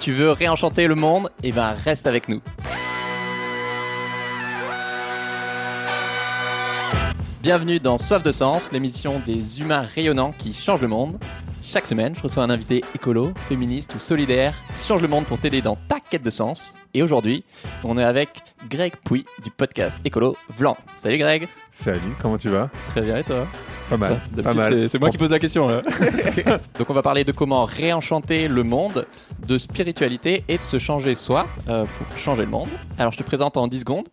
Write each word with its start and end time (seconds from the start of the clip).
Tu 0.00 0.12
veux 0.14 0.30
réenchanter 0.30 0.86
le 0.86 0.94
monde 0.94 1.30
Eh 1.42 1.52
ben 1.52 1.74
reste 1.84 2.06
avec 2.06 2.28
nous. 2.30 2.40
Bienvenue 7.40 7.80
dans 7.80 7.96
Soif 7.96 8.22
de 8.22 8.32
Sens, 8.32 8.70
l'émission 8.72 9.20
des 9.26 9.60
humains 9.60 9.80
rayonnants 9.94 10.32
qui 10.36 10.52
changent 10.52 10.82
le 10.82 10.88
monde. 10.88 11.18
Chaque 11.64 11.86
semaine, 11.86 12.14
je 12.16 12.20
reçois 12.20 12.42
un 12.42 12.50
invité 12.50 12.84
écolo, 12.94 13.32
féministe 13.48 13.94
ou 13.94 13.98
solidaire 13.98 14.52
qui 14.78 14.86
change 14.86 15.00
le 15.00 15.08
monde 15.08 15.24
pour 15.24 15.38
t'aider 15.38 15.62
dans 15.62 15.76
ta 15.88 16.00
quête 16.00 16.22
de 16.22 16.30
sens. 16.30 16.74
Et 16.92 17.02
aujourd'hui, 17.02 17.44
on 17.84 17.96
est 17.96 18.02
avec 18.04 18.28
Greg 18.68 18.92
Pouy 19.04 19.24
du 19.42 19.50
podcast 19.50 19.98
écolo 20.04 20.36
Vlan. 20.58 20.76
Salut 20.98 21.16
Greg 21.18 21.48
Salut, 21.70 22.00
comment 22.20 22.36
tu 22.36 22.48
vas? 22.50 22.68
Très 22.88 23.00
bien 23.02 23.16
et 23.18 23.22
toi? 23.24 23.46
Pas 23.88 23.96
mal. 23.96 24.20
Pas 24.34 24.42
D'habitude, 24.42 24.56
mal. 24.60 24.88
c'est- 24.90 24.98
moi 24.98 25.10
qui 25.10 25.18
pose 25.18 25.30
la 25.30 25.38
question 25.38 25.66
là. 25.66 25.80
Donc 26.78 26.90
on 26.90 26.94
va 26.94 27.02
parler 27.02 27.24
de 27.24 27.32
comment 27.32 27.64
réenchanter 27.64 28.48
le 28.48 28.64
monde, 28.64 29.06
de 29.46 29.56
spiritualité 29.56 30.44
et 30.48 30.58
de 30.58 30.62
se 30.62 30.78
changer 30.78 31.14
soi 31.14 31.46
euh, 31.68 31.86
pour 31.86 32.18
changer 32.18 32.42
le 32.42 32.50
monde. 32.50 32.68
Alors 32.98 33.12
je 33.12 33.18
te 33.18 33.22
présente 33.22 33.56
en 33.56 33.66
10 33.66 33.80
secondes. 33.80 34.08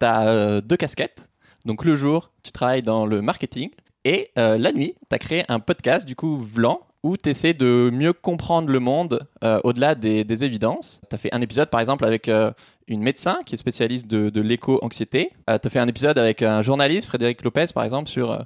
Tu 0.00 0.06
as 0.06 0.60
deux 0.62 0.76
casquettes. 0.76 1.22
Donc 1.64 1.84
le 1.84 1.96
jour, 1.96 2.30
tu 2.42 2.52
travailles 2.52 2.82
dans 2.82 3.06
le 3.06 3.22
marketing 3.22 3.70
et 4.04 4.30
euh, 4.38 4.58
la 4.58 4.72
nuit, 4.72 4.94
tu 5.08 5.14
as 5.14 5.18
créé 5.18 5.44
un 5.48 5.60
podcast 5.60 6.06
du 6.06 6.16
coup 6.16 6.38
Vlan 6.38 6.80
où 7.02 7.16
tu 7.16 7.30
essaies 7.30 7.54
de 7.54 7.90
mieux 7.92 8.12
comprendre 8.12 8.68
le 8.68 8.78
monde 8.78 9.26
euh, 9.42 9.60
au-delà 9.64 9.94
des, 9.94 10.44
évidences. 10.44 11.00
Tu 11.08 11.14
as 11.14 11.18
fait 11.18 11.34
un 11.34 11.40
épisode 11.40 11.68
par 11.68 11.80
exemple 11.80 12.04
avec 12.04 12.28
euh, 12.28 12.52
une 12.86 13.02
médecin 13.02 13.40
qui 13.44 13.54
est 13.54 13.58
spécialiste 13.58 14.06
de, 14.06 14.40
l'éco-anxiété. 14.40 15.30
tu 15.30 15.52
as 15.52 15.70
fait 15.70 15.78
un 15.78 15.88
épisode 15.88 16.18
avec 16.18 16.42
un 16.42 16.62
journaliste, 16.62 17.08
Frédéric 17.08 17.42
Lopez 17.42 17.66
par 17.74 17.84
exemple, 17.84 18.08
sur 18.08 18.30
euh, 18.30 18.38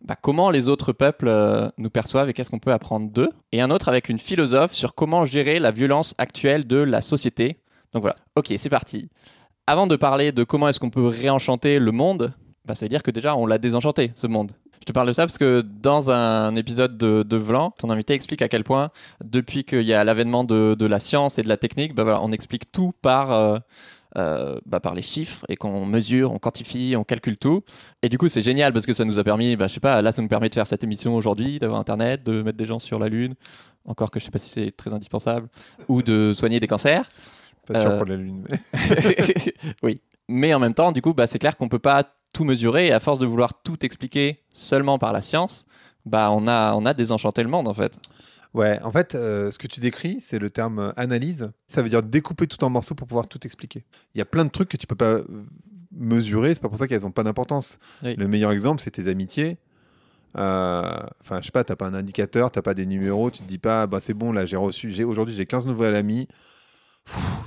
bah, 0.00 0.16
comment 0.20 0.50
les 0.50 0.68
autres 0.68 0.92
peuples 0.92 1.28
euh, 1.28 1.68
nous 1.76 1.90
perçoivent 1.90 2.28
et 2.28 2.32
qu'est-ce 2.32 2.50
qu'on 2.50 2.58
peut 2.58 2.72
apprendre 2.72 3.10
d'eux. 3.10 3.30
Et 3.52 3.60
un 3.60 3.70
autre 3.70 3.88
avec 3.88 4.08
une 4.08 4.18
philosophe 4.18 4.72
sur 4.72 4.94
comment 4.94 5.24
gérer 5.24 5.58
la 5.58 5.70
violence 5.70 6.14
actuelle 6.18 6.66
de 6.66 6.76
la 6.76 7.00
société. 7.00 7.58
Donc 7.92 8.02
voilà, 8.02 8.16
ok, 8.36 8.52
c'est 8.56 8.68
parti. 8.68 9.08
Avant 9.66 9.86
de 9.86 9.96
parler 9.96 10.32
de 10.32 10.44
comment 10.44 10.68
est-ce 10.68 10.80
qu'on 10.80 10.90
peut 10.90 11.06
réenchanter 11.06 11.78
le 11.78 11.92
monde, 11.92 12.32
bah, 12.68 12.74
ça 12.76 12.84
veut 12.84 12.88
dire 12.90 13.02
que 13.02 13.10
déjà 13.10 13.34
on 13.36 13.46
l'a 13.46 13.58
désenchanté, 13.58 14.12
ce 14.14 14.26
monde. 14.28 14.52
Je 14.80 14.84
te 14.84 14.92
parle 14.92 15.08
de 15.08 15.12
ça 15.12 15.26
parce 15.26 15.38
que 15.38 15.60
dans 15.62 16.10
un 16.10 16.54
épisode 16.54 16.96
de, 16.96 17.24
de 17.24 17.36
Vlan, 17.36 17.72
ton 17.78 17.90
invité 17.90 18.14
explique 18.14 18.42
à 18.42 18.48
quel 18.48 18.62
point, 18.62 18.90
depuis 19.24 19.64
qu'il 19.64 19.82
y 19.82 19.92
a 19.92 20.04
l'avènement 20.04 20.44
de, 20.44 20.76
de 20.78 20.86
la 20.86 21.00
science 21.00 21.38
et 21.38 21.42
de 21.42 21.48
la 21.48 21.56
technique, 21.56 21.94
bah 21.94 22.04
voilà, 22.04 22.20
on 22.22 22.30
explique 22.30 22.70
tout 22.70 22.92
par, 23.02 23.32
euh, 23.32 23.58
euh, 24.16 24.58
bah, 24.66 24.78
par 24.80 24.94
les 24.94 25.02
chiffres 25.02 25.44
et 25.48 25.56
qu'on 25.56 25.84
mesure, 25.84 26.32
on 26.32 26.38
quantifie, 26.38 26.94
on 26.96 27.02
calcule 27.04 27.36
tout. 27.36 27.62
Et 28.02 28.08
du 28.08 28.18
coup, 28.18 28.28
c'est 28.28 28.40
génial 28.40 28.72
parce 28.72 28.86
que 28.86 28.94
ça 28.94 29.04
nous 29.04 29.18
a 29.18 29.24
permis, 29.24 29.56
bah, 29.56 29.66
je 29.66 29.74
sais 29.74 29.80
pas, 29.80 30.00
là, 30.00 30.12
ça 30.12 30.22
nous 30.22 30.28
permet 30.28 30.48
de 30.48 30.54
faire 30.54 30.66
cette 30.66 30.84
émission 30.84 31.16
aujourd'hui, 31.16 31.58
d'avoir 31.58 31.80
Internet, 31.80 32.22
de 32.22 32.42
mettre 32.42 32.56
des 32.58 32.66
gens 32.66 32.78
sur 32.78 32.98
la 33.00 33.08
Lune, 33.08 33.34
encore 33.84 34.10
que 34.10 34.20
je 34.20 34.26
sais 34.26 34.30
pas 34.30 34.38
si 34.38 34.48
c'est 34.48 34.70
très 34.76 34.94
indispensable, 34.94 35.48
ou 35.88 36.02
de 36.02 36.32
soigner 36.34 36.60
des 36.60 36.66
cancers. 36.68 37.08
Pas 37.66 37.80
sûr 37.82 37.90
Euh, 37.90 37.96
pour 37.98 38.06
la 38.06 38.16
lune. 38.16 38.44
mais- 38.50 39.52
oui. 39.82 40.00
Mais 40.30 40.52
en 40.54 40.58
même 40.58 40.74
temps, 40.74 40.92
du 40.92 41.02
coup, 41.02 41.12
bah, 41.14 41.26
c'est 41.26 41.38
clair 41.38 41.56
qu'on 41.56 41.68
peut 41.68 41.78
pas 41.78 42.04
tout 42.32 42.44
mesurer 42.44 42.86
et 42.88 42.92
à 42.92 43.00
force 43.00 43.18
de 43.18 43.26
vouloir 43.26 43.62
tout 43.62 43.84
expliquer 43.84 44.42
seulement 44.52 44.98
par 44.98 45.12
la 45.12 45.22
science, 45.22 45.66
bah, 46.06 46.30
on 46.30 46.46
a, 46.46 46.74
on 46.74 46.84
a 46.86 46.94
désenchanté 46.94 47.42
le 47.42 47.48
monde 47.48 47.68
en 47.68 47.74
fait. 47.74 47.92
Ouais, 48.54 48.80
en 48.82 48.90
fait, 48.90 49.14
euh, 49.14 49.50
ce 49.50 49.58
que 49.58 49.66
tu 49.66 49.80
décris, 49.80 50.20
c'est 50.20 50.38
le 50.38 50.48
terme 50.50 50.78
euh, 50.78 50.92
analyse. 50.96 51.50
Ça 51.66 51.82
veut 51.82 51.88
dire 51.90 52.02
découper 52.02 52.46
tout 52.46 52.62
en 52.64 52.70
morceaux 52.70 52.94
pour 52.94 53.06
pouvoir 53.06 53.28
tout 53.28 53.46
expliquer. 53.46 53.84
Il 54.14 54.18
y 54.18 54.22
a 54.22 54.24
plein 54.24 54.44
de 54.44 54.50
trucs 54.50 54.70
que 54.70 54.78
tu 54.78 54.86
peux 54.86 54.94
pas 54.94 55.12
euh, 55.16 55.24
mesurer, 55.92 56.54
c'est 56.54 56.60
pas 56.62 56.68
pour 56.70 56.78
ça 56.78 56.88
qu'elles 56.88 57.04
ont 57.04 57.10
pas 57.10 57.24
d'importance. 57.24 57.78
Oui. 58.02 58.14
Le 58.16 58.26
meilleur 58.26 58.50
exemple, 58.52 58.80
c'est 58.80 58.90
tes 58.92 59.06
amitiés. 59.08 59.58
Euh, 60.36 60.82
Enfin, 61.20 61.38
je 61.40 61.46
sais 61.46 61.52
pas, 61.52 61.64
t'as 61.64 61.76
pas 61.76 61.86
un 61.86 61.94
indicateur, 61.94 62.50
t'as 62.50 62.62
pas 62.62 62.74
des 62.74 62.86
numéros, 62.86 63.30
tu 63.30 63.40
te 63.42 63.48
dis 63.48 63.58
pas, 63.58 63.86
bah 63.86 64.00
c'est 64.00 64.14
bon, 64.14 64.32
là 64.32 64.46
j'ai 64.46 64.56
reçu, 64.56 64.92
j'ai 64.92 65.04
aujourd'hui 65.04 65.34
j'ai 65.34 65.44
15 65.46 65.66
nouveaux 65.66 65.84
amis, 65.84 66.26
Pff, 66.26 66.36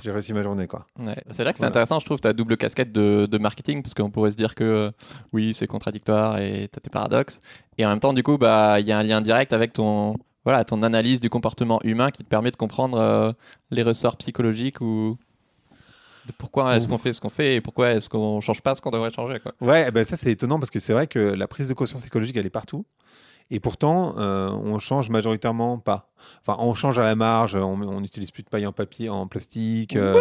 j'ai 0.02 0.10
réussi 0.10 0.32
ma 0.32 0.42
journée 0.42 0.66
quoi. 0.66 0.86
Ouais. 0.98 1.16
C'est 1.30 1.44
là 1.44 1.52
que 1.52 1.58
c'est 1.58 1.62
Voilà. 1.62 1.68
intéressant, 1.70 1.98
je 2.00 2.04
trouve, 2.04 2.20
ta 2.20 2.32
double 2.32 2.56
casquette 2.56 2.92
de, 2.92 3.26
de 3.30 3.38
marketing, 3.38 3.82
parce 3.82 3.94
qu'on 3.94 4.10
pourrait 4.10 4.30
se 4.32 4.36
dire 4.36 4.54
que 4.54 4.64
euh, 4.64 4.90
oui, 5.32 5.54
c'est 5.54 5.66
contradictoire 5.66 6.38
et 6.38 6.68
t'as 6.72 6.80
tes 6.80 6.90
paradoxes. 6.90 7.40
Et 7.78 7.86
en 7.86 7.90
même 7.90 8.00
temps, 8.00 8.12
du 8.12 8.22
coup, 8.22 8.38
bah, 8.38 8.80
il 8.80 8.86
y 8.86 8.92
a 8.92 8.98
un 8.98 9.02
lien 9.02 9.20
direct 9.20 9.52
avec 9.52 9.72
ton, 9.72 10.16
voilà, 10.44 10.64
ton 10.64 10.82
analyse 10.82 11.20
du 11.20 11.30
comportement 11.30 11.80
humain 11.84 12.10
qui 12.10 12.24
te 12.24 12.28
permet 12.28 12.50
de 12.50 12.56
comprendre 12.56 12.98
euh, 12.98 13.32
les 13.70 13.82
ressorts 13.82 14.16
psychologiques 14.16 14.80
ou 14.80 15.16
de 16.26 16.32
pourquoi 16.38 16.76
est-ce 16.76 16.88
qu'on 16.88 16.98
fait 16.98 17.12
ce 17.12 17.20
qu'on 17.20 17.28
fait 17.30 17.56
et 17.56 17.60
pourquoi 17.60 17.90
est-ce 17.92 18.08
qu'on 18.08 18.40
change 18.40 18.60
pas 18.62 18.74
ce 18.76 18.80
qu'on 18.80 18.90
devrait 18.92 19.10
changer. 19.10 19.40
Quoi. 19.40 19.52
Ouais, 19.60 19.90
ben 19.90 20.04
ça 20.04 20.16
c'est 20.16 20.30
étonnant 20.30 20.60
parce 20.60 20.70
que 20.70 20.78
c'est 20.78 20.92
vrai 20.92 21.08
que 21.08 21.18
la 21.18 21.48
prise 21.48 21.66
de 21.66 21.74
conscience 21.74 22.06
écologique 22.06 22.36
elle 22.36 22.46
est 22.46 22.50
partout. 22.50 22.84
Et 23.50 23.60
pourtant, 23.60 24.14
euh, 24.18 24.50
on 24.50 24.78
change 24.78 25.10
majoritairement 25.10 25.78
pas. 25.78 26.10
Enfin, 26.40 26.56
on 26.60 26.74
change 26.74 26.98
à 26.98 27.02
la 27.02 27.14
marge, 27.14 27.54
on 27.56 28.00
n'utilise 28.00 28.30
plus 28.30 28.42
de 28.42 28.48
paille 28.48 28.66
en 28.66 28.72
papier, 28.72 29.08
en 29.08 29.26
plastique. 29.26 29.96
euh, 29.96 30.18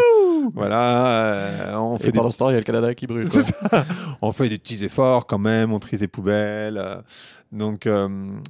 voilà, 0.54 1.08
euh, 1.08 1.76
on 1.76 1.98
fait 1.98 2.10
Et 2.10 2.12
des 2.12 2.18
pendant 2.18 2.32
ce 2.32 2.38
temps, 2.40 2.50
il 2.50 2.54
y 2.54 2.56
a 2.56 2.60
le 2.60 2.66
Canada 2.66 2.94
qui 2.94 3.08
brûle. 3.08 3.30
Quoi. 3.30 3.42
ça. 3.42 3.86
on 4.22 4.32
fait 4.32 4.50
des 4.50 4.58
petits 4.58 4.84
efforts 4.84 5.28
quand 5.28 5.40
même, 5.40 5.72
on 5.72 5.80
trie 5.80 5.98
ses 5.98 6.08
poubelles. 6.08 7.04
Donc, 7.52 7.86
euh, 7.86 8.08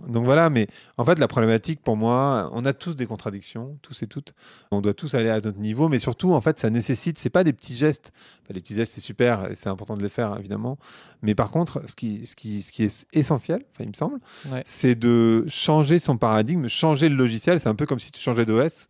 donc 0.08 0.26
voilà, 0.26 0.50
mais 0.50 0.68
en 0.98 1.06
fait, 1.06 1.18
la 1.18 1.28
problématique 1.28 1.82
pour 1.82 1.98
moi, 1.98 2.50
on 2.54 2.66
a 2.66 2.74
tous 2.74 2.96
des 2.96 3.06
contradictions, 3.08 3.78
tous 3.82 4.04
et 4.04 4.08
toutes. 4.08 4.34
On 4.72 4.82
doit 4.82 4.94
tous 4.94 5.16
aller 5.16 5.30
à 5.30 5.42
notre 5.42 5.58
niveau, 5.60 5.90
mais 5.90 5.98
surtout, 6.00 6.34
en 6.34 6.42
fait, 6.42 6.60
ça 6.60 6.70
nécessite, 6.70 7.18
c'est 7.18 7.30
pas 7.32 7.44
des 7.44 7.54
petits 7.54 7.76
gestes. 7.76 8.12
Enfin, 8.44 8.54
les 8.54 8.62
petits 8.62 8.76
gestes, 8.76 8.94
c'est 8.94 9.02
super 9.02 9.50
et 9.52 9.56
c'est 9.56 9.70
important 9.70 9.98
de 9.98 10.04
les 10.04 10.10
faire, 10.10 10.38
évidemment. 10.38 10.78
Mais 11.24 11.34
par 11.36 11.50
contre, 11.52 11.82
ce 11.90 11.96
qui, 11.96 12.26
ce 12.28 12.36
qui, 12.36 12.62
ce 12.62 12.72
qui 12.72 12.84
est 12.84 13.08
essentiel, 13.14 13.64
enfin, 13.74 13.84
il 13.84 13.90
me 13.90 13.94
semble, 13.96 14.20
Ouais. 14.52 14.62
c'est 14.66 14.96
de 14.96 15.46
changer 15.48 15.98
son 16.00 16.18
paradigme, 16.18 16.68
changer 16.68 17.10
le 17.10 17.16
logiciel. 17.16 17.60
C'est 17.60 17.70
un 17.70 17.76
peu 17.76 17.86
comme 17.88 18.00
si 18.00 18.12
tu 18.12 18.22
changeais 18.22 18.46
d'OS 18.46 18.88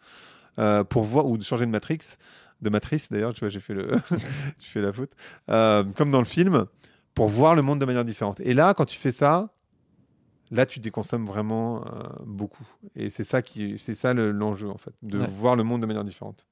euh, 0.59 0.83
pour 0.83 1.03
voir, 1.03 1.25
ou 1.25 1.37
de 1.37 1.43
changer 1.43 1.65
de 1.65 1.71
matrice 1.71 2.17
de 2.61 2.69
matrice 2.69 3.09
d'ailleurs, 3.09 3.33
tu 3.33 3.39
vois, 3.39 3.49
j'ai 3.49 3.59
fait 3.59 3.73
le, 3.73 3.89
j'ai 4.59 4.67
fait 4.73 4.81
la 4.81 4.93
faute, 4.93 5.09
Euh, 5.49 5.83
comme 5.95 6.11
dans 6.11 6.19
le 6.19 6.25
film, 6.25 6.65
pour 7.15 7.27
voir 7.27 7.55
le 7.55 7.63
monde 7.63 7.79
de 7.79 7.85
manière 7.85 8.05
différente. 8.05 8.39
Et 8.41 8.53
là, 8.53 8.75
quand 8.75 8.85
tu 8.85 8.99
fais 8.99 9.11
ça, 9.11 9.49
là, 10.51 10.65
tu 10.65 10.79
déconsommes 10.79 11.25
vraiment 11.25 11.81
euh, 11.85 12.03
beaucoup. 12.25 12.67
Et 12.95 13.09
c'est 13.09 13.23
ça 13.23 13.41
qui, 13.41 13.77
c'est 13.77 13.95
ça 13.95 14.13
le- 14.13 14.31
l'enjeu 14.31 14.69
en 14.69 14.77
fait, 14.77 14.93
de 15.01 15.19
Ouais. 15.19 15.27
voir 15.31 15.55
le 15.55 15.63
monde 15.63 15.81
de 15.81 15.85
manière 15.85 16.03
différente. 16.03 16.45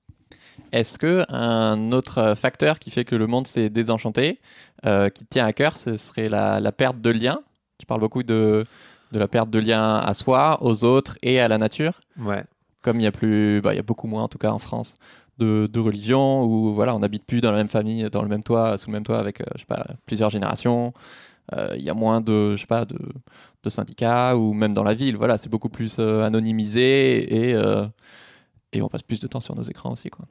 Est-ce 0.72 0.98
que 0.98 1.24
un 1.30 1.92
autre 1.92 2.34
facteur 2.36 2.80
qui 2.80 2.92
fait 2.92 3.06
que 3.06 3.16
le 3.16 3.28
monde 3.28 3.48
s'est 3.48 3.70
désenchanté, 3.70 4.40
euh, 4.86 5.10
qui 5.10 5.24
te 5.26 5.30
tient 5.30 5.46
à 5.46 5.54
cœur, 5.54 5.78
ce 5.78 5.98
serait 5.98 6.30
la, 6.30 6.60
la 6.60 6.72
perte 6.72 7.00
de 7.02 7.10
lien 7.10 7.42
Tu 7.78 7.86
parles 7.86 8.02
beaucoup 8.02 8.24
de, 8.24 8.66
de 9.12 9.20
la 9.20 9.28
perte 9.28 9.50
de 9.50 9.60
lien 9.60 9.98
à 9.98 10.14
soi, 10.14 10.58
aux 10.62 10.84
autres 10.84 11.18
et 11.24 11.40
à 11.40 11.48
la 11.48 11.58
nature. 11.58 12.02
Ouais. 12.20 12.44
Comme 12.81 13.00
il 13.00 13.04
y 13.04 13.08
a 13.08 13.12
plus, 13.12 13.62
bah, 13.62 13.74
il 13.74 13.78
y 13.78 13.80
a 13.80 13.84
beaucoup 13.84 14.08
moins 14.08 14.24
en 14.24 14.28
tout 14.28 14.38
cas 14.38 14.52
en 14.52 14.60
France 14.60 14.96
de, 15.38 15.68
de 15.72 15.80
religion 15.80 16.44
où 16.44 16.74
voilà, 16.74 16.94
on 16.96 17.00
n'habite 17.00 17.26
plus 17.26 17.40
dans 17.42 17.52
la 17.52 17.58
même 17.58 17.70
famille, 17.70 18.10
dans 18.10 18.22
le 18.22 18.28
même 18.28 18.44
toit, 18.44 18.78
sous 18.78 18.88
le 18.88 18.94
même 18.94 19.06
toit 19.06 19.20
avec 19.20 19.42
euh, 19.42 19.46
je 19.56 19.60
sais 19.62 19.66
pas 19.66 19.86
plusieurs 20.06 20.30
générations. 20.30 20.94
Euh, 21.54 21.76
Il 21.78 21.84
y 21.84 21.90
a 21.90 21.94
moins 21.94 22.22
de 22.22 22.56
je 22.56 22.62
sais 22.62 22.68
pas 22.68 22.86
de, 22.86 22.98
de 23.64 23.70
syndicats 23.70 24.36
ou 24.38 24.54
même 24.54 24.74
dans 24.74 24.84
la 24.84 24.94
ville. 24.94 25.18
Voilà, 25.18 25.38
c'est 25.38 25.50
beaucoup 25.50 25.70
plus 25.70 25.96
euh, 26.00 26.24
anonymisé 26.26 27.48
et 27.50 27.56
euh, 27.56 27.86
et 28.74 28.82
on 28.82 28.88
passe 28.90 29.04
plus 29.04 29.20
de 29.20 29.28
temps 29.28 29.40
sur 29.40 29.56
nos 29.56 29.64
écrans 29.64 29.92
aussi 29.92 30.10
quoi. 30.10 30.26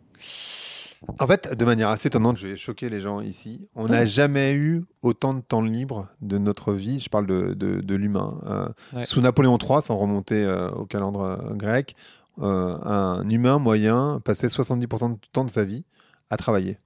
En 1.21 1.27
fait, 1.29 1.55
de 1.57 1.65
manière 1.65 1.91
assez 1.91 2.09
étonnante, 2.09 2.39
je 2.39 2.49
vais 2.49 2.57
choquer 2.57 2.89
les 2.91 3.01
gens 3.01 3.21
ici. 3.21 3.69
On 3.77 3.87
n'a 3.87 4.05
jamais 4.05 4.55
eu 4.55 4.85
autant 5.03 5.33
de 5.33 5.41
temps 5.41 5.61
libre 5.63 6.09
de 6.23 6.39
notre 6.39 6.73
vie. 6.73 6.99
Je 6.99 7.09
parle 7.09 7.27
de, 7.29 7.55
de, 7.55 7.81
de 7.81 7.95
l'humain. 7.95 8.41
Euh, 8.47 8.69
Ouais. 8.97 9.05
Sous 9.05 9.21
Napoléon 9.21 9.59
III, 9.59 9.81
sans 9.81 9.97
remonter 9.97 10.45
euh, 10.45 10.71
au 10.73 10.87
calendrier 10.87 11.37
euh, 11.41 11.55
grec, 11.55 11.95
euh, 12.41 12.77
un 12.83 13.29
humain 13.29 13.59
moyen 13.61 14.21
passait 14.25 14.49
70% 14.49 15.13
du 15.21 15.29
temps 15.31 15.45
de 15.45 15.51
sa 15.51 15.65
vie 15.65 15.85
à 16.31 16.37
travailler. 16.37 16.79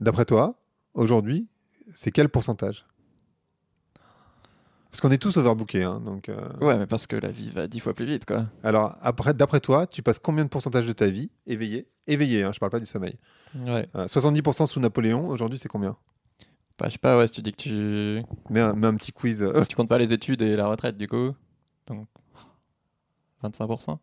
D'après 0.00 0.24
toi, 0.24 0.56
aujourd'hui, 0.94 1.46
c'est 1.94 2.10
quel 2.10 2.28
pourcentage? 2.28 2.84
Parce 4.96 5.02
qu'on 5.02 5.10
est 5.10 5.18
tous 5.18 5.36
overbookés. 5.36 5.82
hein, 5.82 6.00
donc, 6.00 6.30
euh, 6.30 6.48
Ouais, 6.62 6.78
mais 6.78 6.86
parce 6.86 7.06
que 7.06 7.16
la 7.16 7.30
vie 7.30 7.50
va 7.50 7.66
dix 7.66 7.80
fois 7.80 7.92
plus 7.92 8.06
vite, 8.06 8.24
quoi. 8.24 8.46
Alors, 8.62 8.96
après, 9.02 9.34
d'après 9.34 9.60
toi, 9.60 9.86
tu 9.86 10.02
passes 10.02 10.18
combien 10.18 10.42
de 10.42 10.48
pourcentage 10.48 10.86
de 10.86 10.94
ta 10.94 11.08
vie 11.08 11.30
éveillé 11.46 11.86
Éveillé, 12.06 12.44
hein, 12.44 12.52
je 12.54 12.58
parle 12.58 12.72
pas 12.72 12.80
du 12.80 12.86
sommeil. 12.86 13.18
Ouais. 13.54 13.90
Euh, 13.94 14.06
70% 14.06 14.64
sous 14.64 14.80
Napoléon, 14.80 15.28
aujourd'hui, 15.28 15.58
c'est 15.58 15.68
combien? 15.68 15.98
Bah, 16.78 16.86
je 16.86 16.92
sais 16.92 16.98
pas, 16.98 17.18
ouais, 17.18 17.26
si 17.26 17.34
tu 17.34 17.42
dis 17.42 17.52
que 17.52 17.62
tu... 17.62 18.24
mets 18.48 18.60
un, 18.60 18.94
petit 18.96 19.12
quiz. 19.12 19.42
euh, 19.42 19.64
tu 19.68 19.76
comptes 19.76 19.90
pas 19.90 19.98
les 19.98 20.14
études 20.14 20.40
et 20.40 20.56
la 20.56 20.66
retraite, 20.66 20.96
du 20.96 21.08
coup. 21.08 21.34
Donc, 21.88 22.06
25%. 23.44 23.98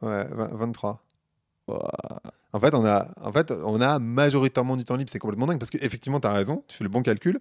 ouais, 0.00 0.24
20 0.30 0.54
23. 0.54 1.05
Ouah. 1.68 2.20
En 2.52 2.60
fait, 2.60 2.74
on 2.74 2.84
a, 2.86 3.08
en 3.20 3.32
fait, 3.32 3.50
on 3.64 3.80
a 3.80 3.98
majoritairement 3.98 4.76
du 4.76 4.84
temps 4.84 4.96
libre. 4.96 5.10
C'est 5.12 5.18
complètement 5.18 5.46
dingue 5.46 5.58
parce 5.58 5.70
qu'effectivement, 5.70 6.20
tu 6.20 6.26
as 6.26 6.32
raison. 6.32 6.62
Tu 6.68 6.76
fais 6.76 6.84
le 6.84 6.90
bon 6.90 7.02
calcul. 7.02 7.38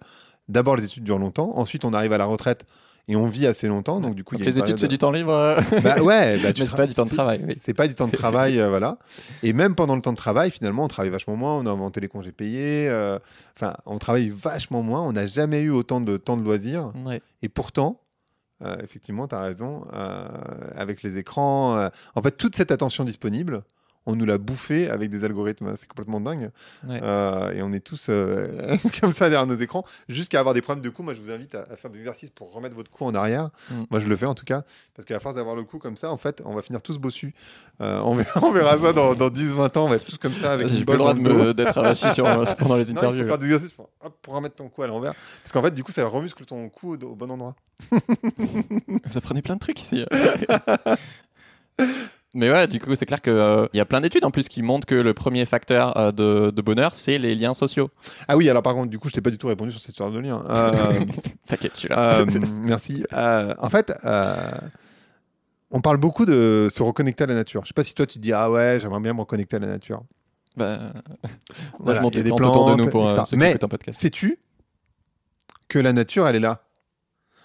D'abord, 0.49 0.75
les 0.75 0.85
études 0.85 1.03
durent 1.03 1.19
longtemps. 1.19 1.51
Ensuite, 1.57 1.85
on 1.85 1.93
arrive 1.93 2.11
à 2.11 2.17
la 2.17 2.25
retraite 2.25 2.65
et 3.07 3.15
on 3.15 3.27
vit 3.27 3.45
assez 3.47 3.67
longtemps. 3.67 3.99
Donc, 3.99 4.15
du 4.15 4.23
coup, 4.23 4.35
les 4.35 4.57
études, 4.57 4.77
c'est 4.79 4.87
du 4.87 4.97
temps 4.97 5.11
libre. 5.11 5.31
euh. 5.31 5.61
Bah 5.83 6.01
ouais, 6.01 6.37
bah, 6.39 6.49
Mais 6.57 6.65
c'est 6.65 6.75
pas 6.75 6.87
du 6.87 6.93
temps 6.95 7.05
de 7.05 7.11
travail, 7.11 7.45
oui. 7.47 7.55
C'est 7.61 7.73
pas 7.75 7.87
du 7.87 7.93
temps 7.95 8.07
de 8.07 8.15
travail, 8.17 8.59
euh, 8.59 8.67
voilà. 8.69 8.97
Et 9.43 9.53
même 9.53 9.75
pendant 9.75 9.95
le 9.95 10.01
temps 10.01 10.11
de 10.11 10.17
travail, 10.17 10.49
finalement, 10.51 10.83
on 10.83 10.87
travaille 10.87 11.11
vachement 11.11 11.35
moins. 11.35 11.55
On 11.59 11.65
a 11.67 11.69
inventé 11.69 12.01
les 12.01 12.07
congés 12.07 12.31
payés. 12.31 12.89
euh, 12.89 13.19
Enfin, 13.55 13.75
on 13.85 13.99
travaille 13.99 14.29
vachement 14.29 14.81
moins. 14.81 15.01
On 15.01 15.13
n'a 15.13 15.27
jamais 15.27 15.61
eu 15.61 15.69
autant 15.69 16.01
de 16.01 16.17
temps 16.17 16.35
de 16.35 16.41
loisirs. 16.43 16.91
Ouais. 17.05 17.21
Et 17.43 17.47
pourtant, 17.47 18.01
effectivement, 18.83 19.27
tu 19.27 19.35
as 19.35 19.41
raison, 19.41 19.83
avec 20.75 21.03
les 21.03 21.17
écrans, 21.17 21.89
en 22.15 22.21
fait, 22.21 22.31
toute 22.31 22.55
cette 22.55 22.71
attention 22.71 23.03
disponible, 23.03 23.63
on 24.05 24.15
nous 24.15 24.25
l'a 24.25 24.37
bouffé 24.37 24.89
avec 24.89 25.09
des 25.09 25.23
algorithmes. 25.23 25.75
C'est 25.77 25.87
complètement 25.87 26.21
dingue. 26.21 26.51
Ouais. 26.87 26.99
Euh, 27.01 27.51
et 27.53 27.61
on 27.61 27.71
est 27.73 27.79
tous 27.79 28.07
euh, 28.09 28.77
comme 29.01 29.11
ça 29.11 29.29
derrière 29.29 29.47
nos 29.47 29.57
écrans, 29.57 29.83
jusqu'à 30.07 30.39
avoir 30.39 30.53
des 30.53 30.61
problèmes 30.61 30.83
de 30.83 30.89
cou. 30.89 31.03
Moi, 31.03 31.13
je 31.13 31.21
vous 31.21 31.31
invite 31.31 31.55
à, 31.55 31.63
à 31.63 31.75
faire 31.75 31.89
des 31.91 31.99
exercices 31.99 32.29
pour 32.29 32.53
remettre 32.53 32.75
votre 32.75 32.91
cou 32.91 33.05
en 33.05 33.15
arrière. 33.15 33.49
Mm. 33.71 33.83
Moi, 33.89 33.99
je 33.99 34.07
le 34.07 34.15
fais 34.15 34.25
en 34.25 34.35
tout 34.35 34.45
cas, 34.45 34.63
parce 34.95 35.05
qu'à 35.05 35.19
force 35.19 35.35
d'avoir 35.35 35.55
le 35.55 35.63
cou 35.63 35.79
comme 35.79 35.97
ça, 35.97 36.11
en 36.11 36.17
fait, 36.17 36.41
on 36.45 36.53
va 36.53 36.61
finir 36.61 36.81
tous 36.81 36.97
bossus. 36.99 37.33
Euh, 37.81 37.99
on, 38.01 38.15
verra, 38.15 38.39
on 38.43 38.51
verra 38.51 38.77
ça 38.77 38.93
dans, 38.93 39.15
dans 39.15 39.29
10-20 39.29 39.77
ans. 39.77 39.85
On 39.85 39.89
va 39.89 39.95
être 39.95 40.05
tous 40.05 40.17
comme 40.17 40.33
ça 40.33 40.53
avec 40.53 40.67
J'ai 40.69 40.77
une 40.77 40.83
bosse 40.83 40.97
droit 40.97 41.13
dans 41.13 41.21
de 41.21 41.29
le 41.29 41.53
d'être 41.53 41.77
avachi 41.77 42.05
pendant 42.57 42.75
les 42.77 42.85
Non, 42.85 42.91
il 42.91 42.97
interviews. 42.97 43.21
faut 43.23 43.27
faire 43.27 43.37
des 43.37 43.45
exercices 43.45 43.73
pour, 43.73 43.89
hop, 44.01 44.17
pour 44.21 44.33
remettre 44.35 44.55
ton 44.55 44.69
cou 44.69 44.83
à 44.83 44.87
l'envers. 44.87 45.13
Parce 45.41 45.51
qu'en 45.51 45.61
fait, 45.61 45.71
du 45.71 45.83
coup, 45.83 45.91
ça 45.91 46.05
remuscle 46.07 46.45
ton 46.45 46.69
cou 46.69 46.93
au, 46.95 47.03
au 47.05 47.15
bon 47.15 47.31
endroit. 47.31 47.55
Ça 49.07 49.19
prenait 49.21 49.41
plein 49.41 49.55
de 49.55 49.59
trucs 49.59 49.81
ici. 49.81 50.05
Mais 52.35 52.51
ouais, 52.51 52.67
du 52.67 52.79
coup, 52.79 52.93
c'est 52.95 53.05
clair 53.05 53.21
qu'il 53.21 53.69
y 53.73 53.79
a 53.79 53.85
plein 53.85 54.01
d'études 54.01 54.25
en 54.25 54.29
plus 54.31 54.49
qui 54.49 54.61
montrent 54.61 54.85
que 54.85 54.93
le 54.93 55.13
premier 55.13 55.45
facteur 55.45 55.95
euh, 55.97 56.11
de, 56.11 56.51
de 56.51 56.61
bonheur, 56.61 56.95
c'est 56.95 57.17
les 57.17 57.33
liens 57.33 57.53
sociaux. 57.53 57.89
Ah 58.27 58.35
oui, 58.35 58.49
alors 58.49 58.61
par 58.61 58.73
contre, 58.73 58.89
du 58.89 58.99
coup, 58.99 59.07
je 59.07 59.13
t'ai 59.13 59.21
pas 59.21 59.29
du 59.31 59.37
tout 59.37 59.47
répondu 59.47 59.71
sur 59.71 59.79
cette 59.79 59.91
histoire 59.91 60.11
de 60.11 60.19
lien. 60.19 60.43
Euh, 60.49 60.99
T'inquiète, 61.47 61.71
je 61.75 61.79
suis 61.79 61.87
là. 61.87 62.19
Euh, 62.19 62.25
merci. 62.63 63.05
Euh, 63.13 63.53
en 63.57 63.69
fait, 63.69 63.93
euh, 64.03 64.35
on 65.71 65.79
parle 65.79 65.97
beaucoup 65.97 66.25
de 66.25 66.67
se 66.69 66.83
reconnecter 66.83 67.23
à 67.23 67.27
la 67.27 67.35
nature. 67.35 67.61
Je 67.63 67.69
sais 67.69 67.73
pas 67.73 67.83
si 67.83 67.95
toi 67.95 68.05
tu 68.05 68.15
te 68.15 68.19
dis 68.19 68.33
ah 68.33 68.51
ouais, 68.51 68.79
j'aimerais 68.81 68.99
bien 68.99 69.13
me 69.13 69.21
reconnecter 69.21 69.55
à 69.55 69.59
la 69.59 69.67
nature. 69.67 70.03
Bah, 70.57 70.77
là, 70.77 70.91
Voilà, 71.79 71.99
je 71.99 72.03
monte 72.03 72.13
il 72.13 72.17
y 72.17 72.19
a 72.19 72.23
les 72.23 72.29
des 72.31 72.35
plantes 72.35 72.55
autour 72.55 72.75
de 72.75 72.83
nous 72.83 72.89
pour 72.89 73.09
euh, 73.09 73.23
Mais 73.33 73.57
sais-tu 73.91 74.39
que 75.67 75.79
la 75.79 75.93
nature, 75.93 76.27
elle 76.27 76.35
est 76.35 76.39
là? 76.39 76.63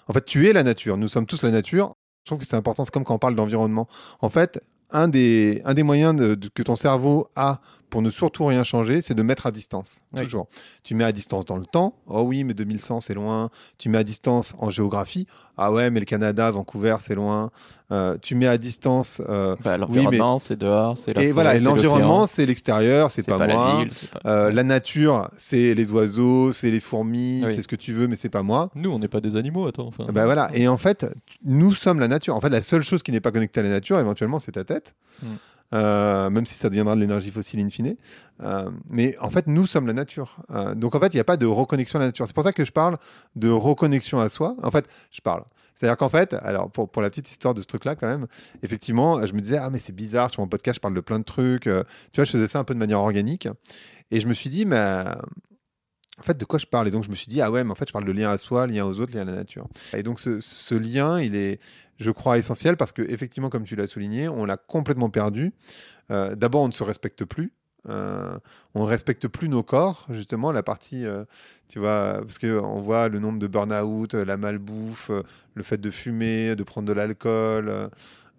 En 0.08 0.12
fait, 0.12 0.24
tu 0.24 0.48
es 0.48 0.52
la 0.52 0.62
nature. 0.62 0.96
Nous 0.96 1.08
sommes 1.08 1.26
tous 1.26 1.42
la 1.42 1.50
nature. 1.50 1.94
Je 2.24 2.30
trouve 2.30 2.38
que 2.38 2.44
c'est 2.46 2.56
important. 2.56 2.84
C'est 2.84 2.92
comme 2.92 3.04
quand 3.04 3.14
on 3.14 3.18
parle 3.18 3.34
d'environnement. 3.34 3.88
En 4.20 4.28
fait, 4.28 4.60
un 4.92 5.08
des, 5.08 5.62
un 5.64 5.74
des 5.74 5.82
moyens 5.82 6.14
de- 6.16 6.34
de- 6.34 6.48
que 6.48 6.62
ton 6.62 6.76
cerveau 6.76 7.28
a 7.36 7.60
pour 7.90 8.02
ne 8.02 8.10
surtout 8.10 8.44
rien 8.46 8.64
changer, 8.64 9.00
c'est 9.02 9.14
de 9.14 9.22
mettre 9.22 9.46
à 9.46 9.50
distance. 9.50 10.00
Oui. 10.12 10.22
Toujours. 10.24 10.46
Tu 10.82 10.94
mets 10.94 11.04
à 11.04 11.12
distance 11.12 11.44
dans 11.44 11.56
le 11.56 11.66
temps. 11.66 11.94
Oh 12.06 12.22
oui, 12.22 12.44
mais 12.44 12.54
2100, 12.54 13.00
c'est 13.02 13.14
loin. 13.14 13.50
Tu 13.78 13.88
mets 13.88 13.98
à 13.98 14.04
distance 14.04 14.54
en 14.58 14.70
géographie. 14.70 15.26
Ah 15.56 15.72
ouais, 15.72 15.90
mais 15.90 16.00
le 16.00 16.06
Canada, 16.06 16.50
Vancouver, 16.50 16.96
c'est 17.00 17.14
loin. 17.14 17.50
Euh, 17.92 18.16
tu 18.22 18.34
mets 18.36 18.46
à 18.46 18.56
distance. 18.56 19.20
euh, 19.28 19.56
Bah, 19.64 19.76
L'environnement, 19.76 20.38
c'est 20.38 20.56
dehors, 20.56 20.96
c'est 20.96 21.16
et 21.18 21.32
voilà, 21.32 21.56
et 21.56 21.60
l'environnement, 21.60 22.24
c'est 22.26 22.46
l'extérieur, 22.46 23.10
c'est 23.10 23.22
c'est 23.22 23.30
pas, 23.30 23.38
pas, 23.38 23.48
moi. 23.48 23.72
la 23.74 23.78
ville. 23.84 23.92
pas- 24.22 24.30
Euh, 24.30 24.50
la 24.52 24.62
nature, 24.62 25.28
c'est 25.36 25.74
les 25.74 25.90
oiseaux, 25.90 26.52
c'est 26.52 26.70
les 26.70 26.78
fourmis, 26.80 27.42
Oui. 27.44 27.52
c'est 27.54 27.62
ce 27.62 27.68
que 27.68 27.74
tu 27.76 27.92
veux, 27.92 28.06
mais 28.06 28.14
c'est 28.16 28.28
pas 28.28 28.42
moi. 28.44 28.70
Nous, 28.76 28.90
on 28.90 28.98
n'est 29.00 29.08
pas 29.08 29.18
des 29.20 29.34
animaux, 29.36 29.66
attends. 29.66 29.88
Enfin. 29.88 30.04
Ben 30.12 30.24
voilà. 30.24 30.48
Et 30.54 30.68
en 30.68 30.78
fait, 30.78 31.04
nous 31.44 31.72
sommes 31.72 31.98
la 31.98 32.06
nature. 32.08 32.36
En 32.36 32.40
fait, 32.40 32.48
la 32.50 32.62
seule 32.62 32.82
chose 32.82 33.02
qui 33.02 33.10
n'est 33.10 33.20
pas 33.20 33.32
connectée 33.32 33.58
à 33.60 33.64
la 33.64 33.70
nature, 33.70 33.98
éventuellement, 33.98 34.38
c'est 34.38 34.52
ta 34.52 34.62
tête. 34.64 34.94
Mm. 35.22 35.26
Euh, 35.72 36.30
même 36.30 36.46
si 36.46 36.54
ça 36.54 36.68
deviendra 36.68 36.96
de 36.96 37.00
l'énergie 37.00 37.30
fossile 37.30 37.60
in 37.60 37.68
fine. 37.68 37.96
Euh, 38.42 38.70
mais 38.88 39.16
en 39.18 39.30
fait, 39.30 39.46
nous 39.46 39.66
sommes 39.66 39.86
la 39.86 39.92
nature. 39.92 40.36
Euh, 40.50 40.74
donc 40.74 40.94
en 40.94 41.00
fait, 41.00 41.14
il 41.14 41.16
n'y 41.16 41.20
a 41.20 41.24
pas 41.24 41.36
de 41.36 41.46
reconnexion 41.46 41.98
à 41.98 42.00
la 42.00 42.06
nature. 42.06 42.26
C'est 42.26 42.34
pour 42.34 42.42
ça 42.42 42.52
que 42.52 42.64
je 42.64 42.72
parle 42.72 42.96
de 43.36 43.48
reconnexion 43.48 44.18
à 44.18 44.28
soi. 44.28 44.56
En 44.62 44.70
fait, 44.70 44.86
je 45.12 45.20
parle. 45.20 45.44
C'est-à-dire 45.74 45.96
qu'en 45.96 46.08
fait, 46.08 46.34
alors 46.34 46.70
pour, 46.70 46.90
pour 46.90 47.02
la 47.02 47.10
petite 47.10 47.30
histoire 47.30 47.54
de 47.54 47.62
ce 47.62 47.66
truc-là, 47.66 47.94
quand 47.94 48.08
même, 48.08 48.26
effectivement, 48.62 49.24
je 49.24 49.32
me 49.32 49.40
disais, 49.40 49.58
ah, 49.58 49.70
mais 49.70 49.78
c'est 49.78 49.94
bizarre, 49.94 50.30
sur 50.30 50.40
mon 50.40 50.48
podcast, 50.48 50.76
je 50.76 50.80
parle 50.80 50.94
de 50.94 51.00
plein 51.00 51.18
de 51.18 51.24
trucs. 51.24 51.62
Tu 51.62 51.70
vois, 51.70 52.24
je 52.24 52.30
faisais 52.30 52.48
ça 52.48 52.58
un 52.58 52.64
peu 52.64 52.74
de 52.74 52.78
manière 52.78 53.00
organique. 53.00 53.48
Et 54.10 54.20
je 54.20 54.26
me 54.26 54.32
suis 54.32 54.50
dit, 54.50 54.66
mais 54.66 55.04
en 56.20 56.22
fait, 56.22 56.36
de 56.36 56.44
quoi 56.44 56.58
je 56.58 56.66
parle? 56.66 56.86
Et 56.88 56.90
donc, 56.90 57.02
je 57.04 57.08
me 57.08 57.14
suis 57.14 57.28
dit, 57.28 57.40
ah 57.40 57.50
ouais, 57.50 57.64
mais 57.64 57.70
en 57.70 57.74
fait, 57.74 57.88
je 57.88 57.92
parle 57.92 58.04
de 58.04 58.12
lien 58.12 58.30
à 58.30 58.36
soi, 58.36 58.66
lien 58.66 58.84
aux 58.84 59.00
autres, 59.00 59.14
lien 59.14 59.22
à 59.22 59.24
la 59.24 59.32
nature. 59.32 59.66
Et 59.94 60.02
donc, 60.02 60.20
ce, 60.20 60.74
lien, 60.74 61.18
il 61.20 61.34
est, 61.34 61.60
je 61.98 62.10
crois, 62.10 62.36
essentiel 62.36 62.76
parce 62.76 62.92
que, 62.92 63.02
effectivement, 63.02 63.48
comme 63.48 63.64
tu 63.64 63.74
l'as 63.74 63.86
souligné, 63.86 64.28
on 64.28 64.44
l'a 64.44 64.58
complètement 64.58 65.08
perdu. 65.08 65.52
Euh, 66.10 66.34
D'abord, 66.34 66.62
on 66.62 66.68
ne 66.68 66.72
se 66.72 66.84
respecte 66.84 67.24
plus. 67.24 67.52
Euh, 67.88 68.38
on 68.74 68.84
ne 68.84 68.88
respecte 68.88 69.28
plus 69.28 69.48
nos 69.48 69.62
corps, 69.62 70.06
justement, 70.10 70.52
la 70.52 70.62
partie, 70.62 71.06
euh, 71.06 71.24
tu 71.68 71.78
vois, 71.78 72.20
parce 72.20 72.38
qu'on 72.38 72.80
voit 72.80 73.08
le 73.08 73.18
nombre 73.18 73.38
de 73.38 73.46
burn-out, 73.46 74.14
la 74.14 74.36
malbouffe, 74.36 75.10
euh, 75.10 75.22
le 75.54 75.62
fait 75.62 75.78
de 75.78 75.90
fumer, 75.90 76.54
de 76.56 76.62
prendre 76.62 76.86
de 76.86 76.92
l'alcool. 76.92 77.90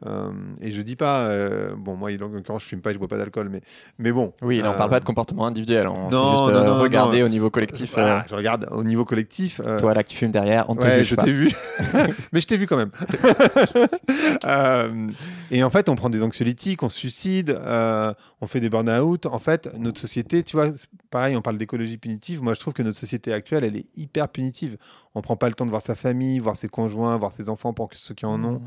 Euh, 0.06 0.32
et 0.62 0.72
je 0.72 0.82
dis 0.82 0.96
pas, 0.96 1.28
euh, 1.28 1.76
bon, 1.78 1.96
moi, 1.96 2.10
en 2.12 2.28
l'occurrence, 2.28 2.64
je 2.64 2.68
fume 2.68 2.82
pas, 2.82 2.92
je 2.92 2.98
bois 2.98 3.08
pas 3.08 3.18
d'alcool, 3.18 3.50
mais, 3.50 3.62
mais 4.00 4.12
bon. 4.12 4.34
Oui, 4.42 4.60
là, 4.60 4.72
on 4.72 4.74
euh, 4.74 4.78
parle 4.78 4.90
pas 4.90 5.00
de 5.00 5.06
comportement 5.06 5.46
individuel. 5.46 5.88
On 5.88 6.10
non, 6.10 6.32
juste 6.32 6.54
non, 6.54 6.62
euh, 6.62 6.64
non, 6.64 6.80
regarder 6.80 7.20
non. 7.20 7.28
au 7.28 7.30
niveau 7.30 7.50
collectif. 7.50 7.94
Voilà, 7.94 8.26
je 8.30 8.36
regarde 8.36 8.68
au 8.72 8.84
niveau 8.84 9.06
collectif. 9.06 9.62
toi 9.80 9.94
là 9.94 10.04
qui 10.04 10.16
fume 10.16 10.32
derrière, 10.32 10.70
on 10.70 10.76
te 10.76 10.84
ouais, 10.84 11.04
je 11.04 11.16
t'ai 11.16 11.32
vu. 11.32 11.52
Mais 12.34 12.42
je 12.42 12.48
t'ai 12.48 12.58
vu 12.58 12.68
quand 12.68 12.78
même. 12.78 12.92
Et 15.52 15.64
en 15.64 15.70
fait, 15.70 15.90
on 15.90 15.96
prend 15.96 16.10
des 16.10 16.24
anxiolytiques, 16.24 16.82
on 16.82 16.90
se 16.90 16.98
suicide, 16.98 17.60
on 18.42 18.48
fait 18.48 18.60
des 18.60 18.70
burn-out. 18.70 19.28
En 19.28 19.40
fait, 19.40 19.70
notre 19.78 20.00
société, 20.00 20.44
tu 20.44 20.56
vois, 20.56 20.68
pareil, 21.12 21.36
on 21.36 21.42
parle 21.42 21.58
d'écologie 21.58 21.98
punitive. 21.98 22.42
Moi, 22.42 22.54
je 22.56 22.60
trouve 22.60 22.74
que 22.74 22.84
notre 22.84 22.98
société 22.98 23.34
actuelle, 23.34 23.64
elle 23.64 23.76
est 23.76 23.86
hyper 23.98 24.30
punitive. 24.30 24.78
On 25.14 25.22
prend 25.22 25.36
pas 25.36 25.48
le 25.48 25.54
temps 25.54 25.66
de 25.66 25.72
voir 25.72 25.82
sa 25.82 25.96
famille, 25.96 26.40
voir 26.40 26.56
ses 26.56 26.70
conjoints, 26.70 27.18
voir 27.18 27.32
ses 27.32 27.50
enfants 27.50 27.74
pour 27.74 27.90
ceux 27.94 28.16
qui 28.16 28.26
en 28.26 28.44
ont. 28.44 28.56
Euh, 28.56 28.60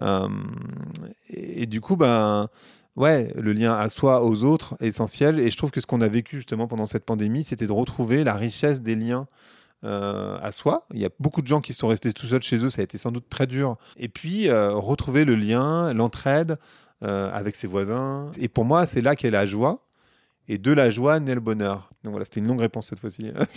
et, 0.00 1.62
et 1.62 1.66
du 1.66 1.80
coup, 1.80 1.96
ben, 1.96 2.48
ouais, 2.96 3.32
le 3.36 3.52
lien 3.52 3.74
à 3.74 3.88
soi, 3.88 4.22
aux 4.24 4.44
autres, 4.44 4.76
est 4.80 4.88
essentiel. 4.88 5.38
Et 5.40 5.50
je 5.50 5.56
trouve 5.56 5.70
que 5.70 5.80
ce 5.80 5.86
qu'on 5.86 6.00
a 6.00 6.08
vécu 6.08 6.36
justement 6.36 6.66
pendant 6.68 6.86
cette 6.86 7.04
pandémie, 7.04 7.44
c'était 7.44 7.66
de 7.66 7.72
retrouver 7.72 8.24
la 8.24 8.34
richesse 8.34 8.80
des 8.82 8.94
liens. 8.96 9.26
euh, 9.84 10.38
à 10.42 10.52
soi. 10.52 10.86
Il 10.94 11.00
y 11.00 11.04
a 11.04 11.10
beaucoup 11.20 11.42
de 11.42 11.46
gens 11.46 11.60
qui 11.60 11.72
sont 11.74 11.86
restés 11.88 12.12
tout 12.12 12.26
seuls 12.26 12.42
chez 12.42 12.56
eux, 12.58 12.70
ça 12.70 12.80
a 12.80 12.84
été 12.84 12.98
sans 12.98 13.12
doute 13.12 13.28
très 13.28 13.46
dur. 13.46 13.76
Et 13.98 14.08
puis, 14.08 14.48
euh, 14.48 14.72
retrouver 14.72 15.24
le 15.24 15.36
lien, 15.36 15.92
l'entraide 15.92 16.58
euh, 17.04 17.30
avec 17.32 17.54
ses 17.54 17.66
voisins. 17.68 18.30
Et 18.38 18.48
pour 18.48 18.64
moi, 18.64 18.86
c'est 18.86 19.02
là 19.02 19.14
qu'est 19.14 19.30
la 19.30 19.46
joie. 19.46 19.84
Et 20.48 20.58
de 20.58 20.72
la 20.72 20.90
joie 20.90 21.20
naît 21.20 21.34
le 21.34 21.40
bonheur. 21.40 21.90
Donc 22.04 22.12
voilà, 22.12 22.24
c'était 22.24 22.40
une 22.40 22.48
longue 22.48 22.60
réponse 22.60 22.88
cette 22.88 23.00
fois-ci. 23.00 23.30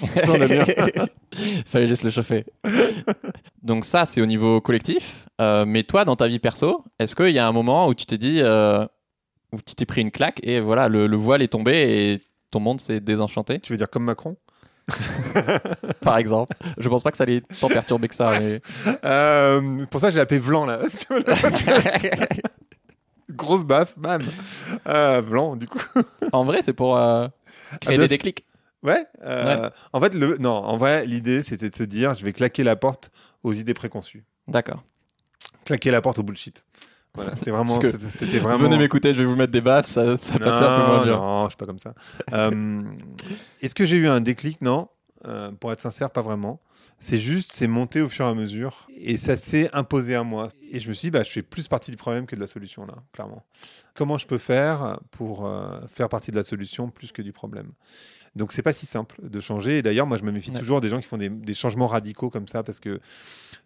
Fallait 1.66 1.88
juste 1.88 2.04
le 2.04 2.10
chauffer. 2.10 2.46
Donc 3.64 3.86
ça, 3.86 4.06
c'est 4.06 4.22
au 4.22 4.26
niveau 4.26 4.62
collectif. 4.62 5.26
Euh, 5.42 5.66
mais 5.66 5.84
toi, 5.84 6.06
dans 6.06 6.16
ta 6.16 6.28
vie 6.28 6.40
perso, 6.40 6.84
est-ce 7.00 7.16
qu'il 7.16 7.32
y 7.32 7.40
a 7.40 7.48
un 7.48 7.52
moment 7.52 7.88
où 7.88 7.94
tu 7.94 8.06
t'es 8.06 8.18
dit, 8.18 8.40
euh, 8.42 8.86
où 9.52 9.58
tu 9.66 9.76
t'es 9.76 9.86
pris 9.86 10.02
une 10.02 10.12
claque 10.12 10.40
et 10.44 10.60
voilà, 10.60 10.88
le, 10.88 11.08
le 11.08 11.18
voile 11.18 11.42
est 11.42 11.48
tombé 11.50 11.74
et 12.14 12.22
ton 12.52 12.60
monde 12.60 12.80
s'est 12.82 13.00
désenchanté, 13.00 13.60
tu 13.60 13.74
veux 13.74 13.78
dire 13.78 13.90
comme 13.90 14.04
Macron? 14.06 14.38
Par 16.02 16.18
exemple 16.18 16.56
Je 16.80 16.90
pense 16.90 17.04
pas 17.04 17.12
que 17.12 17.18
ça 17.18 17.24
allait 17.24 17.42
tant 17.62 17.68
perturber 17.68 18.08
que 18.08 18.16
ça. 18.16 18.40
mais- 18.40 18.60
Euh, 19.06 19.86
Pour 19.92 20.00
ça, 20.02 20.10
j'ai 20.10 20.20
appelé 20.20 20.40
Vlan 20.40 20.66
là. 20.66 20.80
Grosse 23.30 23.64
baffe, 23.64 23.98
bam. 23.98 24.22
Vlan, 25.22 25.56
du 25.56 25.68
coup. 25.68 25.80
en 26.32 26.44
vrai, 26.44 26.62
c'est 26.64 26.74
pour 26.74 26.96
créer 27.80 27.98
bien 27.98 28.04
des 28.06 28.08
déclics. 28.10 28.46
Ouais. 28.84 29.06
euh, 29.24 29.70
En 29.94 30.00
fait, 30.00 30.14
le... 30.14 30.38
non, 30.38 30.52
en 30.52 30.78
vrai, 30.78 31.06
l'idée, 31.06 31.44
c'était 31.44 31.70
de 31.70 31.76
se 31.76 31.84
dire, 31.84 32.16
je 32.16 32.24
vais 32.24 32.34
claquer 32.34 32.64
la 32.64 32.76
porte 32.76 33.12
aux 33.44 33.54
idées 33.54 33.74
préconçues. 33.74 34.24
D'accord. 34.48 34.84
Claquer 35.66 35.92
la 35.92 36.02
porte 36.02 36.20
au 36.20 36.24
bullshit. 36.24 36.64
Voilà, 37.16 37.36
c'était 37.36 37.52
vraiment, 37.52 37.80
c'était 37.82 38.38
vraiment. 38.40 38.58
Venez 38.64 38.78
m'écouter, 38.78 39.14
je 39.14 39.20
vais 39.24 39.26
vous 39.28 39.36
mettre 39.36 39.52
des 39.52 39.62
baffes, 39.62 39.88
ça, 39.88 40.16
ça 40.16 40.38
passait 40.38 40.64
un 40.64 40.80
peu 40.80 40.86
moins 40.86 40.98
non, 41.00 41.04
bien. 41.04 41.16
non, 41.16 41.44
je 41.46 41.50
suis 41.50 41.58
pas 41.58 41.66
comme 41.66 41.80
ça. 41.80 41.94
Euh, 42.34 42.82
Est-ce 43.62 43.74
que 43.74 43.84
j'ai 43.84 43.98
eu 43.98 44.08
un 44.08 44.22
déclic? 44.22 44.62
Non. 44.62 44.90
Euh, 45.26 45.52
pour 45.52 45.72
être 45.72 45.82
sincère, 45.82 46.12
pas 46.12 46.22
vraiment. 46.22 46.62
C'est 47.00 47.18
juste, 47.18 47.52
c'est 47.52 47.68
monté 47.68 48.02
au 48.02 48.10
fur 48.10 48.26
et 48.26 48.30
à 48.30 48.34
mesure. 48.34 48.88
Et 48.96 49.18
ça 49.18 49.38
s'est 49.38 49.70
imposé 49.74 50.16
à 50.16 50.24
moi. 50.24 50.50
Et 50.72 50.80
je 50.80 50.88
me 50.88 50.94
suis 50.94 51.08
dit, 51.08 51.12
bah, 51.12 51.24
je 51.24 51.32
fais 51.32 51.42
plus 51.42 51.68
partie 51.68 51.92
du 51.92 51.98
problème 51.98 52.26
que 52.26 52.36
de 52.36 52.42
la 52.42 52.48
solution, 52.48 52.86
là, 52.86 52.96
clairement. 53.12 53.44
Comment 53.96 54.18
je 54.18 54.28
peux 54.28 54.38
faire 54.38 55.00
pour 55.12 55.46
euh, 55.48 55.80
faire 55.88 56.10
partie 56.10 56.32
de 56.32 56.36
la 56.36 56.44
solution 56.44 56.90
plus 56.90 57.12
que 57.12 57.22
du 57.22 57.34
problème? 57.34 57.72
Donc, 58.40 58.52
c'est 58.54 58.64
pas 58.64 58.74
si 58.74 58.86
simple 58.88 59.16
de 59.22 59.40
changer. 59.40 59.78
Et 59.78 59.82
d'ailleurs, 59.84 60.08
moi, 60.08 60.18
je 60.18 60.24
me 60.24 60.32
méfie 60.32 60.50
Ouais. 60.52 60.58
toujours 60.60 60.82
des 60.82 60.90
gens 60.90 61.00
qui 61.00 61.06
font 61.06 61.18
des, 61.18 61.30
des 61.30 61.54
changements 61.54 61.86
radicaux 61.88 62.30
comme 62.32 62.48
ça, 62.48 62.64
parce 62.64 62.80
que 62.80 63.00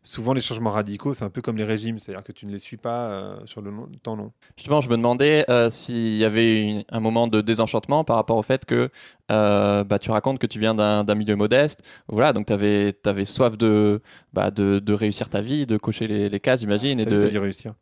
souvent, 0.02 0.34
les 0.34 0.42
changements 0.42 0.72
radicaux, 0.72 1.14
c'est 1.14 1.24
un 1.24 1.30
peu 1.30 1.42
comme 1.42 1.56
les 1.58 1.64
régimes. 1.64 2.00
C'est-à-dire 2.00 2.24
que 2.24 2.32
tu 2.34 2.46
ne 2.46 2.52
les 2.52 2.60
suis 2.60 2.76
pas 2.78 3.12
euh, 3.12 3.38
sur 3.46 3.62
le 3.62 3.72
long- 3.72 3.88
temps 4.02 4.16
long. 4.18 4.32
Justement, 4.58 4.82
je 4.82 4.90
me 4.90 4.98
demandais 4.98 5.46
euh, 5.50 5.70
s'il 5.70 6.18
y 6.18 6.26
avait 6.26 6.62
une- 6.62 6.84
un 6.90 7.00
moment 7.00 7.28
de 7.28 7.40
désenchantement 7.42 8.04
par 8.04 8.16
rapport 8.18 8.38
au 8.38 8.44
fait 8.44 8.66
que 8.66 8.90
euh, 9.32 9.84
bah, 9.86 10.00
tu 10.00 10.12
racontes 10.12 10.40
que 10.40 10.48
tu 10.48 10.60
viens 10.60 10.76
d'un 10.76 11.16
milieu 11.16 11.36
modeste. 11.36 11.82
Voilà, 12.08 12.34
donc 12.34 12.48
tu 12.48 12.54
avais, 12.54 12.94
soif 13.26 13.58
de, 13.58 14.02
bah, 14.34 14.52
de, 14.52 14.80
de 14.80 14.94
réussir 14.94 15.30
ta 15.30 15.42
vie, 15.42 15.66
de 15.66 15.78
cocher 15.78 16.08
les, 16.08 16.28
les 16.30 16.40
cases, 16.40 16.60
j'imagine. 16.62 17.00
et 17.00 17.06
T'as 17.06 17.12
vu, 17.16 17.30
de... 17.32 17.38
réussir. 17.38 17.74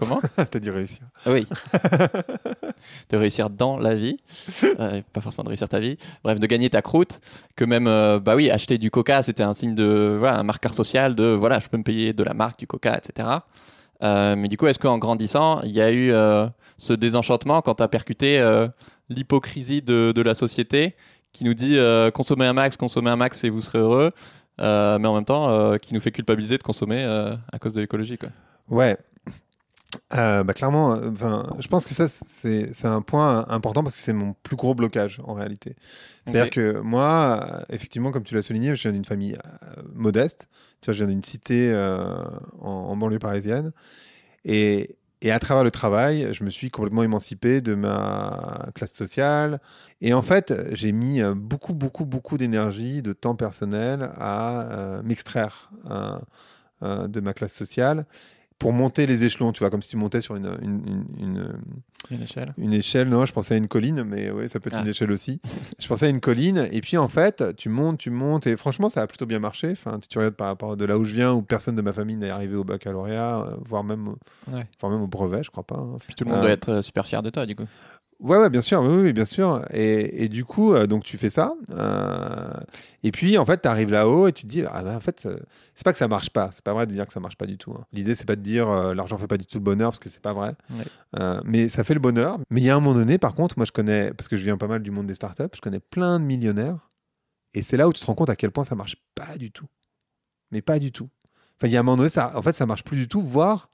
Comment 0.00 0.22
T'as 0.50 0.58
dit 0.58 0.70
réussir. 0.70 1.00
Ah 1.26 1.30
Oui. 1.32 1.46
de 3.10 3.16
réussir 3.18 3.50
dans 3.50 3.76
la 3.78 3.94
vie, 3.94 4.16
Euh, 4.64 5.02
pas 5.12 5.20
forcément 5.20 5.44
de 5.44 5.50
réussir 5.50 5.68
ta 5.68 5.78
vie. 5.78 5.98
Bref, 6.24 6.40
de 6.40 6.46
gagner 6.46 6.70
ta 6.70 6.80
croûte. 6.80 7.20
Que 7.54 7.66
même, 7.66 7.86
euh, 7.86 8.18
bah 8.18 8.34
oui, 8.34 8.50
acheter 8.50 8.78
du 8.78 8.90
coca, 8.90 9.22
c'était 9.22 9.42
un 9.42 9.52
signe 9.52 9.74
de, 9.74 10.16
voilà, 10.18 10.38
un 10.38 10.42
marqueur 10.42 10.72
social 10.72 11.14
de, 11.14 11.24
voilà, 11.24 11.60
je 11.60 11.68
peux 11.68 11.76
me 11.76 11.82
payer 11.82 12.14
de 12.14 12.24
la 12.24 12.32
marque 12.32 12.58
du 12.58 12.66
coca, 12.66 12.96
etc. 12.96 13.28
Euh, 14.02 14.36
mais 14.36 14.48
du 14.48 14.56
coup, 14.56 14.66
est-ce 14.68 14.78
qu'en 14.78 14.96
grandissant, 14.96 15.60
il 15.64 15.72
y 15.72 15.82
a 15.82 15.92
eu 15.92 16.10
ce 16.78 16.94
désenchantement 16.94 17.60
quand 17.60 17.74
tu 17.74 17.82
as 17.82 17.88
percuté 17.88 18.40
l'hypocrisie 19.10 19.82
de, 19.82 20.12
de 20.16 20.22
la 20.22 20.34
société 20.34 20.94
qui 21.32 21.44
nous 21.44 21.52
dit 21.52 21.76
consommez 22.14 22.46
un 22.46 22.54
max, 22.54 22.78
consommez 22.78 23.10
un 23.10 23.16
max 23.16 23.44
et 23.44 23.50
vous 23.50 23.60
serez 23.60 23.80
heureux, 23.80 24.12
mais 24.58 25.06
en 25.08 25.14
même 25.14 25.26
temps 25.26 25.76
qui 25.76 25.92
nous 25.92 26.00
fait 26.00 26.10
culpabiliser 26.12 26.56
de 26.56 26.62
consommer 26.62 27.04
à 27.52 27.58
cause 27.58 27.74
de 27.74 27.82
l'écologie. 27.82 28.16
quoi. 28.16 28.30
Ouais. 28.70 28.96
Euh, 30.12 30.42
bah, 30.42 30.54
clairement, 30.54 30.98
enfin, 31.12 31.48
je 31.60 31.68
pense 31.68 31.84
que 31.84 31.94
ça, 31.94 32.08
c'est 32.08 32.74
c'est 32.74 32.88
un 32.88 33.00
point 33.00 33.46
important 33.48 33.84
parce 33.84 33.94
que 33.94 34.02
c'est 34.02 34.12
mon 34.12 34.34
plus 34.42 34.56
gros 34.56 34.74
blocage 34.74 35.20
en 35.24 35.34
réalité. 35.34 35.76
C'est-à-dire 36.26 36.50
que 36.50 36.80
moi, 36.80 37.46
euh, 37.48 37.74
effectivement, 37.74 38.10
comme 38.10 38.24
tu 38.24 38.34
l'as 38.34 38.42
souligné, 38.42 38.74
je 38.74 38.82
viens 38.82 38.92
d'une 38.92 39.04
famille 39.04 39.34
euh, 39.34 39.82
modeste. 39.94 40.48
Tu 40.80 40.86
vois, 40.86 40.94
je 40.94 41.04
viens 41.04 41.12
d'une 41.12 41.22
cité 41.22 41.70
euh, 41.72 42.24
en, 42.60 42.70
en 42.70 42.96
banlieue 42.96 43.20
parisienne. 43.20 43.70
Et, 44.44 44.96
et 45.22 45.30
à 45.30 45.38
travers 45.38 45.62
le 45.62 45.70
travail, 45.70 46.28
je 46.32 46.42
me 46.42 46.50
suis 46.50 46.70
complètement 46.70 47.04
émancipé 47.04 47.60
de 47.60 47.74
ma 47.74 48.66
classe 48.74 48.94
sociale. 48.94 49.60
Et 50.00 50.12
en 50.12 50.22
fait, 50.22 50.52
j'ai 50.72 50.92
mis 50.92 51.20
beaucoup, 51.36 51.74
beaucoup, 51.74 52.06
beaucoup 52.06 52.36
d'énergie, 52.38 53.02
de 53.02 53.12
temps 53.12 53.36
personnel 53.36 54.10
à 54.16 55.02
m'extraire 55.04 55.70
de 56.82 57.20
ma 57.20 57.34
classe 57.34 57.52
sociale 57.52 58.06
pour 58.60 58.72
monter 58.72 59.06
les 59.06 59.24
échelons, 59.24 59.50
tu 59.52 59.58
vois, 59.60 59.70
comme 59.70 59.82
si 59.82 59.88
tu 59.90 59.96
montais 59.96 60.20
sur 60.20 60.36
une, 60.36 60.46
une, 60.62 60.82
une- 60.86 61.04
une- 61.18 61.52
Une 62.10 62.22
échelle. 62.22 62.52
une 62.58 62.72
échelle. 62.72 63.08
Non, 63.08 63.24
je 63.24 63.32
pensais 63.32 63.54
à 63.54 63.56
une 63.56 63.66
colline, 63.68 64.04
mais 64.04 64.30
oui, 64.30 64.48
ça 64.48 64.60
peut 64.60 64.68
être 64.68 64.76
Ah. 64.78 64.82
une 64.82 64.88
échelle 64.88 65.10
aussi. 65.12 65.40
je 65.78 65.88
pensais 65.88 66.06
à 66.06 66.08
une 66.10 66.20
colline, 66.20 66.68
et 66.70 66.80
puis 66.80 66.96
en 66.98 67.08
fait, 67.08 67.42
tu 67.56 67.68
montes, 67.70 67.98
tu 67.98 68.10
montes, 68.10 68.46
et 68.46 68.56
franchement, 68.56 68.88
ça 68.90 69.00
a 69.02 69.06
plutôt 69.06 69.26
bien 69.26 69.38
marché. 69.38 69.70
Enfin, 69.72 69.98
si 70.02 70.08
tu 70.08 70.18
regardes 70.18 70.34
par 70.34 70.48
rapport 70.48 70.76
de 70.76 70.84
là 70.84 70.98
où 70.98 71.04
je 71.04 71.14
viens, 71.14 71.32
où 71.32 71.42
personne 71.42 71.74
de 71.74 71.82
ma 71.82 71.92
famille 71.92 72.16
n'est 72.16 72.30
arrivé 72.30 72.54
au 72.54 72.64
baccalauréat, 72.64 73.40
euh, 73.40 73.56
voire 73.64 73.82
même, 73.82 74.14
Ouais. 74.52 74.66
voire 74.80 74.92
même 74.92 75.02
au 75.02 75.06
brevet, 75.08 75.42
je 75.42 75.50
crois 75.50 75.64
pas. 75.64 75.76
hein. 75.76 75.96
Puis 76.06 76.14
tout 76.14 76.24
le 76.24 76.30
monde 76.30 76.40
Euh, 76.40 76.42
doit 76.42 76.50
être 76.50 76.68
euh, 76.68 76.82
super 76.82 77.06
fier 77.06 77.22
de 77.22 77.30
toi, 77.30 77.46
du 77.46 77.56
coup. 77.56 77.64
Ouais, 78.20 78.36
ouais, 78.36 78.50
bien 78.50 78.60
sûr, 78.60 78.82
oui, 78.82 79.02
oui, 79.04 79.12
bien 79.14 79.24
sûr. 79.24 79.64
Et, 79.72 80.24
et 80.24 80.28
du 80.28 80.44
coup, 80.44 80.74
euh, 80.74 80.86
donc 80.86 81.04
tu 81.04 81.16
fais 81.16 81.30
ça. 81.30 81.54
euh, 81.70 82.52
et 83.02 83.12
puis, 83.12 83.38
en 83.38 83.46
fait, 83.46 83.62
tu 83.62 83.68
arrives 83.68 83.90
là-haut 83.90 84.28
et 84.28 84.32
tu 84.32 84.42
te 84.42 84.46
dis, 84.48 84.62
ah, 84.66 84.82
ben, 84.82 84.94
en 84.96 85.00
fait, 85.00 85.24
euh, 85.24 85.38
c'est 85.74 85.84
pas 85.84 85.92
que 85.92 85.98
ça 85.98 86.06
marche 86.06 86.28
pas. 86.28 86.50
C'est 86.52 86.62
pas 86.62 86.74
vrai 86.74 86.86
de 86.86 86.92
dire 86.92 87.06
que 87.06 87.14
ça 87.14 87.20
marche 87.20 87.36
pas 87.36 87.46
du 87.46 87.56
tout. 87.56 87.72
hein. 87.72 87.82
L'idée, 87.92 88.14
c'est 88.14 88.26
pas 88.26 88.36
de 88.36 88.42
dire 88.42 88.68
euh, 88.68 88.92
l'argent 88.92 89.16
fait 89.16 89.26
pas 89.26 89.38
du 89.38 89.46
tout 89.46 89.56
le 89.56 89.64
bonheur 89.64 89.90
parce 89.92 90.00
que 90.00 90.10
c'est 90.10 90.20
pas 90.20 90.34
vrai. 90.34 90.54
Ouais. 90.70 91.38
Mais 91.44 91.70
ça 91.70 91.82
fait 91.82 91.94
le 91.94 92.00
bonheur. 92.00 92.38
Mais 92.50 92.60
il 92.60 92.64
y 92.64 92.68
a 92.70 92.76
un 92.76 92.80
moment 92.80 92.94
donné, 92.94 93.16
par 93.16 93.34
contre, 93.34 93.58
moi, 93.58 93.64
je 93.64 93.72
connais, 93.72 94.12
parce 94.12 94.28
que 94.28 94.36
je 94.36 94.44
viens 94.44 94.58
pas 94.58 94.66
mal 94.68 94.82
du 94.82 94.90
monde 94.90 95.06
des 95.06 95.14
startups, 95.14 95.44
je 95.54 95.60
connais 95.62 95.80
plein 95.80 96.20
de 96.20 96.24
millionnaires. 96.24 96.88
Et 97.54 97.62
c'est 97.62 97.78
là 97.78 97.88
où 97.88 97.92
tu 97.94 98.00
te 98.00 98.06
rends 98.06 98.14
compte 98.14 98.28
à 98.30 98.36
quel 98.36 98.50
point 98.50 98.64
ça 98.64 98.74
marche 98.74 98.96
pas 99.14 99.38
du 99.38 99.50
tout. 99.50 99.66
Mais 100.50 100.60
pas 100.60 100.78
du 100.78 100.92
tout. 100.92 101.08
Enfin, 101.56 101.68
il 101.68 101.72
y 101.72 101.76
a 101.76 101.80
un 101.80 101.82
moment 101.82 101.96
donné, 101.96 102.10
ça, 102.10 102.36
en 102.36 102.42
fait, 102.42 102.52
ça 102.54 102.66
marche 102.66 102.84
plus 102.84 102.96
du 102.98 103.08
tout, 103.08 103.22
voire, 103.22 103.70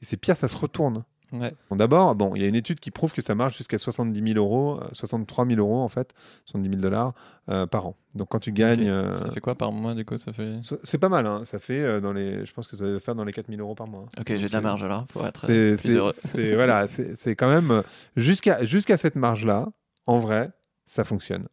et 0.00 0.04
c'est 0.06 0.16
pire, 0.16 0.36
ça 0.36 0.48
se 0.48 0.56
retourne. 0.56 1.04
Ouais. 1.32 1.54
Bon, 1.70 1.76
D'abord, 1.76 2.14
bon, 2.16 2.34
il 2.34 2.42
y 2.42 2.44
a 2.44 2.48
une 2.48 2.54
étude 2.56 2.80
qui 2.80 2.90
prouve 2.90 3.12
que 3.12 3.22
ça 3.22 3.34
marche 3.36 3.56
jusqu'à 3.56 3.78
70 3.78 4.32
000 4.32 4.38
euros, 4.44 4.80
euh, 4.80 4.88
63 4.92 5.46
000 5.46 5.60
euros 5.60 5.78
en 5.80 5.88
fait, 5.88 6.12
70 6.46 6.68
000 6.70 6.80
dollars 6.82 7.12
euh, 7.48 7.66
par 7.66 7.86
an. 7.86 7.96
Donc 8.16 8.28
quand 8.30 8.40
tu 8.40 8.50
gagnes, 8.50 8.82
Ok. 8.82 8.88
euh, 8.88 9.12
Ça 9.12 9.30
fait 9.30 9.40
quoi 9.40 9.54
par 9.54 9.70
mois, 9.70 9.94
du 9.94 10.04
coup 10.04 10.18
Ça 10.18 10.32
fait. 10.32 10.56
c'est 10.82 10.98
pas 10.98 11.08
mal, 11.08 11.26
hein. 11.26 11.42
ça 11.44 11.58
fait 11.60 11.78
euh, 11.80 12.00
dans 12.00 12.12
les, 12.12 12.44
je 12.44 12.52
pense 12.52 12.66
que 12.66 12.76
ça 12.76 12.84
va 12.84 12.98
faire 12.98 13.14
dans 13.14 13.24
les 13.24 13.32
4 13.32 13.46
000 13.48 13.60
euros 13.60 13.74
par 13.76 13.86
mois. 13.86 14.06
Ok, 14.18 14.26
j'ai 14.36 14.48
de 14.48 14.52
la 14.52 14.60
marge 14.60 14.84
là 14.88 15.04
pour 15.08 15.24
être 15.26 15.46
C'est 15.46 15.52
euh, 15.52 15.76
plus 15.76 15.94
heureux. 15.94 16.12
c'est- 16.14 16.54
voilà, 16.56 16.86
c'est 17.14 17.36
quand 17.36 17.48
même 17.48 17.70
euh, 17.70 17.82
jusqu'à 18.16 18.64
jusqu'à 18.64 18.96
cette 18.96 19.14
marge 19.16 19.44
là, 19.44 19.68
en 20.06 20.18
vrai, 20.18 20.50
ça 20.86 21.04
fonctionne. 21.04 21.46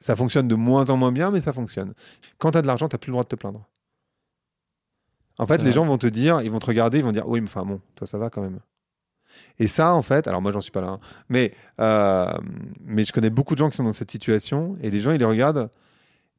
Ça 0.00 0.14
fonctionne 0.16 0.46
de 0.48 0.54
moins 0.54 0.88
en 0.88 0.96
moins 0.96 1.12
bien, 1.12 1.30
mais 1.32 1.40
ça 1.40 1.52
fonctionne. 1.52 1.94
Quand 2.38 2.52
tu 2.52 2.58
as 2.58 2.62
de 2.62 2.66
l'argent, 2.68 2.88
tu 2.88 2.96
plus 2.96 3.08
le 3.10 3.14
droit 3.14 3.24
de 3.24 3.28
te 3.28 3.36
plaindre. 3.36 3.66
En 5.38 5.46
fait, 5.46 5.58
les 5.58 5.64
vrai. 5.64 5.72
gens 5.72 5.86
vont 5.86 5.98
te 5.98 6.06
dire, 6.06 6.42
ils 6.42 6.50
vont 6.50 6.58
te 6.58 6.66
regarder, 6.66 6.98
ils 6.98 7.04
vont 7.04 7.12
dire, 7.12 7.26
oui, 7.28 7.40
mais 7.40 7.48
enfin 7.48 7.64
bon, 7.64 7.80
toi 7.96 8.06
ça 8.06 8.18
va 8.18 8.30
quand 8.30 8.42
même. 8.42 8.60
Et 9.58 9.68
ça, 9.68 9.94
en 9.94 10.02
fait, 10.02 10.26
alors 10.28 10.42
moi 10.42 10.52
j'en 10.52 10.60
suis 10.60 10.72
pas 10.72 10.80
là, 10.80 10.88
hein, 10.88 11.00
mais, 11.28 11.54
euh, 11.80 12.30
mais 12.84 13.04
je 13.04 13.12
connais 13.12 13.30
beaucoup 13.30 13.54
de 13.54 13.58
gens 13.58 13.70
qui 13.70 13.76
sont 13.76 13.84
dans 13.84 13.92
cette 13.92 14.10
situation 14.10 14.76
et 14.82 14.90
les 14.90 15.00
gens 15.00 15.12
ils 15.12 15.18
les 15.18 15.24
regardent. 15.24 15.70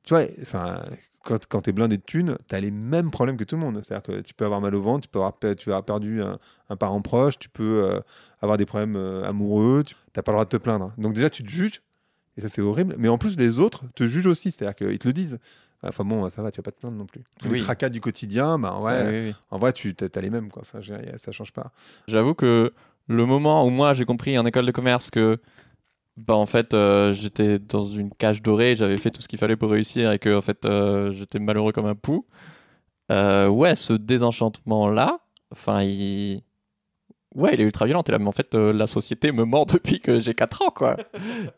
Tu 0.03 0.15
vois, 0.15 0.23
enfin, 0.41 0.81
quand, 1.23 1.45
quand 1.47 1.61
tu 1.61 1.69
es 1.69 1.73
blindé 1.73 1.97
de 1.97 2.01
thunes, 2.01 2.35
tu 2.49 2.55
as 2.55 2.59
les 2.59 2.71
mêmes 2.71 3.11
problèmes 3.11 3.37
que 3.37 3.43
tout 3.43 3.55
le 3.55 3.61
monde. 3.61 3.81
C'est-à-dire 3.83 4.03
que 4.03 4.21
tu 4.21 4.33
peux 4.33 4.45
avoir 4.45 4.61
mal 4.61 4.73
au 4.73 4.81
ventre, 4.81 5.01
tu 5.01 5.09
peux 5.09 5.19
avoir, 5.19 5.37
tu 5.39 5.69
vas 5.69 5.75
avoir 5.75 5.85
perdu 5.85 6.21
un, 6.21 6.39
un 6.69 6.75
parent 6.75 7.01
proche, 7.01 7.37
tu 7.37 7.49
peux 7.49 7.85
euh, 7.85 7.99
avoir 8.41 8.57
des 8.57 8.65
problèmes 8.65 8.95
euh, 8.95 9.23
amoureux, 9.23 9.83
tu 9.83 9.95
n'as 10.15 10.23
pas 10.23 10.31
le 10.31 10.37
droit 10.37 10.45
de 10.45 10.49
te 10.49 10.57
plaindre. 10.57 10.93
Donc 10.97 11.13
déjà, 11.13 11.29
tu 11.29 11.43
te 11.43 11.49
juges, 11.49 11.81
et 12.37 12.41
ça 12.41 12.49
c'est 12.49 12.61
horrible. 12.61 12.95
Mais 12.97 13.09
en 13.09 13.17
plus, 13.17 13.37
les 13.37 13.59
autres 13.59 13.83
te 13.93 14.07
jugent 14.07 14.27
aussi, 14.27 14.51
c'est-à-dire 14.51 14.75
qu'ils 14.75 14.99
te 14.99 15.07
le 15.07 15.13
disent. 15.13 15.39
Enfin 15.83 16.03
bon, 16.03 16.29
ça 16.29 16.41
va, 16.43 16.51
tu 16.51 16.57
vas 16.57 16.63
pas 16.63 16.71
te 16.71 16.79
plaindre 16.79 16.97
non 16.97 17.05
plus. 17.05 17.23
Oui. 17.45 17.57
Les 17.59 17.63
tracas 17.63 17.89
du 17.89 18.01
quotidien, 18.01 18.59
bah 18.59 18.79
ouais, 18.79 19.03
oui, 19.07 19.27
oui. 19.29 19.35
en 19.49 19.57
vrai, 19.57 19.73
tu 19.73 19.95
as 20.13 20.21
les 20.21 20.29
mêmes, 20.29 20.51
quoi. 20.51 20.61
Enfin, 20.61 20.79
ça 21.15 21.31
change 21.31 21.51
pas. 21.51 21.71
J'avoue 22.07 22.33
que 22.35 22.73
le 23.07 23.25
moment 23.25 23.65
où 23.65 23.69
moi 23.69 23.93
j'ai 23.93 24.05
compris 24.05 24.37
en 24.37 24.45
école 24.45 24.65
de 24.67 24.71
commerce 24.71 25.09
que 25.09 25.39
bah 26.17 26.35
en 26.35 26.45
fait 26.45 26.73
euh, 26.73 27.13
j'étais 27.13 27.57
dans 27.57 27.83
une 27.87 28.11
cage 28.13 28.41
dorée, 28.41 28.75
j'avais 28.75 28.97
fait 28.97 29.09
tout 29.09 29.21
ce 29.21 29.27
qu'il 29.27 29.39
fallait 29.39 29.55
pour 29.55 29.71
réussir 29.71 30.11
et 30.11 30.19
que 30.19 30.35
en 30.37 30.41
fait 30.41 30.65
euh, 30.65 31.11
j'étais 31.13 31.39
malheureux 31.39 31.71
comme 31.71 31.87
un 31.87 31.95
pou. 31.95 32.25
euh, 33.11 33.47
ouais, 33.47 33.75
ce 33.75 33.93
désenchantement 33.93 34.87
là, 34.89 35.19
enfin 35.51 35.81
il 35.83 36.43
Ouais, 37.33 37.51
il 37.53 37.61
est 37.61 37.63
ultra 37.63 37.85
violent. 37.85 38.03
Et 38.05 38.11
là, 38.11 38.19
mais 38.19 38.27
en 38.27 38.33
fait, 38.33 38.53
la 38.55 38.87
société 38.87 39.31
me 39.31 39.45
ment 39.45 39.63
depuis 39.71 40.01
que 40.01 40.19
j'ai 40.19 40.33
4 40.33 40.63
ans, 40.63 40.69
quoi. 40.69 40.97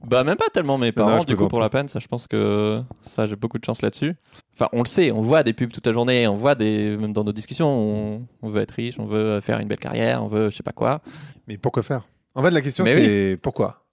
Bah 0.05 0.24
même 0.24 0.36
pas 0.36 0.50
tellement 0.53 0.77
mes 0.77 0.88
Non, 0.88 0.93
parents, 0.93 1.19
je 1.22 1.25
du 1.25 1.36
coup 1.36 1.48
pour 1.48 1.60
la 1.62 1.69
peine, 1.69 1.88
ça 1.88 2.00
je 2.00 2.07
pense 2.07 2.27
que 2.27 2.81
ça 3.01 3.25
j'ai 3.25 3.36
beaucoup 3.38 3.57
de 3.57 3.63
chance 3.65 3.81
là-dessus. 3.81 4.15
Enfin 4.53 4.67
on 4.74 4.83
le 4.83 4.88
sait, 4.89 5.12
on 5.12 5.22
voit 5.22 5.43
des 5.43 5.53
pubs 5.53 5.72
toute 5.72 5.86
la 5.88 5.93
journée, 5.93 6.27
on 6.27 6.36
voit 6.36 6.55
des 6.55 6.98
même 6.98 7.13
dans 7.13 7.24
nos 7.24 7.31
discussions, 7.31 7.67
on, 7.67 8.27
on 8.41 8.50
veut 8.50 8.62
être 8.62 8.72
riche, 8.72 8.95
on 9.00 9.05
veut 9.05 9.39
faire 9.41 9.60
une 9.60 9.67
belle 9.67 9.79
carrière, 9.79 10.24
on 10.24 10.27
veut 10.27 10.50
je 10.50 10.57
sais 10.57 10.63
pas 10.63 10.74
quoi. 10.74 11.01
Mais 11.48 11.57
pourquoi 11.57 11.83
faire? 11.83 12.03
En 12.36 12.43
fait, 12.43 12.51
la 12.51 12.62
question, 12.62 12.86
c'est 12.86 13.38
pourquoi? 13.41 13.86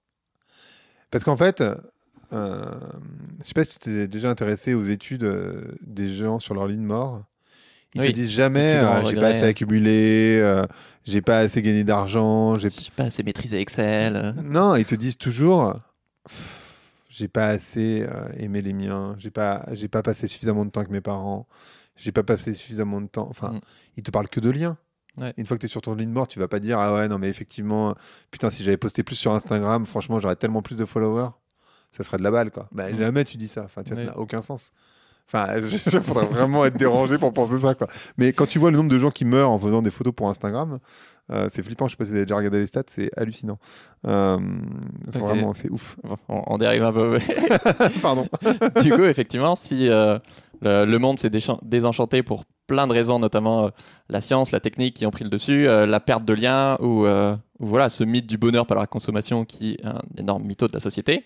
Parce 1.10 1.24
qu'en 1.24 1.36
fait, 1.36 1.60
euh, 2.32 2.74
je 3.40 3.46
sais 3.46 3.54
pas 3.54 3.64
si 3.64 3.78
tu 3.78 3.84
t'es 3.90 4.08
déjà 4.08 4.30
intéressé 4.30 4.74
aux 4.74 4.84
études 4.84 5.24
euh, 5.24 5.62
des 5.80 6.08
gens 6.14 6.38
sur 6.38 6.54
leur 6.54 6.66
lit 6.66 6.76
de 6.76 6.82
mort. 6.82 7.22
Ils 7.94 8.00
te 8.02 8.06
Oui. 8.06 8.12
disent 8.12 8.30
jamais 8.30 8.74
euh, 8.76 9.04
j'ai 9.04 9.16
pas 9.16 9.28
assez 9.28 9.42
accumulé, 9.42 10.38
euh, 10.40 10.64
j'ai 11.04 11.22
pas 11.22 11.38
assez 11.38 11.60
gagné 11.62 11.82
d'argent. 11.82 12.56
j'ai- 12.56 12.70
pas 12.94 13.04
assez 13.04 13.22
maîtrisé 13.24 13.60
Excel. 13.60 14.34
Non, 14.44 14.76
ils 14.76 14.84
te 14.84 14.94
disent 14.94 15.18
toujours 15.18 15.74
j'ai 17.08 17.28
pas 17.28 17.46
assez 17.46 18.02
euh, 18.02 18.28
aimé 18.36 18.62
les 18.62 18.72
miens, 18.72 19.14
j'ai 19.18 19.30
pas, 19.30 19.64
j'ai 19.72 19.88
pas 19.88 20.02
passé 20.02 20.26
suffisamment 20.28 20.64
de 20.64 20.70
temps 20.70 20.80
avec 20.80 20.92
mes 20.92 21.00
parents, 21.00 21.46
j'ai 21.96 22.12
pas 22.12 22.22
passé 22.22 22.54
suffisamment 22.54 23.00
de 23.00 23.08
temps. 23.08 23.26
Enfin, 23.30 23.54
Mm. 23.54 23.60
ils 23.96 24.02
te 24.02 24.10
parlent 24.10 24.28
que 24.28 24.40
de 24.40 24.50
liens. 24.50 24.76
Ouais. 25.18 25.34
Une 25.36 25.44
fois 25.44 25.56
que 25.56 25.60
tu 25.60 25.66
es 25.66 25.68
sur 25.68 25.80
ton 25.82 25.94
lit 25.94 26.06
de 26.06 26.12
mort, 26.12 26.28
tu 26.28 26.38
vas 26.38 26.46
pas 26.46 26.60
dire 26.60 26.78
ah 26.78 26.94
ouais 26.94 27.08
non 27.08 27.18
mais 27.18 27.28
effectivement 27.28 27.96
putain 28.30 28.48
si 28.48 28.62
j'avais 28.62 28.76
posté 28.76 29.02
plus 29.02 29.16
sur 29.16 29.32
Instagram, 29.34 29.84
franchement 29.84 30.20
j'aurais 30.20 30.36
tellement 30.36 30.62
plus 30.62 30.76
de 30.76 30.84
followers, 30.84 31.30
ça 31.90 32.04
serait 32.04 32.16
de 32.18 32.22
la 32.22 32.30
balle 32.30 32.52
quoi. 32.52 32.68
Bah 32.70 32.90
Mm. 32.92 32.96
jamais 32.96 33.24
tu 33.24 33.36
dis 33.36 33.48
ça. 33.48 33.64
Enfin 33.64 33.82
tu 33.82 33.92
vois, 33.92 33.98
ça 34.04 34.06
n'a 34.12 34.18
aucun 34.18 34.40
sens. 34.40 34.72
Enfin, 35.32 35.48
il 35.92 36.02
faudrait 36.02 36.26
vraiment 36.26 36.64
être 36.64 36.76
dérangé 36.76 37.16
pour 37.18 37.32
penser 37.32 37.58
ça 37.58 37.74
quoi. 37.74 37.86
Mais 38.18 38.32
quand 38.32 38.46
tu 38.46 38.58
vois 38.58 38.70
le 38.70 38.76
nombre 38.76 38.90
de 38.90 38.98
gens 38.98 39.10
qui 39.10 39.24
meurent 39.24 39.50
en 39.50 39.58
faisant 39.58 39.82
des 39.82 39.90
photos 39.90 40.12
pour 40.14 40.28
Instagram, 40.28 40.80
euh, 41.30 41.46
c'est 41.48 41.62
flippant. 41.62 41.86
Je 41.86 41.92
sais 41.92 41.96
pas 41.96 42.04
si 42.04 42.10
vous 42.10 42.16
avez 42.16 42.26
déjà 42.26 42.36
regardé 42.36 42.58
les 42.58 42.66
stats, 42.66 42.82
c'est 42.88 43.10
hallucinant. 43.16 43.58
Euh. 44.06 44.38
Vraiment, 45.06 45.54
c'est 45.54 45.70
ouf. 45.70 45.96
On, 46.28 46.42
on 46.46 46.58
dérive 46.58 46.82
un 46.82 46.92
peu. 46.92 47.18
Pardon. 48.02 48.26
du 48.82 48.90
coup, 48.90 49.04
effectivement, 49.04 49.54
si 49.54 49.88
euh, 49.88 50.18
le, 50.60 50.84
le 50.84 50.98
monde 50.98 51.18
s'est 51.18 51.30
désenchanté 51.62 52.22
pour 52.22 52.44
plein 52.66 52.86
de 52.86 52.92
raisons, 52.92 53.18
notamment 53.18 53.66
euh, 53.66 53.70
la 54.08 54.20
science, 54.20 54.50
la 54.50 54.60
technique 54.60 54.94
qui 54.94 55.06
ont 55.06 55.10
pris 55.10 55.24
le 55.24 55.30
dessus, 55.30 55.64
la 55.64 56.00
perte 56.00 56.24
de 56.24 56.32
liens 56.32 56.76
ou, 56.80 57.06
voilà 57.62 57.90
ce 57.90 58.04
mythe 58.04 58.26
du 58.26 58.38
bonheur 58.38 58.66
par 58.66 58.78
la 58.78 58.86
consommation 58.86 59.44
qui 59.44 59.72
est 59.72 59.84
un 59.84 60.00
énorme 60.16 60.44
mytho 60.44 60.66
de 60.66 60.72
la 60.72 60.80
société. 60.80 61.24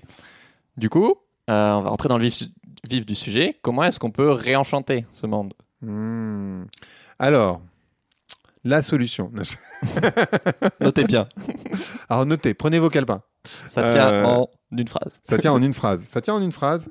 Du 0.76 0.90
coup, 0.90 1.14
on 1.46 1.52
va 1.52 1.88
rentrer 1.88 2.08
dans 2.08 2.18
le 2.18 2.24
vif, 2.24 2.42
vif 2.88 3.04
du 3.06 3.14
sujet. 3.14 3.58
Comment 3.62 3.84
est-ce 3.84 3.98
qu'on 3.98 4.10
peut 4.10 4.30
réenchanter 4.30 5.06
ce 5.12 5.26
monde? 5.26 5.54
Hmm. 5.80 6.64
Alors, 7.18 7.60
la 8.64 8.82
solution. 8.82 9.30
Notez 10.80 11.04
bien, 11.04 11.28
Alors 12.08 12.24
notez, 12.26 12.54
prenez 12.54 12.78
vos 12.78 12.88
calepins. 12.90 13.22
ça 13.68 13.82
tient 13.92 14.08
Euh, 14.08 14.24
en 14.24 14.48
une 14.72 14.88
phrase. 14.88 15.12
Ça 15.22 15.38
tient 15.38 15.52
en 15.52 15.62
une 15.62 15.72
phrase. 15.74 16.02
Ça 16.02 16.20
tient 16.20 16.34
en 16.34 16.42
une 16.42 16.52
phrase. 16.52 16.88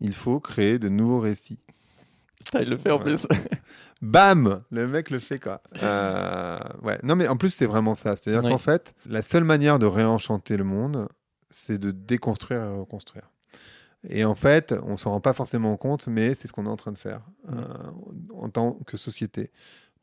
Il 0.00 0.12
faut 0.14 0.40
créer 0.40 0.78
de 0.78 0.88
nouveaux 0.88 1.20
récits. 1.20 1.60
Putain, 2.44 2.60
il 2.62 2.70
le 2.70 2.76
fait 2.76 2.90
en 2.90 2.98
plus. 2.98 3.26
Bam 4.02 4.62
Le 4.70 4.88
mec 4.88 5.10
le 5.10 5.18
fait 5.20 5.38
quoi. 5.38 5.62
Euh, 5.82 6.58
ouais. 6.82 6.98
Non 7.04 7.14
mais 7.14 7.28
en 7.28 7.36
plus 7.36 7.50
c'est 7.50 7.66
vraiment 7.66 7.94
ça. 7.94 8.16
C'est-à-dire 8.16 8.42
Oui. 8.44 8.50
qu'en 8.50 8.58
fait, 8.58 8.94
la 9.08 9.22
seule 9.22 9.44
manière 9.44 9.78
de 9.78 9.86
réenchanter 9.86 10.56
le 10.56 10.64
monde, 10.64 11.08
c'est 11.50 11.78
de 11.78 11.90
déconstruire 11.92 12.62
et 12.64 12.78
reconstruire. 12.78 13.30
Et 14.08 14.24
en 14.24 14.34
fait, 14.34 14.74
on 14.86 14.96
s'en 14.96 15.10
rend 15.10 15.20
pas 15.20 15.32
forcément 15.32 15.76
compte, 15.76 16.06
mais 16.08 16.34
c'est 16.34 16.48
ce 16.48 16.52
qu'on 16.52 16.66
est 16.66 16.70
en 16.70 16.76
train 16.76 16.92
de 16.92 16.98
faire 16.98 17.20
Mm. 17.48 17.54
euh, 17.54 18.34
en 18.36 18.48
tant 18.48 18.72
que 18.86 18.96
société. 18.96 19.50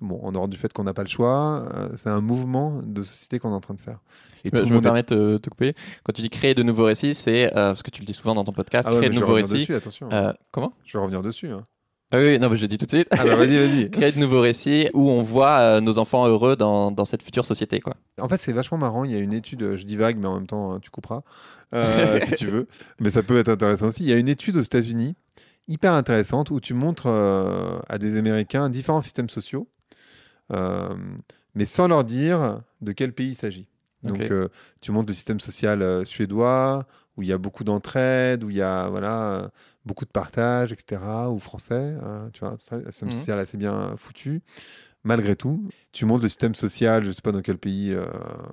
Bon, 0.02 0.18
en 0.24 0.32
dehors 0.32 0.48
du 0.48 0.56
fait 0.58 0.72
qu'on 0.72 0.86
n'a 0.86 0.94
pas 0.94 1.02
le 1.04 1.10
choix, 1.10 1.68
euh, 1.76 1.90
c'est 1.98 2.08
un 2.10 2.22
mouvement 2.22 2.82
de 2.82 3.04
société 3.04 3.38
qu'on 3.38 3.52
est 3.52 3.56
en 3.56 3.60
train 3.60 3.74
de 3.74 3.82
faire. 3.82 4.00
Et 4.46 4.50
Je 4.54 4.56
tout 4.64 4.70
me 4.70 4.80
permets 4.80 5.04
de 5.04 5.08
te, 5.08 5.38
te 5.38 5.50
couper. 5.50 5.76
Quand 6.06 6.14
tu 6.14 6.22
dis 6.22 6.30
créer 6.30 6.54
de 6.56 6.64
nouveaux 6.64 6.86
récits, 6.86 7.14
c'est 7.16 7.48
euh, 7.48 7.72
parce 7.72 7.84
que 7.84 7.92
tu 7.92 8.02
le 8.02 8.06
dis 8.06 8.14
souvent 8.14 8.34
dans 8.34 8.46
ton 8.46 8.54
podcast, 8.54 8.88
Ah 8.90 8.94
ouais, 8.94 9.00
créer 9.00 9.10
de 9.10 9.16
nouveaux 9.16 9.34
récits. 9.34 9.54
dessus, 9.56 9.76
attention. 9.76 10.10
Euh, 10.14 10.32
comment? 10.52 10.72
Je 10.86 10.98
vais 10.98 11.02
revenir 11.02 11.22
dessus. 11.22 11.50
hein. 11.50 11.64
Ah 12.12 12.18
oui, 12.20 12.40
non, 12.40 12.50
mais 12.50 12.56
je 12.56 12.62
le 12.64 12.68
dis 12.68 12.78
tout 12.78 12.86
de 12.86 12.92
suite. 12.92 13.08
Ah 13.12 13.24
bah 13.24 13.36
vas-y, 13.36 13.58
vas-y. 13.58 13.90
créer 13.92 14.12
de 14.12 14.20
nouveaux 14.20 14.42
récits 14.42 14.90
où 14.94 15.10
on 15.10 15.22
voit 15.22 15.60
euh, 15.60 15.82
nos 15.82 16.00
enfants 16.00 16.28
heureux 16.28 16.56
dans, 16.56 16.92
dans 16.92 17.06
cette 17.06 17.22
future 17.22 17.46
société. 17.46 17.80
Quoi. 17.80 17.96
En 18.20 18.28
fait, 18.28 18.38
c'est 18.38 18.52
vachement 18.52 18.80
marrant. 18.80 19.04
Il 19.04 19.12
y 19.12 19.16
a 19.16 19.20
une 19.20 19.34
étude, 19.34 19.62
euh, 19.62 19.78
je 19.78 19.84
dis 19.84 19.96
vague, 19.96 20.18
mais 20.18 20.28
en 20.28 20.36
même 20.36 20.48
temps, 20.48 20.74
hein, 20.74 20.80
tu 20.82 20.90
couperas 20.90 21.22
euh, 21.74 22.20
si 22.26 22.34
tu 22.34 22.48
veux. 22.48 22.68
Mais 23.00 23.10
ça 23.10 23.22
peut 23.22 23.38
être 23.38 23.50
intéressant 23.50 23.88
aussi. 23.88 24.04
Il 24.04 24.10
y 24.10 24.14
a 24.14 24.18
une 24.18 24.30
étude 24.30 24.58
aux 24.58 24.62
États-Unis 24.62 25.16
hyper 25.68 25.94
intéressante 25.94 26.50
où 26.50 26.60
tu 26.60 26.74
montres 26.74 27.06
euh, 27.06 27.78
à 27.88 28.00
des 28.00 28.18
Américains 28.18 28.70
différents 28.70 29.04
systèmes 29.04 29.30
sociaux 29.30 29.68
euh, 30.52 30.96
mais 31.56 31.66
sans 31.66 31.88
leur 31.88 32.04
dire 32.04 32.60
de 32.82 32.92
quel 32.92 33.14
pays 33.14 33.30
il 33.30 33.36
s'agit. 33.36 33.68
Donc, 34.04 34.22
euh, 34.22 34.48
tu 34.82 34.92
montres 34.92 35.08
le 35.08 35.14
système 35.14 35.40
social 35.40 35.82
euh, 35.82 36.06
suédois, 36.06 36.88
où 37.18 37.22
il 37.22 37.28
y 37.28 37.34
a 37.34 37.38
beaucoup 37.38 37.66
d'entraide, 37.66 38.44
où 38.46 38.50
il 38.50 38.56
y 38.56 38.62
a 38.62 38.88
voilà, 38.88 39.32
euh, 39.34 39.48
beaucoup 39.90 40.06
de 40.06 40.12
partage, 40.12 40.72
etc., 40.72 41.02
ou 41.32 41.40
français, 41.40 41.98
euh, 42.04 42.30
tu 42.32 42.42
vois, 42.42 42.52
un 42.52 42.58
système 42.58 43.10
Mhm. 43.10 43.16
social 43.16 43.40
assez 43.40 43.58
bien 43.58 43.98
foutu. 43.98 44.42
Malgré 45.04 45.36
tout, 45.36 45.68
tu 45.92 46.06
montres 46.06 46.22
le 46.24 46.30
système 46.30 46.54
social, 46.54 47.04
je 47.06 47.12
sais 47.12 47.22
pas 47.24 47.32
dans 47.32 47.42
quel 47.42 47.58
pays, 47.58 47.92
euh, 47.92 48.06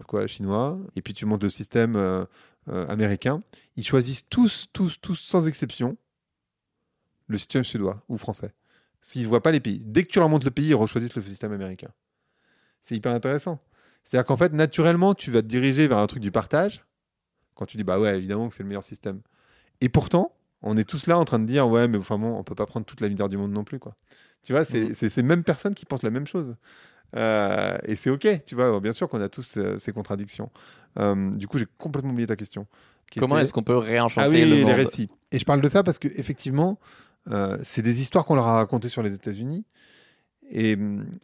quoi, 0.07 0.27
chinois, 0.27 0.79
et 0.97 1.03
puis 1.03 1.13
tu 1.13 1.27
montres 1.27 1.45
le 1.45 1.51
système 1.51 1.97
euh, 1.97 2.25
euh, 2.69 2.87
américain. 2.89 3.43
Ils 3.77 3.85
choisissent 3.85 4.27
tous, 4.31 4.67
tous, 4.73 4.99
tous, 5.01 5.17
sans 5.17 5.47
exception, 5.47 5.97
le 7.27 7.37
système 7.37 7.65
suédois 7.65 8.03
ou 8.09 8.17
français. 8.17 8.55
S'ils 9.03 9.23
ne 9.23 9.29
voient 9.29 9.43
pas 9.43 9.53
les 9.53 9.61
pays. 9.61 9.83
Dès 9.85 10.05
que 10.05 10.09
tu 10.09 10.19
leur 10.19 10.29
montres 10.29 10.47
le 10.47 10.51
pays, 10.51 10.69
ils 10.69 10.75
rechoisissent 10.75 11.15
le 11.17 11.23
système 11.23 11.53
américain. 11.53 11.91
C'est 12.83 12.97
hyper 12.97 13.13
intéressant. 13.13 13.61
C'est-à-dire 14.05 14.25
qu'en 14.27 14.37
fait, 14.37 14.53
naturellement, 14.53 15.15
tu 15.15 15.31
vas 15.31 15.43
te 15.43 15.49
diriger 15.49 15.87
vers 15.89 15.99
un 15.99 16.07
truc 16.07 16.23
du 16.23 16.31
partage, 16.31 16.85
quand 17.55 17.67
tu 17.67 17.77
dis, 17.77 17.85
bah 17.85 17.99
ouais, 17.99 18.17
évidemment 18.17 18.49
que 18.49 18.55
c'est 18.55 18.63
le 18.63 18.69
meilleur 18.69 18.85
système. 18.85 19.21
Et 19.81 19.89
pourtant, 19.89 20.36
on 20.63 20.77
est 20.77 20.85
tous 20.89 21.07
là 21.07 21.19
en 21.19 21.25
train 21.25 21.39
de 21.39 21.47
dire, 21.47 21.69
ouais, 21.69 21.89
mais 21.89 21.99
enfin 21.99 22.19
bon, 22.19 22.37
on 22.37 22.43
peut 22.45 22.55
pas 22.55 22.67
prendre 22.67 22.87
toute 22.87 23.01
la 23.01 23.09
misère 23.09 23.29
du 23.29 23.37
monde 23.37 23.53
non 23.53 23.65
plus, 23.65 23.79
quoi. 23.79 23.95
Tu 24.43 24.53
vois, 24.53 24.65
c'est 24.65 24.95
c'est 24.95 25.09
ces 25.09 25.23
mêmes 25.23 25.43
personnes 25.45 25.75
qui 25.75 25.85
pensent 25.85 26.03
la 26.05 26.11
même 26.11 26.27
chose. 26.27 26.55
Euh, 27.17 27.79
et 27.85 27.95
c'est 27.97 28.11
OK, 28.11 28.27
tu 28.45 28.55
vois, 28.55 28.79
bien 28.81 28.93
sûr 28.93 29.09
qu'on 29.09 29.21
a 29.21 29.29
tous 29.29 29.57
euh, 29.57 29.79
ces 29.79 29.93
contradictions. 29.93 30.51
Euh, 30.99 31.31
du 31.31 31.47
coup, 31.49 31.59
j'ai 31.59 31.67
complètement 31.79 32.11
oublié 32.11 32.27
ta 32.27 32.37
question. 32.37 32.67
Comment 33.17 33.37
était- 33.37 33.45
est-ce 33.45 33.53
qu'on 33.53 33.63
peut 33.63 33.77
réenchanter 33.77 34.27
ah 34.27 34.31
oui, 34.31 34.41
le 34.49 34.57
les 34.57 34.65
monde 34.65 34.75
récits. 34.75 35.09
Et 35.31 35.39
je 35.39 35.45
parle 35.45 35.61
de 35.61 35.69
ça 35.69 35.83
parce 35.83 35.99
que 35.99 36.09
effectivement, 36.09 36.79
euh, 37.31 37.57
c'est 37.63 37.83
des 37.83 38.01
histoires 38.01 38.25
qu'on 38.25 38.35
leur 38.35 38.47
a 38.47 38.55
racontées 38.57 38.89
sur 38.89 39.03
les 39.03 39.15
États-Unis, 39.15 39.65
et, 40.51 40.77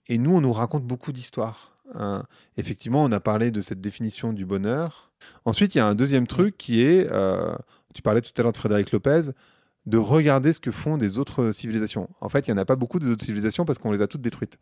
et 0.09 0.19
nous, 0.19 0.35
on 0.35 0.41
nous 0.41 0.53
raconte 0.53 0.85
beaucoup 0.85 1.13
d'histoires. 1.13 1.77
hein. 1.95 2.25
effectivement, 2.57 3.03
on 3.05 3.13
a 3.13 3.21
parlé 3.21 3.51
de 3.51 3.61
cette 3.61 3.81
définition 3.81 4.33
du 4.33 4.45
bonheur. 4.47 5.13
Ensuite, 5.45 5.75
il 5.75 5.79
y 5.79 5.81
a 5.81 5.87
un 5.87 5.95
deuxième 5.95 6.27
truc 6.27 6.57
qui 6.59 6.83
est, 6.83 7.07
euh, 7.11 7.55
tu 7.95 8.03
parlais 8.03 8.21
tout 8.21 8.31
à 8.37 8.43
l'heure 8.43 8.53
de 8.53 8.57
Frédéric 8.59 8.93
Lopez, 8.93 9.31
de 9.85 9.99
regarder 9.99 10.53
ce 10.53 10.61
que 10.61 10.71
font 10.71 10.97
des 10.97 11.19
autres 11.19 11.51
civilisations. 11.51 12.09
En 12.21 12.29
fait, 12.29 12.47
il 12.47 12.53
n'y 12.55 12.57
en 12.57 12.63
a 12.63 12.65
pas 12.65 12.77
beaucoup 12.77 13.01
des 13.01 13.09
autres 13.09 13.25
civilisations 13.25 13.65
parce 13.65 13.81
qu'on 13.81 13.91
les 13.91 14.01
a 14.01 14.07
toutes 14.07 14.21
détruites. 14.21 14.57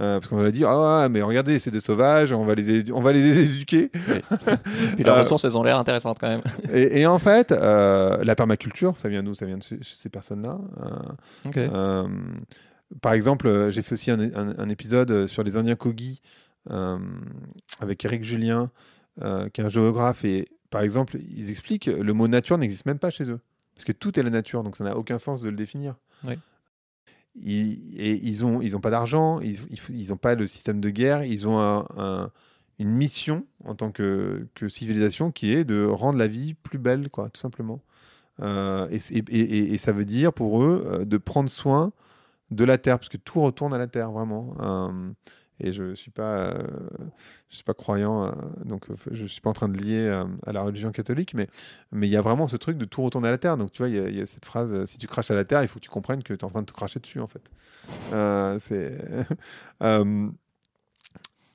Euh, 0.00 0.18
parce 0.18 0.28
qu'on 0.28 0.36
va 0.36 0.50
dire, 0.50 0.68
ah 0.68 1.08
mais 1.08 1.22
regardez, 1.22 1.58
c'est 1.58 1.70
des 1.70 1.80
sauvages, 1.80 2.30
on 2.30 2.44
va 2.44 2.54
les, 2.54 2.92
on 2.92 3.00
va 3.00 3.12
les 3.14 3.38
éduquer. 3.54 3.88
Puis 4.96 5.02
leurs 5.04 5.16
Euh, 5.16 5.20
ressources, 5.20 5.44
elles 5.46 5.56
ont 5.56 5.62
l'air 5.62 5.78
intéressantes 5.78 6.18
quand 6.20 6.28
même. 6.28 6.42
Et, 6.74 7.00
et 7.00 7.06
en 7.06 7.18
fait, 7.18 7.52
euh, 7.52 8.22
la 8.22 8.34
permaculture, 8.36 8.98
ça 8.98 9.08
vient 9.08 9.22
d'où? 9.22 9.32
Ça 9.34 9.46
vient 9.46 9.56
de 9.56 9.62
ce- 9.62 9.82
ces 9.82 10.10
personnes-là. 10.10 10.58
Par 13.02 13.12
exemple, 13.14 13.68
j'ai 13.70 13.82
fait 13.82 13.94
aussi 13.94 14.10
un, 14.10 14.20
un- 14.20 14.58
un 14.58 14.68
épisode 14.68 15.26
sur 15.26 15.42
les 15.42 15.56
Indiens 15.56 15.74
Kogi 15.74 16.20
avec 16.68 18.04
Eric 18.04 18.24
Julien, 18.24 18.70
qui 19.18 19.60
est 19.60 19.64
un 19.64 19.68
géographe. 19.68 20.24
Et 20.24 20.46
par 20.76 20.84
exemple, 20.84 21.16
ils 21.30 21.48
expliquent 21.50 21.84
que 21.84 21.90
le 21.90 22.12
mot 22.12 22.28
nature 22.28 22.58
n'existe 22.58 22.84
même 22.86 22.98
pas 22.98 23.10
chez 23.10 23.24
eux. 23.24 23.40
Parce 23.74 23.84
que 23.84 23.92
tout 23.92 24.18
est 24.18 24.22
la 24.22 24.30
nature, 24.30 24.62
donc 24.62 24.76
ça 24.76 24.84
n'a 24.84 24.96
aucun 24.96 25.18
sens 25.18 25.40
de 25.40 25.48
le 25.48 25.56
définir. 25.56 25.96
Oui. 26.24 26.34
Ils, 27.34 28.00
et 28.00 28.14
ils 28.14 28.42
n'ont 28.42 28.60
ils 28.62 28.74
ont 28.76 28.80
pas 28.80 28.90
d'argent, 28.90 29.40
ils 29.40 30.08
n'ont 30.08 30.16
pas 30.16 30.34
le 30.34 30.46
système 30.46 30.80
de 30.80 30.88
guerre, 30.90 31.24
ils 31.24 31.46
ont 31.46 31.58
un- 31.58 31.86
un- 31.96 32.30
une 32.78 32.90
mission 32.90 33.44
en 33.64 33.74
tant 33.74 33.90
que, 33.90 34.46
que 34.54 34.68
civilisation 34.68 35.30
qui 35.32 35.52
est 35.52 35.64
de 35.64 35.84
rendre 35.84 36.18
la 36.18 36.26
vie 36.26 36.54
plus 36.54 36.78
belle, 36.78 37.08
quoi, 37.10 37.28
tout 37.30 37.40
simplement. 37.40 37.80
Euh, 38.40 38.86
et, 38.90 38.96
et- 39.18 39.40
et- 39.40 39.74
et 39.74 39.78
ça 39.78 39.92
veut 39.92 40.04
dire 40.04 40.32
pour 40.32 40.62
eux 40.62 40.84
euh, 40.86 41.04
de 41.04 41.16
prendre 41.16 41.48
soin 41.50 41.92
de 42.50 42.64
la 42.64 42.78
terre, 42.78 42.98
parce 42.98 43.08
que 43.08 43.16
tout 43.16 43.40
retourne 43.40 43.72
à 43.74 43.78
la 43.78 43.86
terre, 43.86 44.10
vraiment. 44.12 44.54
Euh, 44.60 45.10
et 45.60 45.72
je 45.72 45.94
suis 45.94 46.10
pas, 46.10 46.36
euh, 46.36 46.62
je 47.48 47.56
suis 47.56 47.64
pas 47.64 47.74
croyant, 47.74 48.26
euh, 48.26 48.32
donc 48.64 48.90
euh, 48.90 48.94
je 49.10 49.26
suis 49.26 49.40
pas 49.40 49.50
en 49.50 49.54
train 49.54 49.68
de 49.68 49.78
lier 49.78 50.06
euh, 50.06 50.24
à 50.46 50.52
la 50.52 50.62
religion 50.62 50.90
catholique, 50.92 51.34
mais 51.34 51.48
mais 51.92 52.08
il 52.08 52.10
y 52.10 52.16
a 52.16 52.20
vraiment 52.20 52.48
ce 52.48 52.56
truc 52.56 52.76
de 52.78 52.84
tout 52.84 53.02
retourner 53.02 53.28
à 53.28 53.30
la 53.30 53.38
terre. 53.38 53.56
Donc 53.56 53.72
tu 53.72 53.78
vois, 53.78 53.88
il 53.88 54.16
y, 54.16 54.20
a- 54.20 54.26
cette 54.26 54.44
phrase 54.44 54.84
si 54.86 54.98
tu 54.98 55.06
craches 55.06 55.30
à 55.30 55.34
la 55.34 55.44
terre, 55.44 55.62
il 55.62 55.68
faut 55.68 55.78
que 55.78 55.84
tu 55.84 55.90
comprennes 55.90 56.22
que 56.22 56.34
tu 56.34 56.40
es 56.40 56.44
en 56.44 56.50
train 56.50 56.62
de 56.62 56.66
te 56.66 56.72
cracher 56.72 57.00
dessus, 57.00 57.20
en 57.20 57.28
fait. 57.28 57.50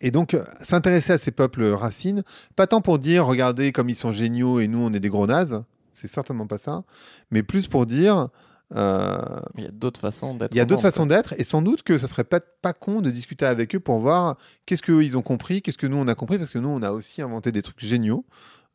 Et 0.03 0.09
donc, 0.09 0.35
s'intéresser 0.61 1.13
à 1.13 1.17
ces 1.19 1.29
peuples 1.31 1.63
racines, 1.63 2.23
pas 2.55 2.65
tant 2.65 2.81
pour 2.81 2.97
dire, 2.97 3.25
regardez 3.25 3.71
comme 3.71 3.87
ils 3.87 3.95
sont 3.95 4.11
géniaux 4.11 4.59
et 4.59 4.67
nous, 4.67 4.79
on 4.79 4.91
est 4.93 4.99
des 4.99 5.09
gros 5.09 5.27
nazes, 5.27 5.63
c'est 5.93 6.07
certainement 6.07 6.47
pas 6.47 6.57
ça, 6.57 6.83
mais 7.29 7.43
plus 7.43 7.67
pour 7.67 7.85
dire, 7.85 8.29
euh, 8.75 9.19
Il 9.57 9.63
y 9.63 9.67
a 9.67 9.71
d'autres 9.71 9.99
façons 9.99 10.35
d'être. 10.35 10.51
il 10.53 10.57
y 10.57 10.59
a 10.59 10.63
au 10.63 10.65
d'autres 10.65 10.81
façons 10.81 11.05
d'être, 11.05 11.33
et 11.37 11.43
sans 11.43 11.61
doute 11.61 11.83
que 11.83 11.97
ça 11.97 12.07
serait 12.07 12.23
pas, 12.23 12.39
pas 12.39 12.73
con 12.73 13.01
de 13.01 13.11
discuter 13.11 13.45
avec 13.45 13.75
eux 13.75 13.79
pour 13.79 13.99
voir 13.99 14.37
qu'est-ce 14.65 14.81
qu'eux 14.81 15.03
ils 15.03 15.17
ont 15.17 15.21
compris, 15.21 15.61
qu'est-ce 15.61 15.77
que 15.77 15.87
nous 15.87 15.97
on 15.97 16.07
a 16.07 16.15
compris, 16.15 16.37
parce 16.37 16.49
que 16.49 16.59
nous 16.59 16.69
on 16.69 16.81
a 16.81 16.91
aussi 16.91 17.21
inventé 17.21 17.51
des 17.51 17.61
trucs 17.61 17.79
géniaux. 17.79 18.25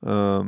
Euh, 0.04 0.44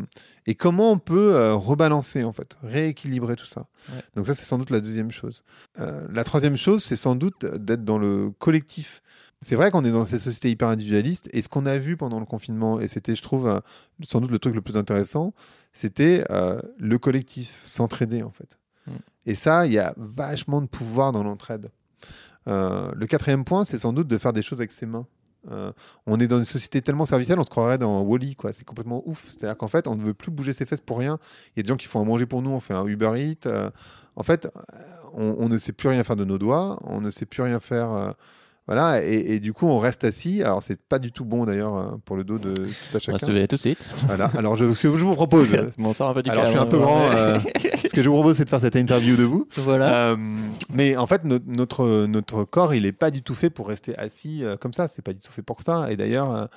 et 0.46 0.54
comment 0.54 0.92
on 0.92 0.98
peut 0.98 1.34
euh, 1.34 1.54
rebalancer 1.54 2.22
en 2.22 2.34
fait, 2.34 2.56
rééquilibrer 2.62 3.34
tout 3.34 3.46
ça. 3.46 3.66
Ouais. 3.88 4.02
Donc 4.14 4.26
ça 4.26 4.34
c'est 4.34 4.44
sans 4.44 4.58
doute 4.58 4.70
la 4.70 4.80
deuxième 4.80 5.11
chose. 5.11 5.42
La 5.76 6.24
troisième 6.24 6.56
chose 6.56 6.84
c'est 6.84 6.96
sans 6.96 7.14
doute 7.14 7.44
d'être 7.44 7.84
dans 7.84 7.98
le 7.98 8.30
collectif. 8.38 9.02
C'est 9.40 9.54
vrai 9.54 9.70
qu'on 9.70 9.84
est 9.84 9.92
dans 9.92 10.04
cette 10.04 10.20
société 10.20 10.50
hyper 10.50 10.68
individualiste 10.68 11.30
et 11.32 11.42
ce 11.42 11.48
qu'on 11.48 11.64
a 11.64 11.78
vu 11.78 11.96
pendant 11.96 12.18
le 12.20 12.26
confinement 12.26 12.80
et 12.80 12.88
c'était 12.88 13.14
je 13.14 13.22
trouve 13.22 13.62
sans 14.02 14.20
doute 14.20 14.32
le 14.32 14.38
truc 14.38 14.54
le 14.54 14.61
plus 14.61 14.76
intéressant, 14.76 15.32
c'était 15.72 16.24
euh, 16.30 16.61
le 16.78 16.98
collectif, 16.98 17.61
s'entraider 17.64 18.22
en 18.22 18.30
fait. 18.30 18.58
Et 19.28 19.34
ça 19.34 19.66
il 19.66 19.74
y 19.74 19.78
a 19.78 19.94
vachement 19.96 20.60
de 20.62 20.66
pouvoir 20.66 21.12
dans 21.12 21.22
l'entraide. 21.22 21.70
Euh, 22.48 22.90
le 22.94 23.06
quatrième 23.06 23.44
point 23.44 23.64
c'est 23.64 23.78
sans 23.78 23.92
doute 23.92 24.08
de 24.08 24.18
faire 24.18 24.32
des 24.32 24.42
choses 24.42 24.58
avec 24.58 24.72
ses 24.72 24.86
mains. 24.86 25.06
Euh, 25.50 25.72
on 26.06 26.18
est 26.18 26.26
dans 26.26 26.38
une 26.38 26.44
société 26.44 26.82
tellement 26.82 27.06
servicielle, 27.06 27.38
on 27.38 27.44
se 27.44 27.50
croirait 27.50 27.78
dans 27.78 28.00
Wally, 28.02 28.34
quoi. 28.34 28.52
C'est 28.52 28.64
complètement 28.64 29.02
ouf. 29.06 29.26
C'est-à-dire 29.30 29.56
qu'en 29.56 29.68
fait, 29.68 29.86
on 29.86 29.94
ne 29.94 30.02
veut 30.02 30.12
plus 30.12 30.32
bouger 30.32 30.52
ses 30.52 30.66
fesses 30.66 30.80
pour 30.80 30.98
rien. 30.98 31.18
Il 31.46 31.58
y 31.58 31.60
a 31.60 31.62
des 31.62 31.68
gens 31.68 31.76
qui 31.76 31.86
font 31.86 32.00
à 32.00 32.04
manger 32.04 32.26
pour 32.26 32.42
nous, 32.42 32.50
on 32.50 32.60
fait 32.60 32.74
un 32.74 32.84
Uber 32.84 33.12
Eats. 33.16 33.46
euh, 33.46 33.70
en 34.16 34.24
fait, 34.24 34.48
on 35.14 35.48
ne 35.48 35.56
sait 35.56 35.72
plus 35.72 35.88
rien 35.88 36.02
faire 36.02 36.16
de 36.16 36.24
nos 36.24 36.38
doigts, 36.38 36.78
on 36.82 37.00
ne 37.00 37.08
sait 37.08 37.24
plus 37.24 37.42
rien 37.42 37.60
faire. 37.60 38.14
Voilà, 38.68 39.02
et, 39.02 39.35
et 39.35 39.40
du 39.40 39.52
coup, 39.52 39.66
on 39.66 39.78
reste 39.78 40.04
assis. 40.04 40.42
Alors, 40.42 40.62
c'est 40.62 40.78
pas 40.81 40.98
du 41.00 41.11
tout 41.11 41.24
bon 41.24 41.44
d'ailleurs 41.46 41.76
euh, 41.76 41.87
pour 42.04 42.16
le 42.16 42.22
dos 42.22 42.38
de 42.38 42.52
tout 42.54 42.61
à 42.62 42.64
On 42.90 42.92
va 42.92 42.98
se 43.00 43.11
chacun. 43.12 43.26
lever 43.26 43.48
tout 43.48 43.57
de 43.57 43.61
suite. 43.61 43.78
Voilà. 44.07 44.31
Alors, 44.37 44.57
je, 44.57 44.72
ce 44.72 44.83
que 44.88 44.94
je 44.96 45.04
vous 45.04 45.14
propose, 45.14 45.48
Bon, 45.78 45.88
on 45.88 45.92
sort 45.94 46.11
un 46.11 46.14
peu 46.14 46.22
du 46.22 46.28
alors 46.31 46.44
je 46.44 46.50
suis 46.50 46.59
un 46.61 46.66
peu 46.66 46.78
grand. 46.78 47.11
euh, 47.11 47.38
ce 47.83 47.88
que 47.88 48.02
je 48.02 48.09
vous 48.09 48.14
propose, 48.14 48.37
c'est 48.37 48.44
de 48.44 48.50
faire 48.50 48.61
cette 48.61 48.76
interview 48.76 49.16
debout. 49.16 49.48
Voilà. 49.57 50.11
Euh, 50.11 50.16
mais 50.70 50.96
en 50.96 51.07
fait, 51.07 51.24
no- 51.24 51.38
notre, 51.46 52.07
notre 52.07 52.44
corps, 52.44 52.74
il 52.74 52.83
n'est 52.83 52.92
pas 52.92 53.11
du 53.11 53.22
tout 53.22 53.35
fait 53.35 53.50
pour 53.50 53.68
rester 53.68 53.96
assis 53.98 54.44
euh, 54.44 54.57
comme 54.57 54.74
ça. 54.74 54.87
C'est 54.87 55.02
pas 55.02 55.12
du 55.14 55.20
tout 55.20 55.33
fait 55.33 55.42
pour 55.42 55.62
ça. 55.62 55.90
Et 55.90 55.96
d'ailleurs, 55.96 56.48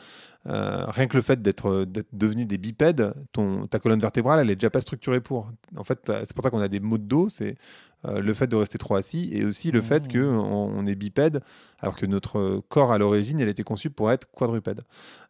rien 0.45 1.07
que 1.07 1.15
le 1.15 1.21
fait 1.21 1.41
d'être 1.41 1.85
devenu 2.11 2.45
des 2.45 2.57
bipèdes, 2.57 3.13
ton, 3.31 3.67
ta 3.67 3.79
colonne 3.79 3.99
vertébrale, 3.99 4.39
elle 4.41 4.49
est 4.49 4.55
déjà 4.55 4.69
pas 4.69 4.81
structurée 4.81 5.21
pour. 5.21 5.49
En 5.77 5.83
fait, 5.83 5.99
c'est 6.25 6.33
pour 6.33 6.43
ça 6.43 6.49
qu'on 6.49 6.61
a 6.61 6.67
des 6.67 6.79
maux 6.79 6.97
de 6.97 7.03
dos. 7.03 7.29
C'est 7.29 7.55
euh, 8.05 8.19
le 8.19 8.33
fait 8.33 8.47
de 8.47 8.55
rester 8.55 8.77
trop 8.77 8.95
assis 8.95 9.29
et 9.31 9.45
aussi 9.45 9.71
le 9.71 9.81
fait 9.81 10.05
Mmh. 10.07 10.11
que 10.11 10.19
on, 10.19 10.67
on 10.75 10.85
est 10.85 10.95
bipède, 10.95 11.41
alors 11.79 11.95
que 11.95 12.05
notre 12.05 12.61
corps 12.69 12.91
à 12.91 12.97
l'origine, 12.97 13.39
il 13.39 13.47
a 13.47 13.51
été 13.51 13.63
conçu 13.63 13.89
pour 13.89 14.11
être 14.11 14.27
quadrupède. 14.31 14.81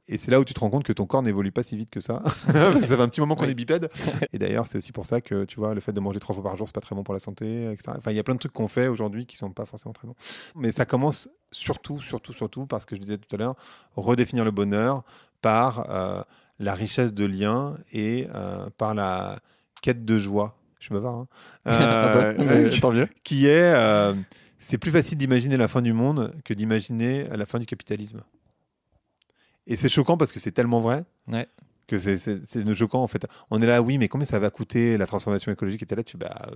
Et 0.08 0.18
c'est 0.18 0.32
là 0.32 0.40
où 0.40 0.46
tu 0.46 0.54
te 0.54 0.60
rends 0.60 0.70
compte 0.70 0.84
que 0.84 0.92
ton 0.94 1.06
corps 1.06 1.22
n'évolue 1.22 1.52
pas 1.52 1.64
si 1.64 1.78
vite 1.78 1.90
que 1.90 2.00
ça. 2.02 2.22
Parce 2.48 2.82
que 2.82 2.88
ça 2.88 2.96
fait 2.98 3.02
un 3.02 3.08
petit 3.08 3.22
moment 3.22 3.36
qu'on 3.36 3.44
Oui. 3.46 3.52
est 3.52 3.56
bipède. 3.56 3.90
Et 4.34 4.40
d'ailleurs, 4.40 4.68
c'est 4.68 4.78
aussi 4.78 4.92
pour 4.92 5.06
ça 5.06 5.22
que 5.22 5.46
tu 5.46 5.58
vois, 5.60 5.74
le 5.74 5.80
fait 5.80 5.94
de 5.94 6.00
manger 6.00 6.20
trois 6.20 6.34
fois 6.34 6.44
par 6.44 6.56
jour, 6.58 6.68
c'est 6.68 6.74
pas 6.76 6.82
très 6.82 6.96
bon 6.96 7.04
pour 7.04 7.14
la 7.14 7.20
santé, 7.22 7.72
etc. 7.72 7.94
Enfin, 7.98 8.12
il 8.12 8.18
y 8.18 8.20
a 8.20 8.24
plein 8.24 8.34
de 8.36 8.40
trucs 8.40 8.52
qu'on 8.52 8.68
fait 8.68 8.88
aujourd'hui 8.88 9.26
qui 9.26 9.38
sont 9.38 9.52
pas 9.52 9.66
forcément 9.66 9.94
très 9.94 10.08
bons. 10.08 10.16
Mais 10.56 10.72
ça 10.72 10.86
commence 10.86 11.30
surtout, 11.52 12.02
surtout, 12.02 12.34
surtout, 12.34 12.66
parce 12.66 12.86
que 12.86 12.96
je 12.96 13.02
disais 13.02 13.18
tout 13.18 13.34
à 13.34 13.38
l'heure, 13.38 13.56
redéfinir 13.96 14.44
le 14.44 14.52
bonheur 14.52 15.04
par 15.42 15.90
euh, 15.90 16.24
la 16.60 16.74
richesse 16.74 17.14
de 17.14 17.26
liens 17.26 17.76
et 17.94 18.28
euh, 18.36 18.70
par 18.78 18.94
la 18.96 19.40
quête 19.82 20.04
de 20.04 20.20
joie. 20.20 20.58
Je 20.82 20.94
bavard, 20.94 21.16
hein. 21.16 21.28
Ah 21.66 22.18
Euh, 22.18 22.34
bon 22.34 22.44
euh, 22.50 22.72
Tant 22.82 22.92
mieux. 22.92 23.08
qui 23.24 23.46
est, 23.48 23.74
euh, 23.74 24.14
c'est 24.58 24.78
plus 24.78 24.92
facile 24.92 25.18
d'imaginer 25.18 25.56
la 25.56 25.68
fin 25.70 25.82
du 25.82 25.94
monde 25.94 26.34
que 26.44 26.54
d'imaginer 26.54 27.26
la 27.26 27.46
fin 27.46 27.60
du 27.60 27.66
capitalisme. 27.66 28.22
Et 29.68 29.78
c'est 29.78 29.90
choquant 29.90 30.18
parce 30.18 30.32
que 30.32 30.40
c'est 30.40 30.52
tellement 30.52 30.82
vrai 30.82 31.06
Ouais. 31.28 31.48
Que 31.92 32.00
c'est- 32.00 32.74
choquant 32.76 33.04
en 33.04 33.08
fait. 33.08 33.26
On 33.52 33.62
est 33.62 33.66
là, 33.68 33.82
oui, 33.82 33.98
mais 33.98 34.08
combien 34.08 34.26
ça 34.26 34.40
va 34.40 34.50
coûter 34.50 34.98
la 34.98 35.06
transformation 35.06 35.52
écologique 35.52 35.86
t'es 35.86 35.96
là, 35.96 36.04
tu 36.04 36.18
bah, 36.18 36.36
euh, 36.48 36.56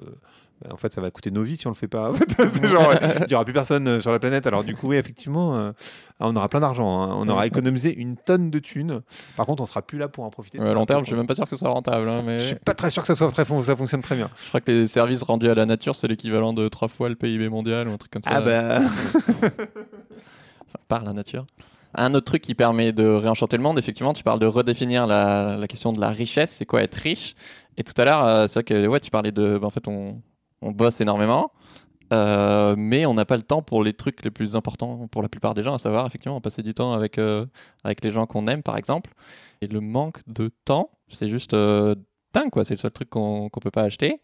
bah, 0.63 0.69
en 0.73 0.77
fait, 0.77 0.93
ça 0.93 1.01
va 1.01 1.11
coûter 1.11 1.31
nos 1.31 1.43
vies 1.43 1.57
si 1.57 1.67
on 1.67 1.71
le 1.71 1.75
fait 1.75 1.87
pas. 1.87 2.11
En 2.11 2.13
fait, 2.13 2.25
c'est 2.49 2.67
genre, 2.67 2.93
il 3.27 3.31
y 3.31 3.35
aura 3.35 3.43
plus 3.45 3.53
personne 3.53 3.87
euh, 3.87 4.01
sur 4.01 4.11
la 4.11 4.19
planète. 4.19 4.47
Alors 4.47 4.63
du 4.63 4.75
coup, 4.75 4.87
oui, 4.89 4.95
effectivement, 4.95 5.55
euh, 5.57 5.71
ah, 6.19 6.27
on 6.29 6.35
aura 6.35 6.49
plein 6.49 6.61
d'argent. 6.61 7.01
hein. 7.03 7.13
On 7.17 7.27
aura 7.29 7.45
économisé 7.45 7.93
une 7.93 8.15
tonne 8.17 8.49
de 8.49 8.59
thunes. 8.59 9.01
Par 9.37 9.45
contre, 9.45 9.61
on 9.61 9.65
sera 9.65 9.81
plus 9.81 9.97
là 9.97 10.07
pour 10.07 10.23
en 10.23 10.29
profiter. 10.29 10.59
Ouais, 10.59 10.69
à 10.69 10.73
long 10.73 10.85
terme, 10.85 11.01
je 11.03 11.07
suis 11.07 11.15
même 11.15 11.27
pas 11.27 11.35
sûr 11.35 11.43
que 11.43 11.49
ce 11.51 11.57
soit 11.57 11.69
rentable. 11.69 12.07
hein, 12.09 12.23
mais 12.25 12.39
Je 12.39 12.45
suis 12.45 12.55
pas 12.55 12.73
très 12.73 12.89
sûr 12.89 13.01
que 13.01 13.07
ça 13.07 13.15
soit 13.15 13.29
très 13.31 13.45
fon- 13.45 13.61
ça 13.61 13.75
fonctionne 13.75 14.01
très 14.01 14.15
bien. 14.15 14.29
je 14.41 14.47
crois 14.47 14.61
que 14.61 14.71
les 14.71 14.87
services 14.87 15.23
rendus 15.23 15.49
à 15.49 15.55
la 15.55 15.65
nature, 15.65 15.95
c'est 15.95 16.07
l'équivalent 16.07 16.53
de 16.53 16.67
trois 16.69 16.87
fois 16.87 17.09
le 17.09 17.15
PIB 17.15 17.49
mondial 17.49 17.87
ou 17.87 17.91
un 17.91 17.97
truc 17.97 18.11
comme 18.11 18.23
ça. 18.23 18.31
Ah 18.33 18.41
bah. 18.41 18.79
Enfin, 18.79 19.49
par 20.87 21.03
la 21.03 21.13
nature. 21.13 21.45
Un 21.97 22.13
autre 22.13 22.25
truc 22.25 22.41
qui 22.41 22.55
permet 22.55 22.91
de 22.91 23.05
réenchanter 23.05 23.57
le 23.57 23.63
monde, 23.63 23.79
effectivement, 23.79 24.13
tu 24.13 24.23
parles 24.23 24.39
de 24.39 24.45
redéfinir 24.45 25.07
la, 25.07 25.65
question 25.67 25.93
de 25.93 25.99
la 25.99 26.09
richesse, 26.09 26.51
c'est 26.51 26.65
quoi 26.65 26.83
être 26.83 26.95
riche? 26.95 27.35
Et 27.77 27.83
tout 27.83 27.93
à 27.99 28.05
l'heure, 28.05 28.25
euh, 28.25 28.47
c'est 28.47 28.55
vrai 28.55 28.63
que 28.63 28.87
ouais, 28.87 28.99
tu 28.99 29.11
parlais 29.11 29.31
de. 29.31 29.57
bah, 29.57 29.67
en 29.67 29.69
fait, 29.69 29.87
on, 29.87 30.21
bosse 30.61 30.99
énormément. 30.99 31.51
Euh, 32.13 32.75
mais 32.77 33.05
on 33.05 33.13
n'a 33.13 33.25
pas 33.25 33.35
le 33.35 33.43
temps 33.43 33.61
pour 33.61 33.83
les 33.83 33.93
trucs 33.93 34.23
les 34.23 34.31
plus 34.31 34.55
importants 34.55 35.07
pour 35.07 35.21
la 35.21 35.29
plupart 35.29 35.53
des 35.53 35.63
gens, 35.63 35.73
à 35.73 35.77
savoir 35.79 36.05
effectivement 36.05 36.39
passer 36.39 36.61
du 36.61 36.73
temps 36.73 36.93
avec, 36.93 37.17
euh, 37.17 37.45
avec 37.83 38.03
les 38.03 38.11
gens 38.11 38.25
qu'on 38.27 38.47
aime 38.47 38.61
par 38.61 38.77
exemple. 38.77 39.13
Et 39.61 39.67
le 39.67 39.81
manque 39.81 40.21
de 40.27 40.51
temps, 40.65 40.91
c'est 41.07 41.29
juste 41.29 41.53
euh, 41.53 41.95
dingue 42.33 42.51
quoi, 42.51 42.63
c'est 42.63 42.75
le 42.75 42.79
seul 42.79 42.91
truc 42.91 43.09
qu'on 43.09 43.49
qu'on 43.49 43.59
peut 43.59 43.71
pas 43.71 43.83
acheter. 43.83 44.21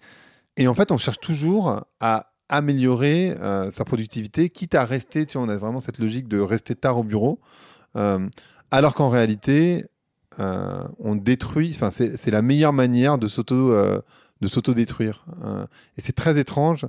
Et 0.58 0.68
en 0.68 0.74
fait, 0.76 0.92
on 0.92 0.98
cherche 0.98 1.20
toujours 1.20 1.82
à 2.00 2.31
améliorer 2.52 3.32
euh, 3.40 3.72
sa 3.72 3.86
productivité, 3.86 4.50
quitte 4.50 4.76
à 4.76 4.86
rester, 4.86 5.26
tu 5.26 5.38
vois, 5.38 5.48
on 5.48 5.50
a 5.50 5.58
vraiment 5.58 5.82
cette 5.82 5.98
logique 5.98 6.28
de 6.28 6.40
rester 6.40 6.76
tard 6.76 7.00
au 7.00 7.04
bureau, 7.04 7.40
euh, 7.96 8.28
alors 8.70 8.94
qu'en 8.94 9.10
réalité, 9.10 9.86
euh, 10.40 10.84
on 11.00 11.16
détruit, 11.16 11.72
enfin, 11.74 11.90
c'est 11.92 12.32
la 12.32 12.42
meilleure 12.42 12.74
manière 12.74 13.18
de 13.18 13.28
s'auto 13.28 13.74
de 14.42 14.48
s'auto-détruire. 14.48 15.26
Et 15.98 16.02
c'est 16.02 16.16
très 16.16 16.40
étrange 16.40 16.88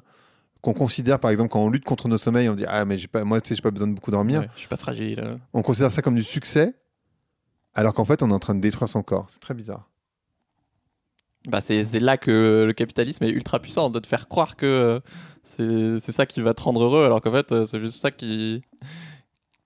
qu'on 0.63 0.73
considère, 0.73 1.19
par 1.19 1.31
exemple, 1.31 1.51
quand 1.51 1.61
on 1.61 1.69
lutte 1.69 1.85
contre 1.85 2.09
nos 2.09 2.19
sommeils, 2.19 2.49
on 2.49 2.55
dit 2.55 2.65
Ah, 2.67 2.85
mais 2.85 2.97
pas, 3.09 3.25
moi, 3.25 3.41
tu 3.41 3.49
sais, 3.49 3.55
j'ai 3.57 3.63
pas 3.63 3.71
besoin 3.71 3.89
de 3.89 3.95
beaucoup 3.95 4.11
dormir. 4.11 4.41
Ouais, 4.41 4.49
je 4.55 4.61
suis 4.61 4.69
pas 4.69 4.77
fragile. 4.77 5.39
On 5.53 5.63
considère 5.63 5.93
ça 5.93 6.03
comme 6.03 6.15
du 6.15 6.23
succès, 6.23 6.75
alors 7.75 7.95
qu'en 7.95 8.05
fait, 8.05 8.23
on 8.23 8.31
est 8.31 8.35
en 8.35 8.39
train 8.39 8.55
de 8.55 8.61
détruire 8.61 8.89
son 8.89 9.03
corps. 9.03 9.27
C'est 9.29 9.41
très 9.41 9.55
bizarre. 9.55 9.92
Bah, 11.49 11.61
c'est 11.61 11.83
là 11.99 12.17
que 12.17 12.65
le 12.67 12.73
capitalisme 12.73 13.25
est 13.25 13.31
ultra 13.31 13.59
puissant, 13.59 13.91
de 13.91 13.99
te 13.99 14.07
faire 14.07 14.29
croire 14.29 14.55
que 14.57 15.01
euh, 15.59 15.99
c'est 16.01 16.13
ça 16.13 16.25
qui 16.27 16.41
va 16.41 16.55
te 16.55 16.63
rendre 16.63 16.83
heureux, 16.85 17.05
alors 17.05 17.21
qu'en 17.21 17.33
fait, 17.33 17.51
euh, 17.53 17.65
c'est 17.67 17.81
juste 17.81 18.01
ça 18.01 18.11
qui, 18.13 18.63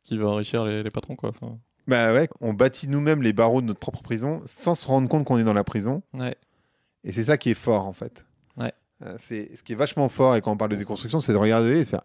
qui 0.05 0.17
va 0.17 0.27
enrichir 0.29 0.65
les, 0.65 0.83
les 0.83 0.91
patrons. 0.91 1.17
Quoi. 1.17 1.31
Enfin, 1.31 1.59
Bah 1.87 2.13
ouais, 2.15 2.29
on 2.41 2.55
bâtit 2.55 2.89
nous-mêmes 2.89 3.23
les 3.23 3.33
barreaux 3.35 3.61
de 3.61 3.67
notre 3.67 3.81
propre 3.81 4.03
prison 4.03 4.41
sans 4.47 4.75
se 4.75 4.87
rendre 4.87 5.09
compte 5.09 5.25
qu'on 5.27 5.39
est 5.39 5.45
dans 5.45 5.53
la 5.53 5.65
prison. 5.65 6.03
ouais. 6.15 6.35
Et 7.05 7.13
c'est 7.13 7.25
ça 7.25 7.37
qui 7.39 7.51
est 7.51 7.55
fort, 7.55 7.87
en 7.87 7.93
fait. 7.93 8.25
Ouais. 8.57 8.73
Euh, 9.05 9.15
c'est 9.21 9.55
ce 9.55 9.63
qui 9.63 9.73
est 9.75 9.77
vachement 9.77 10.09
fort, 10.09 10.35
et 10.35 10.41
quand 10.41 10.51
on 10.51 10.57
parle 10.57 10.73
de 10.73 10.77
déconstruction, 10.77 11.21
c'est 11.21 11.33
de 11.33 11.39
regarder 11.39 11.77
et 11.77 11.85
de 11.85 11.89
faire 11.89 12.03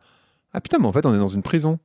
Ah 0.53 0.61
putain, 0.61 0.77
mais 0.79 0.85
en 0.85 0.91
fait, 0.91 1.05
on 1.07 1.15
est 1.15 1.17
dans 1.17 1.27
une 1.27 1.41
prison. 1.41 1.79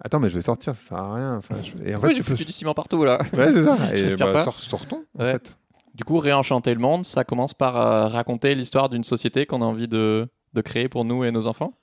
Attends, 0.00 0.20
mais 0.20 0.28
je 0.30 0.34
vais 0.34 0.42
sortir, 0.42 0.74
ça 0.74 0.80
sert 0.88 0.98
à 0.98 1.14
rien. 1.14 1.36
Enfin, 1.36 1.54
je- 1.62 1.88
Et 1.88 1.94
en 1.94 2.00
fait, 2.00 2.08
Oui, 2.08 2.14
tu 2.14 2.22
peux. 2.24 2.34
du 2.34 2.52
ciment 2.52 2.74
partout 2.74 3.02
là. 3.04 3.18
Ouais, 3.32 3.52
c'est 3.52 3.64
ça. 3.64 3.76
Et 3.94 4.14
bah, 4.16 4.44
sortons, 4.58 5.04
en 5.18 5.22
Ouais. 5.24 5.32
fait. 5.32 5.56
Du 5.98 6.04
coup, 6.04 6.18
réenchanter 6.20 6.72
le 6.74 6.80
monde, 6.80 7.04
ça 7.04 7.24
commence 7.24 7.54
par 7.54 7.76
euh, 7.76 8.06
raconter 8.06 8.54
l'histoire 8.54 8.88
d'une 8.88 9.02
société 9.02 9.46
qu'on 9.46 9.62
a 9.62 9.64
envie 9.64 9.88
de, 9.88 10.28
de 10.54 10.60
créer 10.60 10.88
pour 10.88 11.04
nous 11.04 11.24
et 11.24 11.32
nos 11.32 11.48
enfants. 11.48 11.76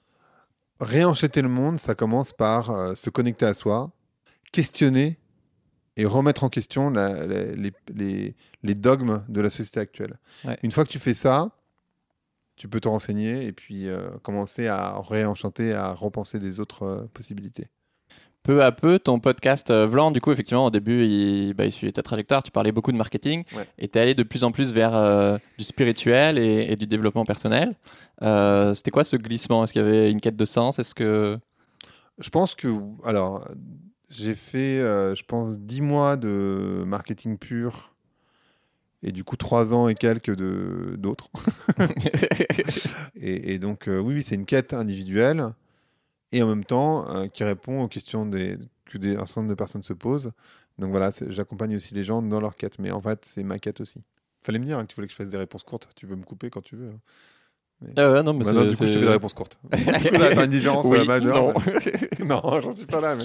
Réenchanter 0.80 1.42
le 1.42 1.50
monde, 1.50 1.78
ça 1.80 1.96
commence 1.96 2.32
par 2.32 2.72
euh, 2.72 2.96
se 2.96 3.10
connecter 3.10 3.46
à 3.46 3.54
soi, 3.54 3.92
questionner 4.54 5.20
et 5.98 6.06
remettre 6.06 6.46
en 6.46 6.50
question 6.50 6.90
la- 6.90 7.28
la- 7.28 7.56
les, 7.56 7.74
les- 7.94 8.36
les 8.64 8.76
dogmes 8.76 9.26
de 9.28 9.42
la 9.42 9.50
société 9.50 9.82
actuelle. 9.82 10.18
Ouais. 10.46 10.58
Une 10.64 10.72
fois 10.72 10.86
que 10.86 10.90
tu 10.92 11.00
fais 11.00 11.14
ça, 11.14 11.52
tu 12.56 12.70
peux 12.70 12.80
te 12.80 12.88
renseigner 12.88 13.46
et 13.46 13.52
puis 13.52 13.90
euh, 13.90 14.10
commencer 14.24 14.68
à 14.68 14.98
réenchanter, 15.02 15.74
à 15.74 15.92
repenser 15.92 16.40
des 16.40 16.62
autres 16.62 17.10
possibilités. 17.14 17.68
Peu 18.46 18.64
à 18.64 18.72
peu, 18.72 19.00
ton 19.00 19.20
podcast 19.20 19.72
euh, 19.72 19.88
Vlan, 19.88 20.12
du 20.12 20.22
coup, 20.22 20.32
effectivement, 20.32 20.66
au 20.66 20.70
début, 20.70 21.04
il, 21.06 21.54
bah, 21.56 21.66
il 21.66 21.72
suivait 21.72 21.92
ta 21.92 22.04
trajectoire. 22.04 22.44
Tu 22.44 22.52
parlais 22.52 22.72
beaucoup 22.72 22.92
de 22.92 22.98
marketing 22.98 23.44
Ouais. 23.56 23.68
et 23.80 23.88
tu 23.88 23.98
es 23.98 24.02
allé 24.02 24.14
de 24.14 24.22
plus 24.24 24.44
en 24.44 24.52
plus 24.52 24.72
vers 24.72 24.96
euh, 24.96 25.38
du 25.58 25.64
spirituel 25.64 26.38
et, 26.38 26.68
et 26.72 26.76
du 26.76 26.86
développement 26.86 27.26
personnel. 27.26 27.74
Euh, 28.22 28.74
C'était 28.76 28.92
quoi 28.92 29.04
ce 29.04 29.16
glissement? 29.16 29.64
Est-ce 29.64 29.74
qu'il 29.74 29.82
y 29.82 29.86
avait 29.86 30.12
une 30.12 30.22
quête 30.22 30.36
de 30.38 30.46
sens? 30.46 30.78
Est-ce 30.78 30.94
que. 30.94 31.40
Je 32.20 32.30
pense 32.30 32.54
que, 32.54 32.68
alors, 33.04 33.48
j'ai 34.12 34.36
fait, 34.36 34.80
euh, 34.80 35.16
je 35.16 35.24
pense, 35.24 35.58
10 35.58 35.82
mois 35.82 36.16
de 36.16 36.84
marketing 36.86 37.38
pur 37.40 37.92
et 39.04 39.12
du 39.12 39.24
coup 39.24 39.36
3 39.38 39.74
ans 39.74 39.88
et 39.88 39.96
quelques 39.96 40.36
de- 40.36 40.96
d'autres. 40.98 41.30
Et, 43.20 43.54
et 43.56 43.60
donc, 43.60 43.88
euh, 43.88 43.98
oui, 44.00 44.16
oui, 44.16 44.24
c'est 44.24 44.36
une 44.36 44.46
quête 44.46 44.74
individuelle 44.74 45.48
et 46.38 46.44
en 46.44 46.48
même 46.48 46.66
temps 46.66 47.10
euh, 47.10 47.28
qui 47.28 47.44
répond 47.44 47.82
aux 47.84 47.88
questions 47.88 48.26
des, 48.26 48.58
que 48.86 48.98
des, 48.98 49.16
un 49.16 49.26
certain 49.26 49.42
nombre 49.42 49.52
de 49.52 49.58
personnes 49.58 49.84
se 49.84 49.94
posent. 49.94 50.32
Donc 50.78 50.90
voilà, 50.92 51.10
j'accompagne 51.30 51.76
aussi 51.76 51.94
les 51.94 52.04
gens 52.04 52.22
dans 52.22 52.40
leur 52.42 52.56
quête, 52.56 52.80
mais 52.80 52.92
en 52.92 53.02
fait, 53.02 53.24
c'est 53.26 53.44
ma 53.44 53.60
quête 53.60 53.80
aussi. 53.82 54.02
Fallait 54.44 54.60
me 54.60 54.66
dire 54.66 54.78
hein, 54.78 54.84
que 54.84 54.90
tu 54.90 54.96
voulais 54.96 55.08
que 55.08 55.12
je 55.14 55.18
fasse 55.18 55.30
des 55.30 55.38
réponses 55.38 55.64
courtes. 55.64 55.88
Tu 55.96 56.06
peux 56.06 56.16
me 56.16 56.24
couper 56.24 56.50
quand 56.50 56.62
tu 56.62 56.76
veux. 56.76 56.90
hein. 56.90 57.00
Ah 57.98 58.10
ouais, 58.12 58.24
non, 58.24 58.34
mais 58.34 58.46
Maintenant, 58.46 58.62
c'est- 58.64 58.68
du 58.70 58.78
coup, 58.78 58.86
je 58.86 58.92
te 58.94 59.00
fais 59.00 59.06
des 59.06 59.12
réponses 59.12 59.34
courtes. 59.34 59.60
Du 59.72 59.84
coup, 59.84 59.92
ça 59.92 60.18
va 60.18 60.30
faire 60.30 60.44
une 60.44 60.50
différence 60.50 60.86
Oui, 60.90 60.98
euh, 61.00 61.06
majeure. 61.06 61.36
non. 61.36 61.54
mais- 61.66 62.26
Non, 62.26 62.42
j'en 62.62 62.74
suis 62.74 62.86
pas 62.86 63.02
là. 63.02 63.16
Mais... 63.16 63.24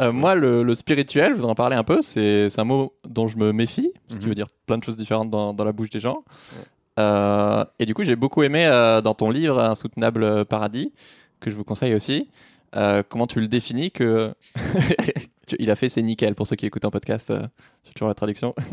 Euh, 0.00 0.12
moi, 0.12 0.34
le, 0.34 0.62
le 0.62 0.74
spirituel, 0.74 1.30
je 1.32 1.36
voudrais 1.36 1.50
en 1.52 1.54
parler 1.54 1.76
un 1.76 1.84
peu. 1.84 2.02
C'est 2.02 2.48
un 2.58 2.64
mot 2.64 2.94
dont 3.08 3.26
je 3.26 3.36
me 3.38 3.52
méfie, 3.52 3.92
parce 4.08 4.18
qu'il 4.18 4.24
Mhm. 4.26 4.28
veut 4.30 4.34
dire 4.34 4.46
plein 4.66 4.78
de 4.78 4.84
choses 4.84 4.96
différentes 4.96 5.30
dans, 5.30 5.52
dans 5.54 5.64
la 5.64 5.72
bouche 5.72 5.90
des 5.90 6.00
gens. 6.00 6.24
Ouais. 6.56 6.64
Euh, 6.98 7.64
et 7.78 7.86
du 7.86 7.94
coup, 7.94 8.04
j'ai 8.04 8.16
beaucoup 8.16 8.42
aimé 8.42 8.66
euh, 8.66 9.00
dans 9.00 9.14
ton 9.14 9.30
livre 9.30 9.58
Insoutenable 9.60 10.44
Paradis, 10.44 10.92
que 11.40 11.50
je 11.50 11.56
vous 11.56 11.64
conseille 11.64 11.94
aussi, 11.94 12.28
euh, 12.76 13.02
comment 13.08 13.26
tu 13.26 13.40
le 13.40 13.48
définis 13.48 13.90
que 13.90 14.32
il 15.58 15.70
a 15.70 15.74
fait 15.76 15.88
c'est 15.88 16.02
nickel 16.02 16.34
pour 16.34 16.46
ceux 16.46 16.56
qui 16.56 16.66
écoutent 16.66 16.84
un 16.84 16.90
podcast. 16.90 17.30
euh, 17.30 17.46
J'ai 17.84 17.92
toujours 17.92 18.08
la 18.08 18.14
traduction. 18.14 18.54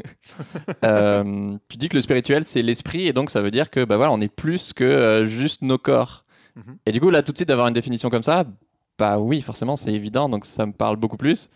Euh, 0.83 1.55
tu 1.69 1.77
dis 1.77 1.89
que 1.89 1.95
le 1.95 2.01
spirituel 2.01 2.43
c'est 2.43 2.61
l'esprit 2.61 3.07
et 3.07 3.13
donc 3.13 3.31
ça 3.31 3.41
veut 3.41 3.51
dire 3.51 3.69
que 3.71 3.83
bah 3.83 3.95
voilà 3.97 4.11
on 4.11 4.21
est 4.21 4.27
plus 4.27 4.73
que 4.73 4.83
euh, 4.83 5.25
juste 5.25 5.61
nos 5.61 5.77
corps. 5.77 6.25
Mhm. 6.55 6.77
Et 6.85 6.91
du 6.91 6.99
coup 6.99 7.09
là 7.09 7.23
tout 7.23 7.31
de 7.31 7.37
suite 7.37 7.47
d'avoir 7.47 7.67
une 7.67 7.73
définition 7.73 8.09
comme 8.09 8.23
ça, 8.23 8.45
bah 8.99 9.17
oui 9.17 9.41
forcément 9.41 9.75
c'est 9.75 9.91
évident 9.93 10.29
donc 10.29 10.45
ça 10.45 10.65
me 10.65 10.73
parle 10.73 10.97
beaucoup 10.97 11.17
plus. 11.17 11.49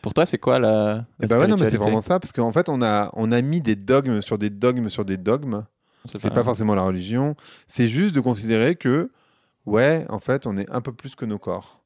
Pour 0.00 0.14
toi 0.14 0.24
c'est 0.26 0.38
quoi 0.38 0.58
la, 0.58 1.04
la 1.18 1.38
ouais, 1.38 1.46
non, 1.48 1.56
mais 1.58 1.68
c'est 1.68 1.76
vraiment 1.76 2.00
ça, 2.00 2.18
parce 2.18 2.32
qu'en 2.32 2.52
fait, 2.52 2.70
on 2.70 2.80
a, 2.80 3.10
on 3.12 3.30
a 3.32 3.42
mis 3.42 3.60
des 3.60 3.76
dogmes 3.76 4.22
sur 4.22 4.38
des 4.38 4.48
dogmes 4.48 4.88
sur 4.88 5.04
des 5.04 5.18
dogmes. 5.18 5.64
C'est 6.06 6.32
pas 6.32 6.44
forcément 6.44 6.74
la 6.74 6.84
religion. 6.84 7.36
C'est 7.66 7.88
juste 7.88 8.14
de 8.14 8.20
considérer 8.20 8.76
que, 8.76 9.10
ouais, 9.66 10.06
en 10.08 10.20
fait, 10.20 10.46
on 10.46 10.56
est 10.56 10.70
un 10.70 10.80
peu 10.80 10.92
plus 10.92 11.14
que 11.14 11.24
nos 11.24 11.38
corps. 11.38 11.82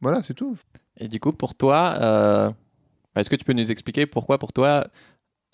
Voilà, 0.00 0.22
c'est 0.22 0.34
tout. 0.34 0.56
Et 0.98 1.08
du 1.08 1.20
coup, 1.20 1.32
pour 1.32 1.54
toi, 1.54 1.96
euh, 2.00 2.50
est-ce 3.16 3.30
que 3.30 3.36
tu 3.36 3.44
peux 3.44 3.52
nous 3.52 3.70
expliquer 3.70 4.06
pourquoi, 4.06 4.38
pour 4.38 4.52
toi, 4.52 4.86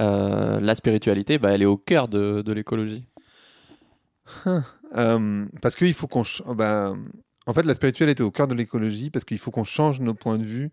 euh, 0.01 0.61
la 0.61 0.75
spiritualité, 0.75 1.39
bah, 1.39 1.53
elle 1.53 1.63
est 1.63 1.67
au 1.67 1.77
cœur 1.77 2.09
de, 2.09 2.43
de 2.43 2.53
l'écologie? 2.53 3.07
Euh, 4.97 5.47
parce 5.63 5.77
qu'il 5.77 5.95
faut 5.95 6.09
qu'on. 6.09 6.25
ben, 6.53 6.99
en 7.47 7.55
fait, 7.55 7.63
la 7.63 7.75
spiritualité 7.75 8.25
est 8.25 8.27
au 8.27 8.33
cœur 8.33 8.49
de 8.49 8.55
l'écologie 8.55 9.09
parce 9.09 9.25
qu'il 9.25 9.39
faut 9.39 9.53
qu'on 9.53 9.63
change 9.63 10.01
nos 10.01 10.15
points 10.15 10.37
de 10.37 10.43
vue 10.43 10.73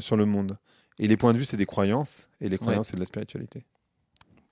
sur 0.00 0.16
le 0.16 0.26
monde. 0.26 0.58
Et 0.98 1.06
les 1.06 1.16
points 1.16 1.32
de 1.32 1.38
vue, 1.38 1.44
c'est 1.44 1.56
des 1.56 1.64
croyances. 1.64 2.28
Et 2.40 2.48
les 2.48 2.58
croyances, 2.58 2.88
c'est 2.88 2.96
de 2.96 3.00
la 3.00 3.06
spiritualité. 3.06 3.64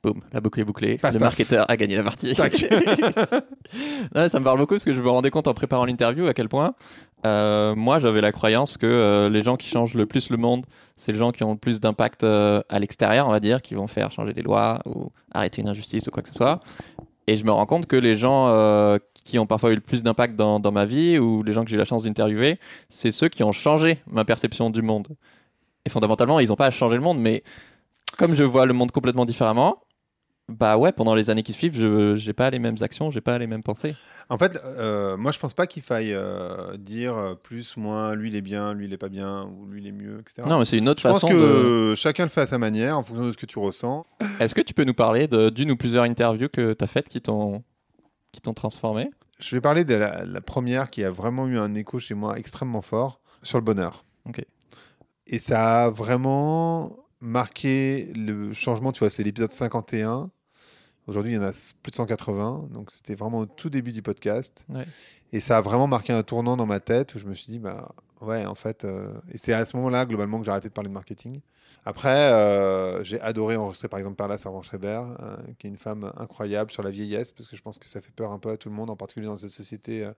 Boum, 0.07 0.21
la 0.33 0.40
boucle 0.40 0.61
est 0.61 0.64
bouclée. 0.64 0.99
Paf, 0.99 1.12
le 1.12 1.19
paf. 1.19 1.29
marketeur 1.31 1.69
a 1.69 1.77
gagné 1.77 1.97
la 1.97 2.05
partie. 2.05 2.33
Non, 4.14 4.29
ça 4.29 4.38
me 4.38 4.45
parle 4.45 4.59
beaucoup 4.59 4.75
parce 4.75 4.85
que 4.85 4.92
je 4.92 5.03
me 5.03 5.09
rendais 5.09 5.31
compte 5.31 5.49
en 5.49 5.55
préparant 5.55 5.85
l'interview 5.85 6.27
à 6.29 6.35
quel 6.35 6.49
point 6.49 6.77
euh, 7.25 7.75
moi 7.75 7.99
j'avais 7.99 8.21
la 8.21 8.31
croyance 8.31 8.77
que 8.77 8.87
euh, 8.87 9.29
les 9.29 9.42
gens 9.42 9.57
qui 9.57 9.66
changent 9.66 9.95
le 9.95 10.07
plus 10.07 10.31
le 10.31 10.37
monde, 10.37 10.64
c'est 10.97 11.11
les 11.11 11.19
gens 11.19 11.33
qui 11.33 11.42
ont 11.42 11.53
le 11.53 11.59
plus 11.59 11.81
d'impact 11.81 12.23
euh, 12.23 12.62
à 12.69 12.79
l'extérieur, 12.79 13.27
on 13.27 13.33
va 13.33 13.40
dire, 13.40 13.62
qui 13.62 13.75
vont 13.75 13.88
faire 13.88 14.12
changer 14.12 14.33
des 14.33 14.42
lois 14.42 14.81
ou 14.85 15.11
arrêter 15.33 15.61
une 15.61 15.69
injustice 15.69 16.07
ou 16.07 16.12
quoi 16.12 16.23
que 16.23 16.29
ce 16.29 16.37
soit. 16.37 16.61
Et 17.27 17.35
je 17.35 17.45
me 17.45 17.51
rends 17.51 17.66
compte 17.66 17.87
que 17.87 17.97
les 17.97 18.16
gens 18.16 18.99
qui 19.12 19.40
ont 19.40 19.47
parfois 19.47 19.73
eu 19.73 19.75
le 19.75 19.81
plus 19.81 20.05
d'impact 20.05 20.37
dans, 20.37 20.61
dans 20.61 20.71
ma 20.71 20.85
vie 20.85 21.19
ou 21.19 21.42
les 21.42 21.53
gens 21.53 21.64
que 21.64 21.71
j'ai 21.71 21.75
eu 21.75 21.79
la 21.81 21.85
chance 21.85 22.05
d'interviewer, 22.05 22.61
c'est 22.90 23.11
ceux 23.11 23.29
qui 23.29 23.42
ont 23.42 23.51
changé 23.51 23.99
ma 24.07 24.25
perception 24.25 24.71
du 24.71 24.83
monde. 24.83 25.09
Et 25.85 25.88
fondamentalement, 25.88 26.38
ils 26.38 26.51
n'ont 26.51 26.57
pas 26.57 26.71
changé 26.71 26.95
le 26.95 27.03
monde, 27.03 27.19
mais 27.19 27.42
comme 28.16 28.35
je 28.35 28.45
vois 28.45 28.66
le 28.66 28.73
monde 28.73 28.92
complètement 28.92 29.25
différemment, 29.25 29.83
bah 30.48 30.76
ouais, 30.76 30.92
pendant 30.92 31.14
les 31.14 31.28
années 31.28 31.42
qui 31.42 31.52
suivent, 31.52 31.74
je 31.74 32.24
n'ai 32.24 32.32
pas 32.32 32.50
les 32.50 32.61
mêmes 32.61 32.76
actions, 32.80 33.11
j'ai 33.11 33.20
pas 33.20 33.37
les 33.38 33.48
mêmes 33.48 33.64
pensées. 33.64 33.96
En 34.28 34.38
fait, 34.38 34.61
euh, 34.64 35.16
moi, 35.16 35.32
je 35.32 35.38
pense 35.38 35.54
pas 35.54 35.66
qu'il 35.66 35.82
faille 35.82 36.12
euh, 36.12 36.76
dire 36.76 37.16
euh, 37.16 37.35
plus, 37.35 37.76
moins, 37.76 38.14
lui, 38.14 38.30
il 38.30 38.37
est 38.37 38.40
bien, 38.42 38.72
lui, 38.72 38.87
il 38.87 38.92
est 38.92 38.98
pas 38.98 39.09
bien, 39.09 39.44
ou 39.44 39.66
lui, 39.66 39.82
il 39.82 39.87
est 39.88 39.92
mieux, 39.92 40.20
etc. 40.20 40.42
Non, 40.48 40.59
mais 40.59 40.64
c'est 40.64 40.78
une 40.78 40.88
autre 40.88 41.02
je 41.02 41.09
pense 41.09 41.20
façon 41.20 41.32
que 41.32 41.90
de... 41.90 41.94
chacun 41.94 42.24
le 42.24 42.28
fait 42.28 42.42
à 42.42 42.46
sa 42.46 42.59
manière, 42.59 42.96
en 42.98 43.02
fonction 43.02 43.26
de 43.26 43.32
ce 43.32 43.37
que 43.37 43.46
tu 43.46 43.59
ressens. 43.59 44.04
Est-ce 44.40 44.54
que 44.54 44.61
tu 44.61 44.74
peux 44.74 44.85
nous 44.85 44.94
parler 44.94 45.28
d'une 45.28 45.72
ou 45.72 45.76
plusieurs 45.76 46.04
interviews 46.04 46.48
que 46.48 46.74
tu 46.74 46.85
as 46.85 46.87
faites 46.87 47.09
qui 47.09 47.20
t'ont 47.20 47.62
qui 48.32 48.40
t'ont 48.40 48.54
transformé? 48.54 49.11
Je 49.40 49.54
vais 49.54 49.61
parler 49.61 49.85
de 49.85 49.94
la, 49.94 50.24
la 50.24 50.40
première 50.40 50.90
qui 50.90 51.04
a 51.04 51.11
vraiment 51.11 51.46
eu 51.46 51.59
un 51.59 51.74
écho 51.74 51.98
chez 51.98 52.14
moi 52.14 52.38
extrêmement 52.38 52.82
fort 52.82 53.20
sur 53.42 53.59
le 53.59 53.64
bonheur. 53.64 54.04
Ok. 54.28 54.44
Et 55.26 55.38
ça 55.38 55.85
a 55.85 55.90
vraiment 55.90 56.96
marqué 57.20 58.12
le 58.14 58.52
changement. 58.52 58.92
Tu 58.92 59.00
vois, 59.00 59.11
c'est 59.11 59.22
l'épisode 59.22 59.52
51. 59.52 60.30
Aujourd'hui, 61.09 61.33
il 61.33 61.35
y 61.37 61.38
en 61.38 61.42
a 61.42 61.53
plus 61.83 61.90
de 61.90 61.97
180. 61.97 62.69
Donc, 62.73 62.90
c'était 62.90 63.14
vraiment 63.14 63.38
au 63.38 63.47
tout 63.47 63.71
début 63.71 63.92
du 63.92 64.03
podcast. 64.03 64.64
Ouais. 64.69 64.85
Et 65.33 65.40
ça 65.40 65.59
a 65.59 65.61
vraiment 65.61 65.87
marqué 65.87 66.12
un 66.12 66.23
tournant 66.23 66.57
dans 66.57 66.66
ma 66.66 66.81
tête 66.81 67.14
où 67.14 67.19
je 67.19 67.25
me 67.27 67.35
suis 67.35 67.53
dit, 67.53 67.59
bah 67.59 67.92
ouais, 68.21 68.45
en 68.47 68.55
fait. 68.55 68.85
euh, 68.85 69.12
Et 69.33 69.38
c'est 69.38 69.53
à 69.53 69.64
ce 69.66 69.77
moment-là, 69.77 70.05
globalement, 70.07 70.38
que 70.38 70.45
j'ai 70.45 70.51
arrêté 70.51 70.69
de 70.69 70.75
parler 70.75 70.88
de 70.88 70.95
marketing. 70.95 71.40
Après, 71.85 72.33
euh, 72.33 73.05
j'ai 73.05 73.21
adoré 73.21 73.57
enregistrer 73.57 73.87
par 73.87 73.99
exemple 74.01 74.16
Perla 74.16 74.38
Servan-Schreiber, 74.38 75.03
euh, 75.21 75.37
qui 75.61 75.69
est 75.69 75.71
une 75.71 75.77
femme 75.77 76.11
incroyable 76.16 76.73
sur 76.73 76.83
la 76.83 76.90
vieillesse, 76.90 77.31
parce 77.31 77.49
que 77.49 77.57
je 77.57 77.62
pense 77.62 77.79
que 77.79 77.88
ça 77.88 78.01
fait 78.01 78.11
peur 78.12 78.33
un 78.33 78.40
peu 78.40 78.51
à 78.51 78.57
tout 78.57 78.69
le 78.69 78.75
monde, 78.75 78.90
en 78.90 78.97
particulier 78.97 79.27
dans 79.29 79.38
cette 79.38 79.51
société 79.51 80.05
euh, 80.05 80.11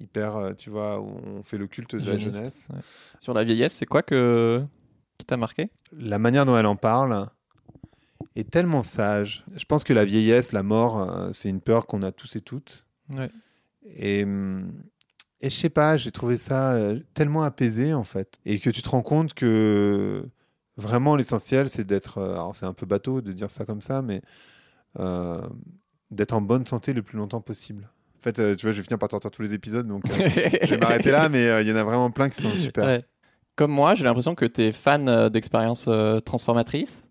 hyper, 0.00 0.54
tu 0.58 0.70
vois, 0.70 0.98
où 0.98 1.16
on 1.24 1.44
fait 1.44 1.58
le 1.58 1.68
culte 1.68 1.94
de 1.94 2.10
la 2.10 2.18
Jeunesse, 2.18 2.34
jeunesse. 2.36 2.68
ouais. 2.72 2.80
Sur 3.20 3.32
la 3.34 3.44
vieillesse, 3.44 3.74
c'est 3.74 3.86
quoi 3.86 4.02
que 4.02 4.64
qui 5.18 5.24
t'a 5.26 5.36
marqué? 5.36 5.70
La 5.96 6.18
manière 6.18 6.44
dont 6.46 6.58
elle 6.58 6.66
en 6.66 6.74
parle 6.74 7.28
est 8.36 8.50
tellement 8.50 8.82
sage. 8.82 9.44
Je 9.56 9.64
pense 9.64 9.84
que 9.84 9.92
la 9.92 10.04
vieillesse, 10.04 10.52
la 10.52 10.62
mort, 10.62 11.00
euh, 11.00 11.30
c'est 11.32 11.48
une 11.48 11.60
peur 11.60 11.86
qu'on 11.86 12.02
a 12.02 12.12
tous 12.12 12.36
et 12.36 12.40
toutes. 12.40 12.84
Ouais. 13.10 13.30
Et, 13.96 14.24
hum, 14.24 14.72
et 15.40 15.50
je 15.50 15.54
sais 15.54 15.68
pas, 15.68 15.96
j'ai 15.96 16.10
trouvé 16.10 16.36
ça 16.36 16.72
euh, 16.72 16.98
tellement 17.14 17.42
apaisé 17.42 17.92
en 17.94 18.04
fait. 18.04 18.38
Et 18.46 18.58
que 18.58 18.70
tu 18.70 18.82
te 18.82 18.88
rends 18.88 19.02
compte 19.02 19.34
que 19.34 20.26
vraiment 20.76 21.16
l'essentiel, 21.16 21.68
c'est 21.68 21.84
d'être. 21.84 22.18
euh, 22.18 22.32
Alors 22.32 22.56
c'est 22.56 22.66
un 22.66 22.72
peu 22.72 22.86
bateau 22.86 23.20
de 23.20 23.32
dire 23.32 23.50
ça 23.50 23.64
comme 23.64 23.82
ça, 23.82 24.02
mais 24.02 24.22
euh, 24.98 25.40
d'être 26.10 26.32
en 26.32 26.40
bonne 26.40 26.66
santé 26.66 26.92
le 26.92 27.02
plus 27.02 27.18
longtemps 27.18 27.40
possible. 27.40 27.88
En 28.18 28.22
fait, 28.24 28.38
euh, 28.38 28.56
tu 28.56 28.64
vois, 28.64 28.72
je 28.72 28.78
vais 28.78 28.82
finir 28.84 28.98
par 28.98 29.10
sortir 29.10 29.30
tous 29.30 29.42
les 29.42 29.52
épisodes, 29.52 29.86
donc 29.86 30.06
euh, 30.06 30.28
je 30.62 30.70
vais 30.70 30.78
m'arrêter 30.78 31.10
là, 31.10 31.28
mais 31.28 31.46
euh, 31.46 31.60
il 31.60 31.68
y 31.68 31.72
en 31.72 31.76
a 31.76 31.84
vraiment 31.84 32.10
plein 32.10 32.30
qui 32.30 32.40
sont 32.40 32.48
super. 32.50 32.84
Ouais. 32.84 33.04
Comme 33.54 33.70
moi, 33.70 33.94
j'ai 33.94 34.04
l'impression 34.04 34.34
que 34.34 34.46
tu 34.46 34.62
es 34.62 34.72
fan 34.72 35.08
euh, 35.08 35.28
d'expériences 35.28 35.84
euh, 35.88 36.20
transformatrices. 36.20 37.06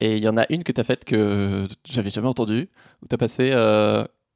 Et 0.00 0.16
il 0.16 0.22
y 0.22 0.28
en 0.28 0.36
a 0.36 0.46
une 0.50 0.64
que 0.64 0.72
tu 0.72 0.80
as 0.80 0.84
faite 0.84 1.04
que 1.04 1.68
j'avais 1.84 2.10
jamais 2.10 2.28
entendue, 2.28 2.68
où 3.02 3.06
tu 3.08 3.14
as 3.14 3.18
passé 3.18 3.50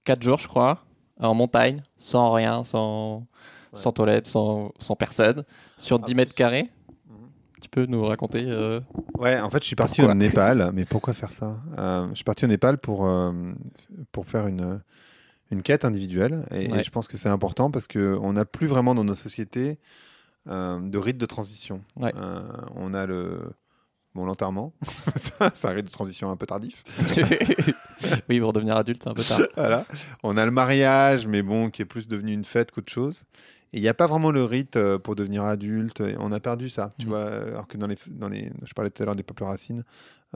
4 0.04 0.22
jours, 0.22 0.38
je 0.38 0.48
crois, 0.48 0.84
en 1.20 1.34
montagne, 1.34 1.82
sans 1.96 2.32
rien, 2.32 2.64
sans, 2.64 3.26
Ouais. 3.72 3.80
sans 3.80 3.92
toilette, 3.92 4.26
sans, 4.28 4.72
sans 4.78 4.94
personne, 4.94 5.42
sur 5.78 5.98
10 5.98 6.12
Ah, 6.12 6.16
mètres 6.16 6.34
carrés. 6.34 6.70
Mhm. 7.08 7.16
Tu 7.60 7.68
peux 7.68 7.86
nous 7.86 8.04
raconter 8.04 8.44
euh, 8.46 8.80
Ouais, 9.18 9.40
en 9.40 9.50
fait, 9.50 9.62
je 9.62 9.66
suis 9.66 9.74
parti 9.76 10.00
Pourquoi 10.00 10.12
au 10.14 10.16
Népal, 10.16 10.70
mais 10.74 10.84
pourquoi 10.84 11.12
faire 11.14 11.32
ça 11.32 11.56
Euh, 11.78 12.06
Je 12.10 12.14
suis 12.14 12.24
parti 12.24 12.44
au 12.44 12.48
Népal 12.48 12.78
pour, 12.78 13.06
euh, 13.06 13.32
pour 14.12 14.26
faire 14.26 14.46
une, 14.46 14.80
une 15.50 15.62
quête 15.62 15.84
individuelle, 15.84 16.46
et, 16.52 16.82
je 16.84 16.90
pense 16.90 17.08
que 17.08 17.16
c'est 17.16 17.28
important 17.28 17.70
parce 17.70 17.86
qu'on 17.88 18.32
n'a 18.32 18.44
plus 18.44 18.66
vraiment 18.66 18.94
dans 18.94 19.04
nos 19.04 19.14
sociétés 19.16 19.78
euh, 20.48 20.78
de 20.80 20.98
rite 20.98 21.18
de 21.18 21.26
transition. 21.26 21.80
Ouais. 21.96 22.12
Euh, 22.16 22.40
on 22.76 22.92
a 22.94 23.06
le. 23.06 23.40
Bon, 24.14 24.24
l'enterrement, 24.24 24.72
Ça, 25.16 25.50
c'est 25.54 25.66
un 25.68 25.72
rite 25.72 25.86
de 25.86 25.90
transition 25.90 26.30
un 26.30 26.36
peu 26.36 26.46
tardif. 26.46 26.84
Oui, 28.28 28.38
pour 28.40 28.52
devenir 28.52 28.76
adulte, 28.76 29.02
c'est 29.02 29.08
un 29.10 29.14
peu 29.14 29.22
tard. 29.24 29.40
Voilà. 29.56 29.86
On 30.22 30.36
a 30.36 30.44
le 30.44 30.50
mariage, 30.50 31.26
mais 31.26 31.42
bon, 31.42 31.70
qui 31.70 31.82
est 31.82 31.86
plus 31.86 32.06
devenu 32.08 32.32
une 32.32 32.44
fête 32.44 32.70
qu'autre 32.70 32.92
chose. 32.92 33.24
Et 33.72 33.78
il 33.78 33.80
n'y 33.80 33.88
a 33.88 33.94
pas 33.94 34.06
vraiment 34.06 34.30
le 34.30 34.44
rite 34.44 34.76
euh, 34.76 34.98
pour 34.98 35.16
devenir 35.16 35.42
adulte. 35.44 36.02
On 36.18 36.30
a 36.32 36.38
perdu 36.40 36.68
ça, 36.68 36.92
tu 36.98 37.06
Mhm. 37.06 37.12
vois. 37.12 37.24
Alors 37.24 37.66
que 37.66 37.76
dans 37.76 37.86
les, 37.86 37.96
dans 38.10 38.28
les, 38.28 38.52
je 38.64 38.72
parlais 38.74 38.90
tout 38.90 39.02
à 39.02 39.06
l'heure 39.06 39.16
des 39.16 39.22
peuples 39.22 39.44
racines, 39.44 39.84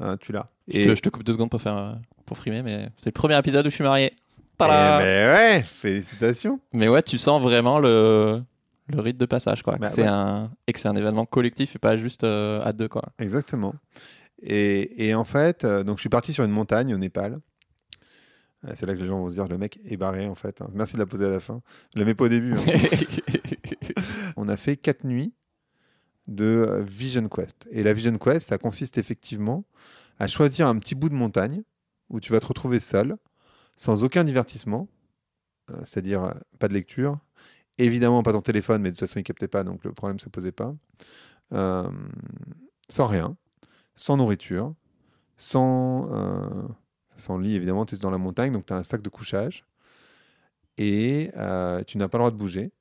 euh, 0.00 0.16
tu 0.18 0.32
l'as. 0.32 0.48
Je, 0.66 0.88
te, 0.88 0.94
je 0.94 1.00
te 1.02 1.08
coupe 1.08 1.22
deux 1.24 1.32
secondes 1.34 1.50
pour, 1.50 1.60
faire, 1.60 1.76
euh, 1.76 1.92
pour 2.26 2.38
frimer, 2.38 2.62
mais 2.62 2.88
c'est 2.98 3.06
le 3.06 3.12
premier 3.12 3.38
épisode 3.38 3.66
où 3.66 3.70
je 3.70 3.74
suis 3.74 3.84
marié. 3.84 4.12
Eh 4.14 4.18
Tada 4.58 4.98
ben 4.98 5.32
ouais, 5.34 5.62
félicitations. 5.62 6.58
Mais 6.72 6.88
ouais, 6.88 7.02
tu 7.02 7.16
sens 7.18 7.40
vraiment 7.40 7.78
le, 7.78 8.42
le 8.88 9.00
rite 9.00 9.16
de 9.18 9.26
passage, 9.26 9.62
quoi. 9.62 9.76
Bah 9.76 9.90
c'est 9.90 10.02
ouais. 10.02 10.08
un, 10.08 10.50
et 10.66 10.72
que 10.72 10.80
c'est 10.80 10.88
un 10.88 10.96
événement 10.96 11.26
collectif 11.26 11.76
et 11.76 11.78
pas 11.78 11.96
juste 11.96 12.24
euh, 12.24 12.62
à 12.64 12.72
deux, 12.72 12.88
quoi. 12.88 13.02
Exactement. 13.18 13.74
Et, 14.42 15.06
et 15.08 15.14
en 15.14 15.24
fait, 15.24 15.64
euh, 15.64 15.82
donc 15.84 15.98
je 15.98 16.02
suis 16.02 16.08
parti 16.08 16.32
sur 16.32 16.44
une 16.44 16.50
montagne 16.50 16.94
au 16.94 16.98
Népal. 16.98 17.40
Euh, 18.64 18.72
C'est 18.74 18.86
là 18.86 18.94
que 18.94 19.00
les 19.00 19.06
gens 19.08 19.18
vont 19.20 19.28
se 19.28 19.34
dire 19.34 19.46
le 19.48 19.58
mec 19.58 19.78
est 19.84 19.96
barré 19.96 20.26
en 20.26 20.34
fait. 20.34 20.62
hein. 20.62 20.68
Merci 20.72 20.94
de 20.94 20.98
la 21.00 21.06
poser 21.06 21.26
à 21.26 21.30
la 21.30 21.40
fin. 21.40 21.60
Je 21.94 22.00
ne 22.00 22.04
mets 22.04 22.14
pas 22.14 22.24
au 22.24 22.28
début. 22.28 22.54
hein. 22.54 22.56
On 24.36 24.48
a 24.48 24.56
fait 24.56 24.76
quatre 24.76 25.04
nuits 25.04 25.32
de 26.26 26.82
Vision 26.86 27.26
Quest. 27.28 27.68
Et 27.70 27.82
la 27.82 27.92
Vision 27.92 28.16
Quest, 28.16 28.48
ça 28.48 28.58
consiste 28.58 28.98
effectivement 28.98 29.64
à 30.18 30.26
choisir 30.26 30.66
un 30.68 30.78
petit 30.78 30.94
bout 30.94 31.08
de 31.08 31.14
montagne 31.14 31.62
où 32.10 32.20
tu 32.20 32.32
vas 32.32 32.40
te 32.40 32.46
retrouver 32.46 32.80
seul, 32.80 33.16
sans 33.76 34.02
aucun 34.04 34.24
divertissement, 34.24 34.88
euh, 35.70 35.74
c'est-à-dire 35.84 36.34
pas 36.58 36.68
de 36.68 36.74
lecture, 36.74 37.18
évidemment 37.78 38.22
pas 38.22 38.32
ton 38.32 38.42
téléphone, 38.42 38.82
mais 38.82 38.90
de 38.90 38.94
toute 38.96 39.00
façon 39.00 39.18
il 39.20 39.24
captait 39.24 39.48
pas, 39.48 39.64
donc 39.64 39.84
le 39.84 39.92
problème 39.92 40.18
se 40.20 40.28
posait 40.28 40.52
pas, 40.52 40.74
Euh, 41.54 41.90
sans 42.90 43.06
rien, 43.06 43.36
sans 43.96 44.16
nourriture, 44.18 44.74
sans, 45.38 46.08
euh, 46.12 47.40
lit 47.40 47.54
évidemment, 47.54 47.86
tu 47.86 47.94
es 47.94 47.98
dans 47.98 48.10
la 48.10 48.18
montagne, 48.18 48.52
donc 48.52 48.66
tu 48.66 48.72
as 48.74 48.76
un 48.76 48.84
sac 48.84 49.02
de 49.02 49.08
couchage, 49.08 49.64
et 50.78 51.30
euh, 51.36 51.82
tu 51.84 51.98
n'as 51.98 52.08
pas 52.08 52.18
le 52.18 52.22
droit 52.22 52.30
de 52.30 52.36
bouger 52.36 52.72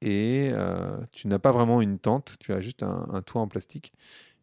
et 0.00 0.52
tu 1.12 1.28
n'as 1.28 1.38
pas 1.40 1.52
vraiment 1.52 1.80
une 1.82 1.98
tente, 1.98 2.36
tu 2.40 2.52
as 2.52 2.60
juste 2.60 2.82
un, 2.84 3.22
toit 3.22 3.42
en 3.42 3.48
plastique. 3.48 3.92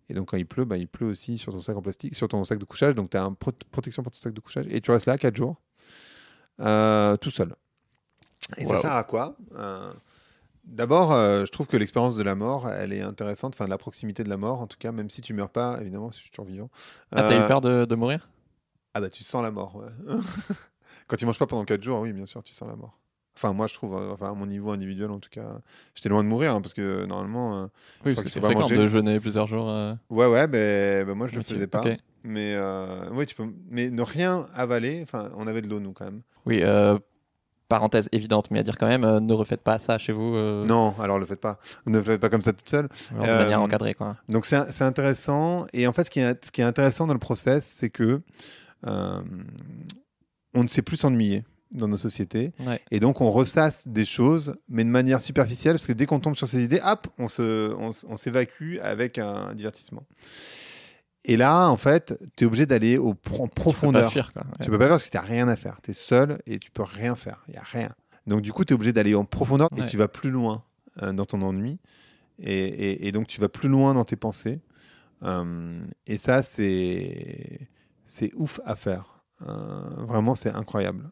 Et 0.10 0.14
donc 0.14 0.30
quand 0.30 0.38
il 0.38 0.46
pleut, 0.48 0.66
bah, 0.66 0.78
il 0.78 0.88
pleut 0.88 1.08
aussi 1.08 1.38
sur 1.38 1.54
ton 1.54 1.60
sac 1.62 1.78
en 1.78 1.82
plastique, 1.82 2.16
sur 2.16 2.28
ton 2.28 2.44
sac 2.46 2.60
de 2.60 2.66
couchage. 2.66 2.96
Donc 2.96 3.12
tu 3.12 3.18
as 3.18 3.24
une 3.24 3.36
protection 3.38 4.04
pour 4.04 4.12
ton 4.12 4.20
sac 4.20 4.34
de 4.34 4.42
couchage. 4.42 4.66
Et 4.70 4.82
tu 4.82 4.92
restes 4.92 5.06
là 5.08 5.18
4 5.18 5.36
jours, 5.36 5.62
tout 6.58 7.32
seul. 7.32 7.56
Et 8.58 8.66
Wow. 8.66 8.74
ça 8.76 8.82
sert 8.82 8.92
à 8.94 9.04
quoi 9.04 9.36
Euh, 9.58 9.92
D'abord, 10.66 11.14
euh, 11.14 11.46
je 11.46 11.52
trouve 11.52 11.68
que 11.68 11.78
l'expérience 11.78 12.16
de 12.18 12.24
la 12.24 12.34
mort, 12.34 12.68
elle 12.70 12.92
est 12.92 13.02
intéressante, 13.02 13.54
enfin 13.56 13.66
de 13.66 13.70
la 13.70 13.78
proximité 13.78 14.24
de 14.24 14.30
la 14.30 14.38
mort, 14.38 14.62
en 14.62 14.68
tout 14.68 14.78
cas, 14.80 14.92
même 14.92 15.12
si 15.12 15.22
tu 15.22 15.34
meurs 15.36 15.52
pas, 15.52 15.78
évidemment, 15.80 16.12
si 16.12 16.22
tu 16.24 16.28
es 16.28 16.30
toujours 16.32 16.46
vivant. 16.46 16.70
Ah, 17.12 17.22
t'as 17.22 17.36
Euh, 17.40 17.44
eu 17.44 17.48
peur 17.48 17.62
de, 17.62 17.86
de 17.86 17.96
mourir? 17.96 18.28
Ah 18.96 19.02
bah 19.02 19.10
tu 19.12 19.24
sens 19.24 19.44
la 19.44 19.52
mort, 19.52 19.76
ouais. 19.76 19.90
Quand 21.08 21.18
tu 21.18 21.26
manges 21.28 21.38
pas 21.38 21.46
pendant 21.46 21.66
4 21.66 21.84
jours, 21.84 22.00
oui, 22.00 22.14
bien 22.14 22.26
sûr, 22.26 22.42
tu 22.44 22.54
sens 22.54 22.68
la 22.68 22.76
mort. 22.76 22.98
Enfin, 23.38 23.54
moi, 23.54 23.68
je 23.68 23.74
trouve, 23.76 23.96
euh, 23.96 24.14
enfin, 24.14 24.32
à 24.32 24.34
mon 24.34 24.46
niveau 24.48 24.72
individuel, 24.72 25.12
en 25.12 25.20
tout 25.20 25.30
cas, 25.30 25.60
j'étais 25.94 26.10
loin 26.10 26.24
de 26.24 26.30
mourir, 26.30 26.56
hein, 26.56 26.62
parce 26.62 26.74
que 26.74 27.06
normalement, 27.06 27.58
euh, 27.58 27.64
Oui, 28.06 28.14
crois 28.14 28.16
parce 28.16 28.24
que 28.24 28.30
c'est 28.30 28.42
fréquent 28.42 28.62
manger. 28.62 28.78
de 28.78 28.88
jeûner 28.88 29.20
plusieurs 29.20 29.46
jours. 29.46 29.70
euh. 29.70 29.94
ouais, 30.10 30.26
ouais, 30.28 30.48
mais 30.48 31.04
bah, 31.06 31.14
moi, 31.14 31.28
je 31.28 31.36
le 31.36 31.44
faisais 31.44 31.68
pas. 31.68 31.84
Mais 32.24 32.56
euh, 32.56 33.08
oui, 33.12 33.28
tu 33.28 33.36
peux, 33.36 33.46
mais 33.70 33.92
ne 33.92 34.02
rien 34.02 34.48
avaler. 34.56 35.02
Enfin, 35.04 35.30
on 35.36 35.46
avait 35.46 35.62
de 35.62 35.68
l'eau 35.68 35.80
nous 35.80 35.92
quand 35.94 36.06
même. 36.06 36.22
Oui, 36.48 36.62
euh, 36.64 36.98
parenthèse 37.68 38.10
évidente, 38.12 38.52
mais 38.52 38.60
à 38.60 38.64
dire 38.64 38.78
quand 38.78 38.88
même, 38.88 39.04
euh, 39.06 39.20
ne 39.20 39.34
refaites 39.34 39.62
pas 39.62 39.80
ça 39.80 39.98
chez 39.98 40.12
vous 40.14 40.36
euh, 40.36 40.66
Non, 40.66 40.94
alors 41.00 41.18
le 41.20 41.26
faites 41.26 41.42
pas. 41.42 41.60
Ne 41.86 41.98
le 41.98 42.04
faites 42.04 42.22
pas 42.22 42.30
comme 42.30 42.42
ça 42.42 42.54
toute 42.54 42.70
seule. 42.70 42.88
alors 43.12 43.26
de 43.26 43.30
Euh, 43.32 43.40
manière 43.44 43.62
encadrée, 43.62 43.94
quoi. 43.94 44.18
Donc 44.30 44.46
c'est 44.46 44.82
intéressant. 44.82 45.66
Et 45.74 45.88
en 45.88 45.94
fait, 45.94 46.06
ce 46.06 46.10
qui 46.12 46.20
est, 46.20 46.46
ce 46.46 46.52
qui 46.52 46.62
est 46.62 46.66
intéressant 46.66 47.08
dans 47.08 47.14
le 47.14 47.20
process, 47.20 47.66
c'est 47.66 47.90
que 47.90 48.22
euh, 48.88 49.22
on 50.54 50.64
ne 50.64 50.68
sait 50.68 50.82
plus 50.82 50.98
s'ennuyer 50.98 51.44
dans 51.72 51.88
nos 51.88 51.98
sociétés. 51.98 52.54
Ouais. 52.66 52.80
Et 52.92 53.00
donc, 53.00 53.20
on 53.20 53.32
ressasse 53.32 53.88
des 53.88 54.06
choses, 54.06 54.54
mais 54.70 54.84
de 54.86 54.90
manière 54.90 55.20
superficielle, 55.22 55.74
parce 55.74 55.88
que 55.88 55.94
dès 55.94 56.06
qu'on 56.06 56.20
tombe 56.20 56.36
sur 56.36 56.48
ces 56.48 56.64
idées, 56.64 56.80
hop, 56.86 57.08
on 57.18 57.28
se- 57.28 57.74
on 57.74 58.16
s'évacue 58.18 58.78
avec 58.82 59.18
un 59.18 59.54
divertissement. 59.56 60.04
Et 61.28 61.38
là, 61.38 61.70
en 61.70 61.78
fait, 61.78 62.18
tu 62.36 62.44
es 62.44 62.48
obligé 62.48 62.66
d'aller 62.68 62.98
au 62.98 63.10
en 63.10 63.14
Tu 63.14 63.20
peux 63.30 63.40
pas 63.40 63.48
profondeur. 63.50 64.12
fuir, 64.12 64.32
quoi. 64.32 64.44
Tu 64.62 64.70
peux 64.70 64.78
pas 64.78 64.86
faire 64.86 64.90
parce 64.94 65.06
que 65.06 65.10
tu 65.10 65.18
n'as 65.18 65.24
rien 65.24 65.48
à 65.48 65.56
faire. 65.56 65.80
Tu 65.84 65.92
es 65.92 65.94
seul 65.96 66.40
et 66.46 66.60
tu 66.60 66.70
peux 66.72 66.84
rien 66.84 67.16
faire. 67.16 67.44
Il 67.48 67.52
n'y 67.54 67.58
a 67.58 67.64
rien. 67.64 67.90
Donc, 68.28 68.42
du 68.42 68.54
coup, 68.54 68.64
tu 68.64 68.74
es 68.74 68.76
obligé 68.76 68.94
d'aller 68.94 69.16
en 69.16 69.26
profondeur 69.26 69.70
et 69.76 69.82
Ouais. 69.82 69.88
tu 69.88 69.98
vas 69.98 70.08
plus 70.08 70.30
loin 70.30 70.64
euh, 71.02 71.14
dans 71.14 71.26
ton 71.26 71.42
ennui. 71.42 71.80
Et, 72.40 72.52
et- 72.68 73.08
et 73.08 73.12
donc, 73.12 73.28
tu 73.28 73.42
vas 73.42 73.50
plus 73.50 73.70
loin 73.70 73.94
dans 73.96 74.06
tes 74.06 74.16
pensées. 74.16 74.62
Euh, 75.24 75.82
et 76.06 76.18
ça, 76.18 76.44
c'est 76.44 78.32
ouf 78.36 78.60
à 78.66 78.76
faire. 78.76 79.24
Euh, 79.48 79.82
vraiment, 80.06 80.36
c'est 80.36 80.52
incroyable. 80.52 81.10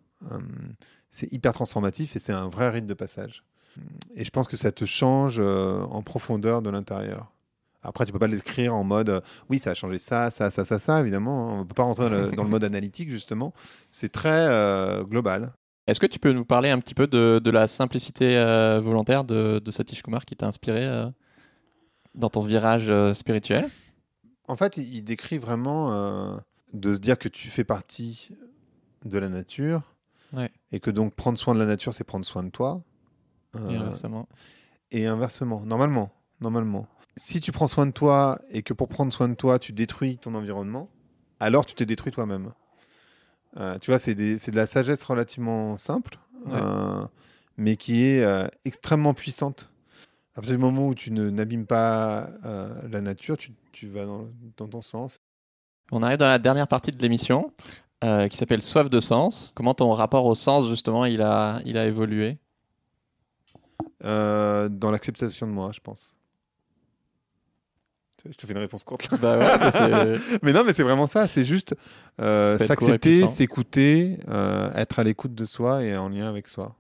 C'est 1.12 1.32
hyper 1.34 1.54
transformatif 1.54 2.16
et 2.16 2.20
c'est 2.20 2.34
un 2.34 2.48
vrai 2.50 2.70
rite 2.70 2.86
de 2.88 2.94
passage. 2.94 3.44
Et 4.16 4.24
je 4.24 4.30
pense 4.30 4.48
que 4.48 4.58
ça 4.58 4.72
te 4.72 4.86
change 4.86 5.40
en 5.40 6.02
profondeur 6.04 6.62
de 6.62 6.70
l'intérieur. 6.70 7.32
Après, 7.84 8.06
tu 8.06 8.12
peux 8.12 8.20
pas 8.20 8.28
l'écrire 8.28 8.74
en 8.74 8.84
mode 8.84 9.10
euh, 9.10 9.22
oui, 9.50 9.60
ça 9.60 9.72
a 9.72 9.74
changé 9.74 9.98
ça, 10.00 10.32
ça, 10.32 10.50
ça, 10.50 10.66
ça, 10.66 10.80
ça, 10.80 11.02
évidemment. 11.02 11.60
On 11.60 11.66
peut 11.66 11.74
pas 11.74 11.84
rentrer 11.84 12.10
dans 12.10 12.16
le, 12.16 12.32
dans 12.36 12.44
le 12.44 12.50
mode 12.50 12.64
analytique, 12.64 13.10
justement. 13.10 13.54
C'est 13.92 14.12
très 14.12 14.30
euh, 14.48 15.04
global. 15.04 15.54
Est-ce 15.88 16.00
que 16.00 16.06
tu 16.06 16.18
peux 16.20 16.32
nous 16.32 16.46
parler 16.46 16.70
un 16.70 16.80
petit 16.80 16.94
peu 16.96 17.08
de, 17.08 17.42
de 17.44 17.52
la 17.52 17.68
simplicité 17.68 18.38
euh, 18.38 18.80
volontaire 18.80 19.26
de, 19.26 19.60
de 19.60 19.72
Satish 19.72 20.02
Kumar 20.02 20.24
qui 20.26 20.36
t'a 20.36 20.48
inspiré 20.48 20.88
dans 22.16 22.30
ton 22.30 22.42
virage 22.42 22.92
spirituel? 23.14 23.68
En 24.48 24.56
fait, 24.56 24.78
il, 24.78 24.96
il 24.96 25.04
décrit 25.04 25.38
vraiment 25.38 26.40
de 26.74 26.94
se 26.94 27.00
dire 27.00 27.18
que 27.18 27.28
tu 27.28 27.50
fais 27.50 27.66
partie 27.66 28.30
de 29.06 29.18
la 29.18 29.30
nature 29.30 29.82
Ouais. 30.32 30.50
et 30.72 30.80
que 30.80 30.90
donc 30.90 31.14
prendre 31.14 31.38
soin 31.38 31.54
de 31.54 31.60
la 31.60 31.66
nature, 31.68 31.94
c'est 31.94 32.04
prendre 32.04 32.26
soin 32.26 32.42
de 32.44 32.50
toi. 32.50 32.82
et 33.70 33.76
inversement 33.76 34.28
et 34.90 35.06
inversement, 35.06 35.62
normalement, 35.66 36.12
normalement. 36.40 36.88
Si 37.16 37.40
tu 37.40 37.52
prends 37.52 37.68
soin 37.68 37.86
de 37.86 37.92
toi 37.92 38.40
et 38.50 38.64
que 38.64 38.74
pour 38.74 38.88
prendre 38.88 39.14
soin 39.14 39.30
de 39.30 39.36
toi, 39.36 39.60
tu 39.60 39.72
détruis 39.72 40.18
ton 40.18 40.34
environnement, 40.34 40.90
alors 41.40 41.66
tu 41.66 41.76
t'es 41.76 41.86
détruit 41.86 42.12
toi-même. 42.12 42.54
Euh, 43.58 43.78
tu 43.78 43.92
vois, 43.92 44.00
c'est 44.00 44.16
de 44.16 44.56
la 44.56 44.66
sagesse 44.66 45.04
relativement 45.04 45.78
simple, 45.78 46.18
Ouais. 46.46 46.54
euh, 46.56 47.06
mais 47.56 47.76
qui 47.76 48.04
est 48.04 48.24
euh, 48.24 48.48
extrêmement 48.66 49.14
puissante. 49.14 49.70
À 50.32 50.36
partir 50.42 50.56
du 50.56 50.58
moment 50.62 50.88
où 50.88 50.96
tu 50.96 51.12
n'abîmes 51.12 51.68
pas 51.68 52.28
la 52.90 53.02
nature, 53.02 53.38
tu, 53.38 53.52
tu 53.72 53.88
vas 53.88 54.06
dans, 54.06 54.28
dans 54.58 54.68
ton 54.68 54.82
sens. 54.82 55.20
On 55.92 56.02
arrive 56.02 56.18
dans 56.18 56.28
la 56.28 56.40
dernière 56.40 56.68
partie 56.68 56.90
de 56.90 56.98
l'émission 57.00 57.54
qui 58.02 58.36
s'appelle 58.36 58.64
Soif 58.64 58.90
de 58.90 59.00
sens. 59.00 59.52
Comment 59.56 59.76
ton 59.76 59.92
rapport 59.92 60.26
au 60.26 60.34
sens, 60.34 60.68
justement, 60.68 61.06
il 61.06 61.22
a, 61.22 61.62
il 61.66 61.78
a 61.78 61.86
évolué? 61.86 62.40
Dans 64.02 64.90
l'acceptation 64.92 65.46
de 65.46 65.52
moi, 65.52 65.72
je 65.72 65.80
pense. 65.80 66.18
Je 68.30 68.38
te 68.38 68.46
fais 68.48 68.54
une 68.54 68.60
réponse 68.60 68.84
courte 68.84 69.12
là. 69.12 69.18
Bah 69.18 69.38
ouais, 69.38 70.18
mais 70.42 70.54
non, 70.54 70.64
mais 70.64 70.74
c'est 70.74 70.84
vraiment 70.84 71.08
ça. 71.08 71.28
C'est 71.28 71.44
juste 71.44 71.76
euh, 72.22 72.58
s'accepter, 72.58 73.28
s'écouter, 73.28 74.18
euh, 74.30 74.72
être 74.76 75.00
à 75.00 75.04
l'écoute 75.04 75.36
de 75.36 75.46
soi 75.46 75.84
et 75.84 75.98
en 75.98 76.08
lien 76.10 76.30
avec 76.30 76.48
soi. 76.48 76.76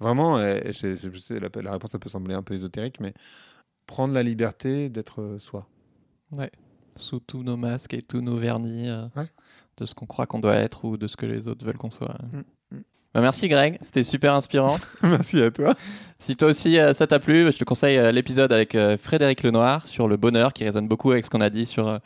Vraiment, 0.00 0.36
la, 0.36 0.60
la 0.60 1.72
réponse 1.72 1.90
ça 1.90 1.98
peut 1.98 2.08
sembler 2.10 2.34
un 2.34 2.42
peu 2.42 2.54
ésotérique, 2.54 3.00
mais 3.00 3.14
prendre 3.86 4.12
la 4.14 4.22
liberté 4.22 4.88
d'être 4.90 5.22
euh, 5.22 5.38
soi. 5.38 5.66
sous 6.96 7.20
tous 7.20 7.42
nos 7.42 7.56
masques 7.56 7.94
et 7.94 8.02
tous 8.02 8.20
nos 8.20 8.36
vernis 8.36 8.88
euh, 8.88 9.06
Ouais. 9.16 9.26
de 9.78 9.86
ce 9.86 9.94
qu'on 9.94 10.06
croit 10.06 10.26
qu'on 10.26 10.38
doit 10.40 10.56
être 10.56 10.84
ou 10.84 10.96
de 10.96 11.06
ce 11.08 11.16
que 11.16 11.26
les 11.26 11.48
autres 11.48 11.64
veulent 11.64 11.78
qu'on 11.78 11.90
soit. 11.90 12.16
Mm. 12.32 12.42
Bah, 13.18 13.22
merci 13.22 13.48
Greg, 13.48 13.78
c'était 13.80 14.04
super 14.04 14.32
inspirant. 14.34 14.76
Merci 15.02 15.42
à 15.42 15.50
toi. 15.50 15.74
Si 16.20 16.36
toi 16.36 16.46
aussi 16.48 16.78
euh, 16.78 16.94
ça 16.94 17.08
t'a 17.08 17.18
plu, 17.18 17.50
je 17.50 17.58
te 17.58 17.64
conseille 17.64 17.96
euh, 17.98 18.12
l'épisode 18.12 18.52
avec 18.52 18.76
euh, 18.76 18.96
Frédéric 18.96 19.42
Lenoir 19.42 19.84
sur 19.88 20.06
le 20.06 20.16
bonheur 20.16 20.52
qui 20.52 20.62
résonne 20.62 20.86
beaucoup 20.86 21.10
avec 21.10 21.24
ce 21.24 21.30
qu'on 21.30 21.40
a 21.40 21.50
dit 21.50 21.66
sur 21.66 21.98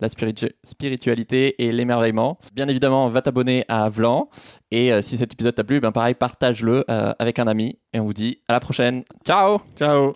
la 0.00 0.08
spiritu- 0.08 0.50
spiritualité 0.64 1.54
et 1.64 1.70
l'émerveillement. 1.70 2.36
Bien 2.52 2.66
évidemment, 2.66 3.08
va 3.08 3.22
t'abonner 3.22 3.64
à 3.68 3.88
Vlan. 3.88 4.28
Et 4.72 4.90
si 5.02 5.16
cet 5.18 5.32
épisode 5.34 5.54
t'a 5.54 5.62
plu, 5.62 5.78
ben 5.78 5.92
pareil, 5.92 6.14
partage-le 6.14 6.84
avec 6.88 7.38
un 7.38 7.46
ami. 7.46 7.78
Et 7.92 8.00
on 8.00 8.04
vous 8.04 8.12
dit 8.12 8.40
à 8.48 8.52
la 8.54 8.60
prochaine. 8.60 9.04
Ciao 9.24 9.60
Ciao. 9.76 10.14